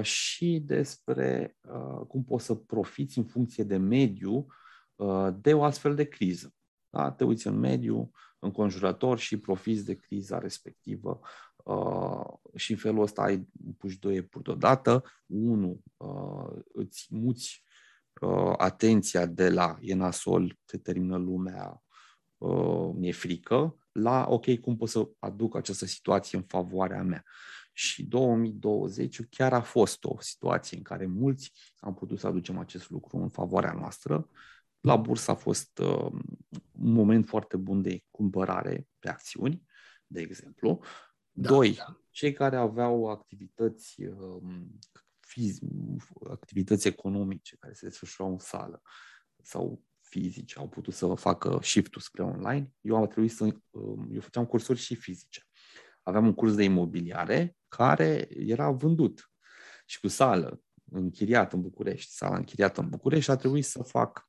și 0.03 0.62
despre 0.65 1.57
uh, 1.61 2.07
cum 2.09 2.25
poți 2.25 2.45
să 2.45 2.55
profiți 2.55 3.19
în 3.19 3.25
funcție 3.25 3.65
de 3.65 3.77
mediu 3.77 4.47
de 5.41 5.55
o 5.55 5.62
astfel 5.62 5.95
de 5.95 6.05
criză. 6.05 6.55
Da? 6.91 7.11
Te 7.11 7.25
uiți 7.25 7.47
în 7.47 7.59
mediu 7.59 8.11
înconjurător 8.39 9.19
și 9.19 9.39
profiți 9.39 9.85
de 9.85 9.95
criza 9.95 10.39
respectivă 10.39 11.21
Uh, 11.65 12.25
și 12.55 12.71
în 12.71 12.77
felul 12.77 13.03
ăsta 13.03 13.23
ai 13.23 13.49
puși 13.79 13.99
doi 13.99 14.17
epuri 14.17 14.45
deodată. 14.45 15.05
Unu, 15.27 15.81
uh, 15.97 16.62
îți 16.73 17.07
muți 17.11 17.65
uh, 18.21 18.55
atenția 18.57 19.27
de 19.27 19.51
la 19.51 19.77
e 19.81 19.95
nasol, 19.95 20.59
se 20.65 20.79
termină 20.79 21.17
lumea, 21.17 21.83
uh, 22.39 22.91
mi-e 22.95 23.12
frică, 23.12 23.77
la 23.93 24.27
ok, 24.29 24.61
cum 24.61 24.77
pot 24.77 24.89
să 24.89 25.09
aduc 25.19 25.57
această 25.57 25.87
situație 25.87 26.39
în 26.39 26.45
favoarea 26.45 27.03
mea. 27.03 27.25
Și 27.77 28.05
2020 28.05 29.20
chiar 29.31 29.53
a 29.53 29.61
fost 29.62 30.05
o 30.05 30.16
situație 30.20 30.77
în 30.77 30.83
care 30.83 31.07
mulți 31.07 31.53
am 31.79 31.95
putut 31.95 32.18
să 32.18 32.27
aducem 32.27 32.59
acest 32.59 32.91
lucru 32.91 33.16
în 33.16 33.29
favoarea 33.29 33.72
noastră. 33.72 34.29
La 34.81 34.97
bursă 34.97 35.31
a 35.31 35.35
fost 35.35 35.79
uh, 35.79 36.12
un 36.72 36.93
moment 36.93 37.27
foarte 37.27 37.57
bun 37.57 37.83
de 37.83 38.03
cumpărare 38.11 38.89
pe 38.99 39.09
acțiuni, 39.09 39.62
de 40.07 40.20
exemplu, 40.20 40.81
da, 41.37 41.49
Doi, 41.49 41.75
da. 41.75 42.01
cei 42.11 42.33
care 42.33 42.57
aveau 42.57 43.11
activități, 43.11 44.03
um, 44.03 44.79
fiz- 45.20 45.59
activități 46.31 46.89
economice 46.89 47.57
care 47.57 47.72
se 47.72 47.87
desfășurau 47.87 48.33
în 48.33 48.39
sală 48.39 48.83
sau 49.43 49.83
fizice, 50.01 50.59
au 50.59 50.68
putut 50.68 50.95
să 50.95 51.14
facă 51.14 51.59
shift-ul 51.62 52.01
spre 52.01 52.22
online. 52.22 52.72
Eu 52.81 52.97
am 52.97 53.07
trebuit 53.07 53.33
să, 53.33 53.45
um, 53.70 54.09
eu 54.12 54.20
făceam 54.20 54.47
cursuri 54.47 54.79
și 54.79 54.95
fizice. 54.95 55.47
Aveam 56.05 56.27
un 56.27 56.35
curs 56.35 56.55
de 56.55 56.65
imobiliare 56.65 57.57
care 57.69 58.29
era 58.31 58.71
vândut 58.71 59.33
și 59.87 60.01
cu 60.01 60.09
sală 60.09 60.63
închiriat 60.91 61.53
în 61.53 61.61
București, 61.61 62.13
sala 62.13 62.37
închiriată 62.37 62.81
în 62.81 62.89
București, 62.89 63.31
a 63.31 63.37
trebuit 63.37 63.65
să 63.65 63.83
fac 63.83 64.29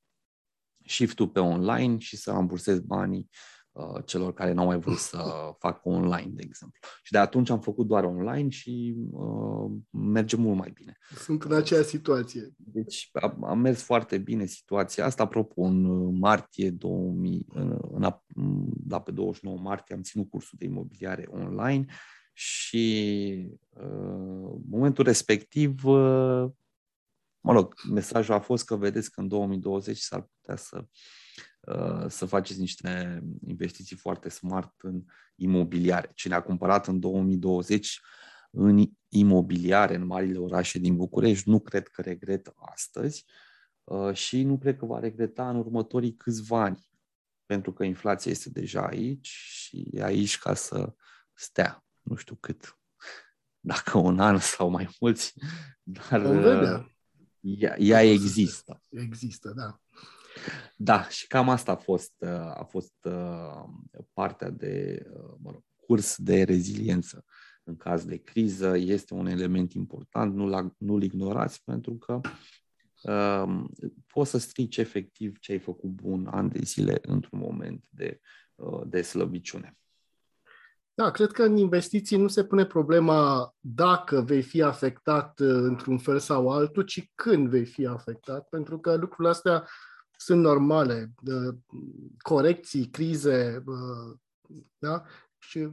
shift-ul 0.86 1.30
pe 1.30 1.40
online 1.40 1.98
și 1.98 2.18
să 2.18 2.32
rambursez 2.32 2.80
banii 2.80 3.30
Uh, 3.30 3.65
celor 4.06 4.34
care 4.34 4.52
n-au 4.52 4.66
mai 4.66 4.80
vrut 4.80 4.98
să 4.98 5.18
facă 5.66 5.82
online, 5.84 6.32
de 6.34 6.42
exemplu. 6.46 6.80
Și 7.04 7.12
de 7.12 7.18
atunci 7.18 7.50
am 7.50 7.60
făcut 7.60 7.88
doar 7.88 8.04
online 8.04 8.50
și 8.50 8.96
uh, 9.12 9.72
merge 9.90 10.36
mult 10.36 10.58
mai 10.58 10.72
bine. 10.74 10.98
Sunt 11.16 11.44
în 11.44 11.54
aceeași 11.54 11.88
situație. 11.88 12.54
Deci 12.58 13.10
a, 13.14 13.38
a 13.42 13.54
mers 13.54 13.82
foarte 13.82 14.18
bine 14.18 14.46
situația 14.46 15.06
asta. 15.06 15.24
Apropo, 15.24 15.62
în 15.62 16.18
martie 16.18 16.70
2000, 16.70 17.46
în, 17.50 17.80
în, 17.92 18.20
da, 18.68 19.00
pe 19.00 19.12
29 19.12 19.58
martie 19.58 19.96
am 19.96 20.02
ținut 20.02 20.30
cursul 20.30 20.58
de 20.62 20.66
imobiliare 20.66 21.28
online 21.30 21.86
și 22.34 23.58
uh, 23.70 24.60
momentul 24.70 25.04
respectiv 25.04 25.86
uh, 25.86 26.46
mă 27.40 27.52
rog, 27.52 27.74
mesajul 27.92 28.34
a 28.34 28.40
fost 28.40 28.66
că 28.66 28.76
vedeți 28.76 29.12
că 29.12 29.20
în 29.20 29.28
2020 29.28 29.98
s-ar 29.98 30.30
putea 30.42 30.56
să 30.56 30.78
uh, 30.78 30.88
Uh, 30.88 31.25
să 32.08 32.26
faceți 32.26 32.60
niște 32.60 33.22
investiții 33.46 33.96
foarte 33.96 34.30
smart 34.30 34.74
în 34.78 35.04
imobiliare. 35.36 36.12
Cine 36.14 36.34
a 36.34 36.42
cumpărat 36.42 36.88
în 36.88 37.00
2020 37.00 38.00
în 38.52 38.86
imobiliare 39.10 39.96
în 39.96 40.06
marile 40.06 40.38
orașe 40.38 40.80
din 40.80 40.96
București, 40.96 41.50
nu 41.50 41.60
cred 41.60 41.88
că 41.88 42.02
regretă 42.02 42.54
astăzi 42.58 43.26
uh, 43.84 44.14
și 44.14 44.44
nu 44.44 44.58
cred 44.58 44.78
că 44.78 44.86
va 44.86 45.00
regreta 45.00 45.50
în 45.50 45.56
următorii 45.56 46.16
câțiva 46.16 46.62
ani. 46.62 46.90
pentru 47.46 47.74
că 47.74 47.84
inflația 47.84 48.32
este 48.32 48.50
deja 48.50 48.86
aici 48.86 49.28
și 49.28 49.88
e 49.92 50.04
aici 50.04 50.38
ca 50.38 50.54
să 50.54 50.94
stea. 51.34 51.86
Nu 52.02 52.16
știu 52.16 52.36
cât, 52.36 52.80
dacă 53.72 53.98
un 53.98 54.20
an 54.20 54.38
sau 54.40 54.70
mai 54.70 54.90
mulți, 55.00 55.34
dar 55.84 56.22
ea, 57.40 57.80
ea 57.80 58.02
există. 58.02 58.82
Există, 58.90 59.54
da. 59.56 59.80
Da, 60.76 61.10
și 61.10 61.28
cam 61.28 61.50
asta 61.50 61.72
a 61.72 61.76
fost, 61.76 62.14
a 62.54 62.64
fost 62.70 63.08
partea 64.14 64.50
de 64.50 65.06
mă 65.38 65.52
rog, 65.52 65.64
curs 65.86 66.16
de 66.18 66.44
reziliență 66.44 67.26
în 67.64 67.76
caz 67.76 68.06
de 68.06 68.18
criză. 68.18 68.78
Este 68.78 69.14
un 69.14 69.26
element 69.26 69.74
important, 69.74 70.36
nu-l, 70.36 70.76
nu-l 70.78 71.04
ignorați 71.04 71.64
pentru 71.64 71.94
că 71.94 72.20
uh, 73.02 73.64
poți 74.08 74.30
să 74.30 74.38
strici 74.38 74.78
efectiv 74.78 75.38
ce 75.40 75.52
ai 75.52 75.60
făcut 75.60 75.90
bun 75.90 76.28
ani 76.32 76.50
de 76.50 76.60
zile 76.64 77.00
într-un 77.02 77.40
moment 77.40 77.86
de, 77.90 78.20
uh, 78.56 78.82
de 78.86 79.02
slăbiciune. 79.02 79.78
Da, 80.94 81.12
cred 81.12 81.32
că 81.32 81.44
în 81.44 81.58
investiții 81.58 82.18
nu 82.18 82.28
se 82.28 82.44
pune 82.44 82.66
problema 82.66 83.54
dacă 83.60 84.22
vei 84.22 84.42
fi 84.42 84.62
afectat 84.62 85.40
uh, 85.40 85.48
într-un 85.50 85.98
fel 85.98 86.20
sau 86.20 86.50
altul, 86.50 86.84
ci 86.84 87.12
când 87.16 87.50
vei 87.50 87.66
fi 87.66 87.86
afectat, 87.86 88.50
pentru 88.50 88.80
că 88.80 88.96
lucrurile 88.96 89.30
astea 89.30 89.68
sunt 90.18 90.42
normale, 90.42 91.14
corecții, 92.18 92.90
crize, 92.90 93.64
da? 94.78 95.04
Și 95.38 95.70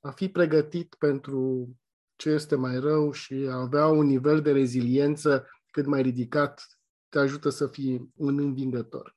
a 0.00 0.10
fi 0.10 0.28
pregătit 0.28 0.94
pentru 0.94 1.68
ce 2.16 2.30
este 2.30 2.54
mai 2.54 2.78
rău 2.78 3.12
și 3.12 3.34
a 3.34 3.54
avea 3.54 3.86
un 3.86 4.06
nivel 4.06 4.42
de 4.42 4.52
reziliență 4.52 5.46
cât 5.70 5.86
mai 5.86 6.02
ridicat 6.02 6.78
te 7.08 7.18
ajută 7.18 7.48
să 7.48 7.66
fii 7.66 8.12
un 8.16 8.38
învingător. 8.38 9.16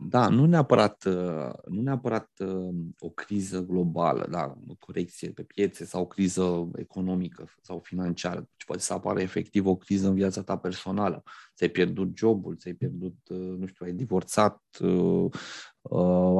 Da, 0.00 0.28
nu 0.28 0.46
neapărat, 0.46 1.04
uh, 1.04 1.52
nu 1.68 1.80
neapărat 1.82 2.30
uh, 2.38 2.74
o 2.98 3.10
criză 3.10 3.60
globală, 3.60 4.26
da, 4.30 4.54
o 4.68 4.74
corecție 4.78 5.30
pe 5.30 5.42
piețe 5.42 5.84
sau 5.84 6.02
o 6.02 6.06
criză 6.06 6.70
economică 6.74 7.48
sau 7.62 7.78
financiară, 7.78 8.48
ci 8.56 8.64
poate 8.64 8.82
să 8.82 8.92
apară 8.92 9.20
efectiv 9.20 9.66
o 9.66 9.76
criză 9.76 10.08
în 10.08 10.14
viața 10.14 10.42
ta 10.42 10.58
personală. 10.58 11.22
Ți-ai 11.54 11.68
pierdut 11.68 12.16
jobul, 12.16 12.56
ți-ai 12.56 12.74
pierdut, 12.74 13.16
uh, 13.28 13.56
nu 13.58 13.66
știu, 13.66 13.86
ai 13.86 13.92
divorțat, 13.92 14.62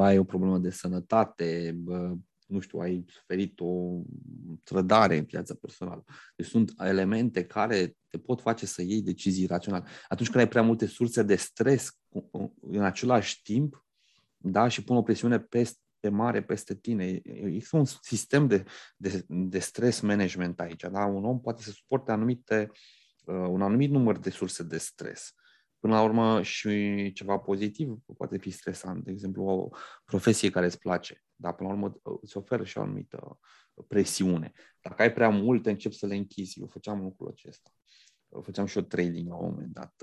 ai 0.00 0.18
o 0.18 0.24
problemă 0.24 0.58
de 0.58 0.70
sănătate, 0.70 1.78
nu 2.48 2.60
știu, 2.60 2.78
ai 2.78 3.04
suferit 3.08 3.60
o 3.60 4.02
trădare 4.62 5.16
în 5.16 5.24
viața 5.24 5.54
personală. 5.60 6.04
Deci 6.36 6.46
sunt 6.46 6.72
elemente 6.78 7.44
care 7.44 7.96
te 8.08 8.18
pot 8.18 8.40
face 8.40 8.66
să 8.66 8.82
iei 8.82 9.02
decizii 9.02 9.46
raționale. 9.46 9.84
Atunci 10.08 10.28
când 10.28 10.42
ai 10.42 10.48
prea 10.48 10.62
multe 10.62 10.86
surse 10.86 11.22
de 11.22 11.36
stres 11.36 11.98
în 12.60 12.82
același 12.82 13.42
timp, 13.42 13.86
da, 14.36 14.68
și 14.68 14.84
pun 14.84 14.96
o 14.96 15.02
presiune 15.02 15.40
peste 15.40 16.08
mare 16.10 16.42
peste 16.42 16.74
tine. 16.74 17.20
Există 17.24 17.76
un 17.76 17.84
sistem 17.84 18.46
de, 18.46 18.64
de, 18.96 19.24
de 19.28 19.58
stres 19.58 20.00
management 20.00 20.60
aici. 20.60 20.82
Da? 20.90 21.04
Un 21.04 21.24
om 21.24 21.40
poate 21.40 21.62
să 21.62 21.70
suporte 21.70 22.12
anumite, 22.12 22.70
uh, 23.24 23.34
un 23.34 23.62
anumit 23.62 23.90
număr 23.90 24.18
de 24.18 24.30
surse 24.30 24.62
de 24.62 24.78
stres. 24.78 25.34
Până 25.78 25.94
la 25.94 26.02
urmă 26.02 26.42
și 26.42 27.12
ceva 27.12 27.38
pozitiv 27.38 27.98
poate 28.16 28.38
fi 28.38 28.50
stresant. 28.50 29.04
De 29.04 29.10
exemplu, 29.10 29.44
o 29.44 29.68
profesie 30.04 30.50
care 30.50 30.66
îți 30.66 30.78
place, 30.78 31.24
dar 31.34 31.54
până 31.54 31.68
la 31.68 31.74
urmă 31.74 32.00
îți 32.22 32.36
oferă 32.36 32.64
și 32.64 32.78
o 32.78 32.80
anumită 32.80 33.38
presiune. 33.86 34.52
Dacă 34.80 35.02
ai 35.02 35.12
prea 35.12 35.28
multe, 35.28 35.70
începi 35.70 35.94
să 35.94 36.06
le 36.06 36.14
închizi. 36.14 36.60
Eu 36.60 36.66
făceam 36.66 37.00
lucrul 37.00 37.28
acesta. 37.28 37.70
Făceam 38.42 38.66
și 38.66 38.78
eu 38.78 38.84
trading 38.84 39.28
la 39.28 39.36
un 39.36 39.50
moment 39.50 39.72
dat 39.72 39.94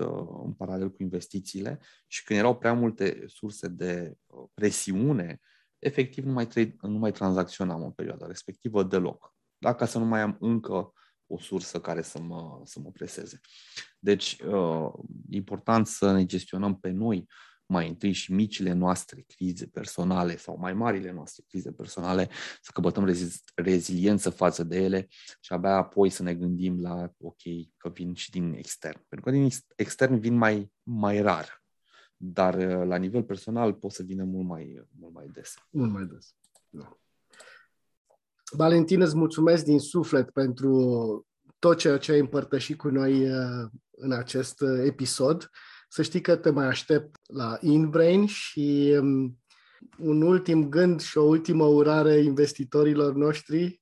în 0.44 0.52
paralel 0.52 0.90
cu 0.90 1.02
investițiile 1.02 1.78
și 2.06 2.24
când 2.24 2.38
erau 2.38 2.56
prea 2.56 2.72
multe 2.72 3.24
surse 3.26 3.68
de 3.68 4.16
presiune, 4.54 5.40
efectiv 5.78 6.24
nu 6.24 6.32
mai, 6.32 6.46
trade, 6.46 6.76
nu 6.80 6.98
mai 6.98 7.12
tranzacționam 7.12 7.82
în 7.82 7.90
perioada 7.90 8.26
respectivă 8.26 8.82
deloc. 8.82 9.34
Dacă 9.58 9.84
să 9.84 9.98
nu 9.98 10.04
mai 10.04 10.20
am 10.20 10.36
încă 10.40 10.92
o 11.26 11.38
sursă 11.38 11.80
care 11.80 12.02
să 12.02 12.20
mă, 12.20 12.60
să 12.64 12.80
mă 12.80 12.90
preseze. 12.90 13.40
Deci, 13.98 14.38
uh, 14.40 14.92
important 15.30 15.86
să 15.86 16.12
ne 16.12 16.24
gestionăm 16.24 16.78
pe 16.78 16.90
noi 16.90 17.26
mai 17.66 17.88
întâi 17.88 18.12
și 18.12 18.32
micile 18.32 18.72
noastre 18.72 19.20
crize 19.20 19.66
personale 19.66 20.36
sau 20.36 20.58
mai 20.58 20.72
marile 20.72 21.12
noastre 21.12 21.44
crize 21.48 21.72
personale, 21.72 22.28
să 22.62 22.70
căpătăm 22.74 23.06
rezi- 23.06 23.42
reziliență 23.54 24.30
față 24.30 24.64
de 24.64 24.82
ele 24.82 25.06
și 25.40 25.52
abia 25.52 25.74
apoi 25.76 26.10
să 26.10 26.22
ne 26.22 26.34
gândim 26.34 26.80
la, 26.80 27.12
ok, 27.18 27.40
că 27.76 27.88
vin 27.88 28.14
și 28.14 28.30
din 28.30 28.52
extern. 28.52 29.04
Pentru 29.08 29.30
că 29.30 29.36
din 29.36 29.48
extern 29.76 30.18
vin 30.18 30.34
mai, 30.34 30.72
mai 30.82 31.20
rar, 31.20 31.64
dar 32.16 32.54
uh, 32.54 32.86
la 32.86 32.96
nivel 32.96 33.22
personal 33.22 33.74
pot 33.74 33.92
să 33.92 34.02
vină 34.02 34.24
mult 34.24 34.46
mai, 34.46 34.86
mult 34.98 35.12
mai 35.12 35.28
des. 35.32 35.54
Mult 35.70 35.92
mai 35.92 36.04
des, 36.04 36.34
da. 36.68 36.98
Valentin, 38.52 39.00
îți 39.00 39.16
mulțumesc 39.16 39.64
din 39.64 39.78
suflet 39.78 40.30
pentru 40.30 41.26
tot 41.58 41.78
ceea 41.78 41.98
ce 41.98 42.12
ai 42.12 42.18
împărtășit 42.18 42.76
cu 42.76 42.88
noi 42.88 43.30
uh, 43.30 43.68
în 43.90 44.12
acest 44.12 44.60
uh, 44.60 44.84
episod. 44.84 45.50
Să 45.88 46.02
știi 46.02 46.20
că 46.20 46.36
te 46.36 46.50
mai 46.50 46.66
aștept 46.66 47.16
la 47.26 47.58
InBrain 47.60 48.26
și 48.26 48.96
um, 49.00 49.38
un 49.98 50.22
ultim 50.22 50.68
gând 50.68 51.00
și 51.00 51.18
o 51.18 51.22
ultimă 51.22 51.64
urare 51.64 52.22
investitorilor 52.22 53.14
noștri. 53.14 53.80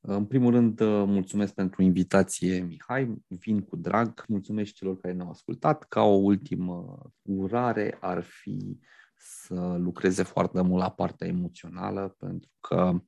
În 0.00 0.26
primul 0.26 0.52
rând, 0.52 0.80
uh, 0.80 1.04
mulțumesc 1.06 1.54
pentru 1.54 1.82
invitație, 1.82 2.60
Mihai. 2.60 3.14
Vin 3.26 3.60
cu 3.60 3.76
drag. 3.76 4.24
Mulțumesc 4.28 4.72
celor 4.72 5.00
care 5.00 5.14
ne-au 5.14 5.30
ascultat. 5.30 5.84
Ca 5.88 6.02
o 6.02 6.14
ultimă 6.14 6.98
urare 7.22 7.96
ar 8.00 8.22
fi 8.22 8.78
să 9.16 9.76
lucreze 9.78 10.22
foarte 10.22 10.60
mult 10.60 10.82
la 10.82 10.90
partea 10.90 11.26
emoțională, 11.26 12.16
pentru 12.18 12.50
că 12.60 12.94
Uh, 12.94 13.00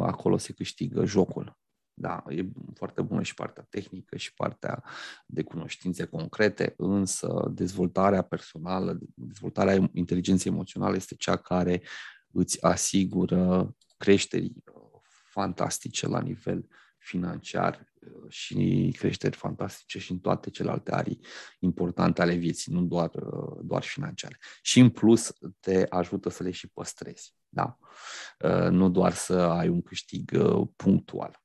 acolo 0.00 0.36
se 0.36 0.52
câștigă 0.52 1.04
jocul. 1.04 1.56
Da, 1.98 2.24
e 2.28 2.44
foarte 2.74 3.02
bună 3.02 3.22
și 3.22 3.34
partea 3.34 3.66
tehnică 3.68 4.16
și 4.16 4.34
partea 4.34 4.84
de 5.26 5.42
cunoștințe 5.42 6.04
concrete, 6.04 6.74
însă 6.76 7.50
dezvoltarea 7.54 8.22
personală, 8.22 8.98
dezvoltarea 9.14 9.90
inteligenței 9.92 10.52
emoționale 10.52 10.96
este 10.96 11.14
cea 11.14 11.36
care 11.36 11.82
îți 12.32 12.64
asigură 12.64 13.74
creșterii 13.96 14.62
uh, 14.72 15.00
fantastice 15.30 16.06
la 16.06 16.20
nivel 16.20 16.66
financiar 16.98 17.74
uh, 17.74 17.95
și 18.28 18.94
creșteri 18.98 19.36
fantastice 19.36 19.98
și 19.98 20.12
în 20.12 20.18
toate 20.18 20.50
celelalte 20.50 20.94
arii 20.94 21.20
importante 21.58 22.22
ale 22.22 22.34
vieții, 22.34 22.72
nu 22.72 22.82
doar, 22.82 23.10
doar 23.62 23.82
financiare. 23.82 24.38
Și 24.62 24.80
în 24.80 24.90
plus 24.90 25.32
te 25.60 25.86
ajută 25.88 26.28
să 26.28 26.42
le 26.42 26.50
și 26.50 26.68
păstrezi. 26.68 27.34
Da? 27.48 27.78
Uh, 28.38 28.68
nu 28.70 28.90
doar 28.90 29.12
să 29.12 29.34
ai 29.38 29.68
un 29.68 29.82
câștig 29.82 30.30
uh, 30.34 30.68
punctual. 30.76 31.42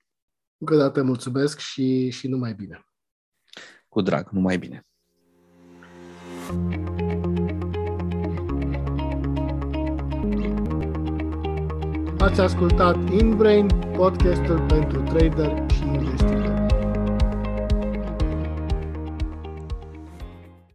Încă 0.58 0.74
o 0.74 0.78
dată 0.78 1.04
mulțumesc 1.04 1.60
și, 1.60 2.10
și 2.10 2.28
numai 2.28 2.54
bine. 2.54 2.86
Cu 3.88 4.02
drag, 4.02 4.30
numai 4.30 4.58
bine. 4.58 4.86
Ați 12.18 12.40
ascultat 12.40 13.12
InBrain, 13.12 13.68
podcastul 13.96 14.66
pentru 14.68 15.02
trader 15.02 15.71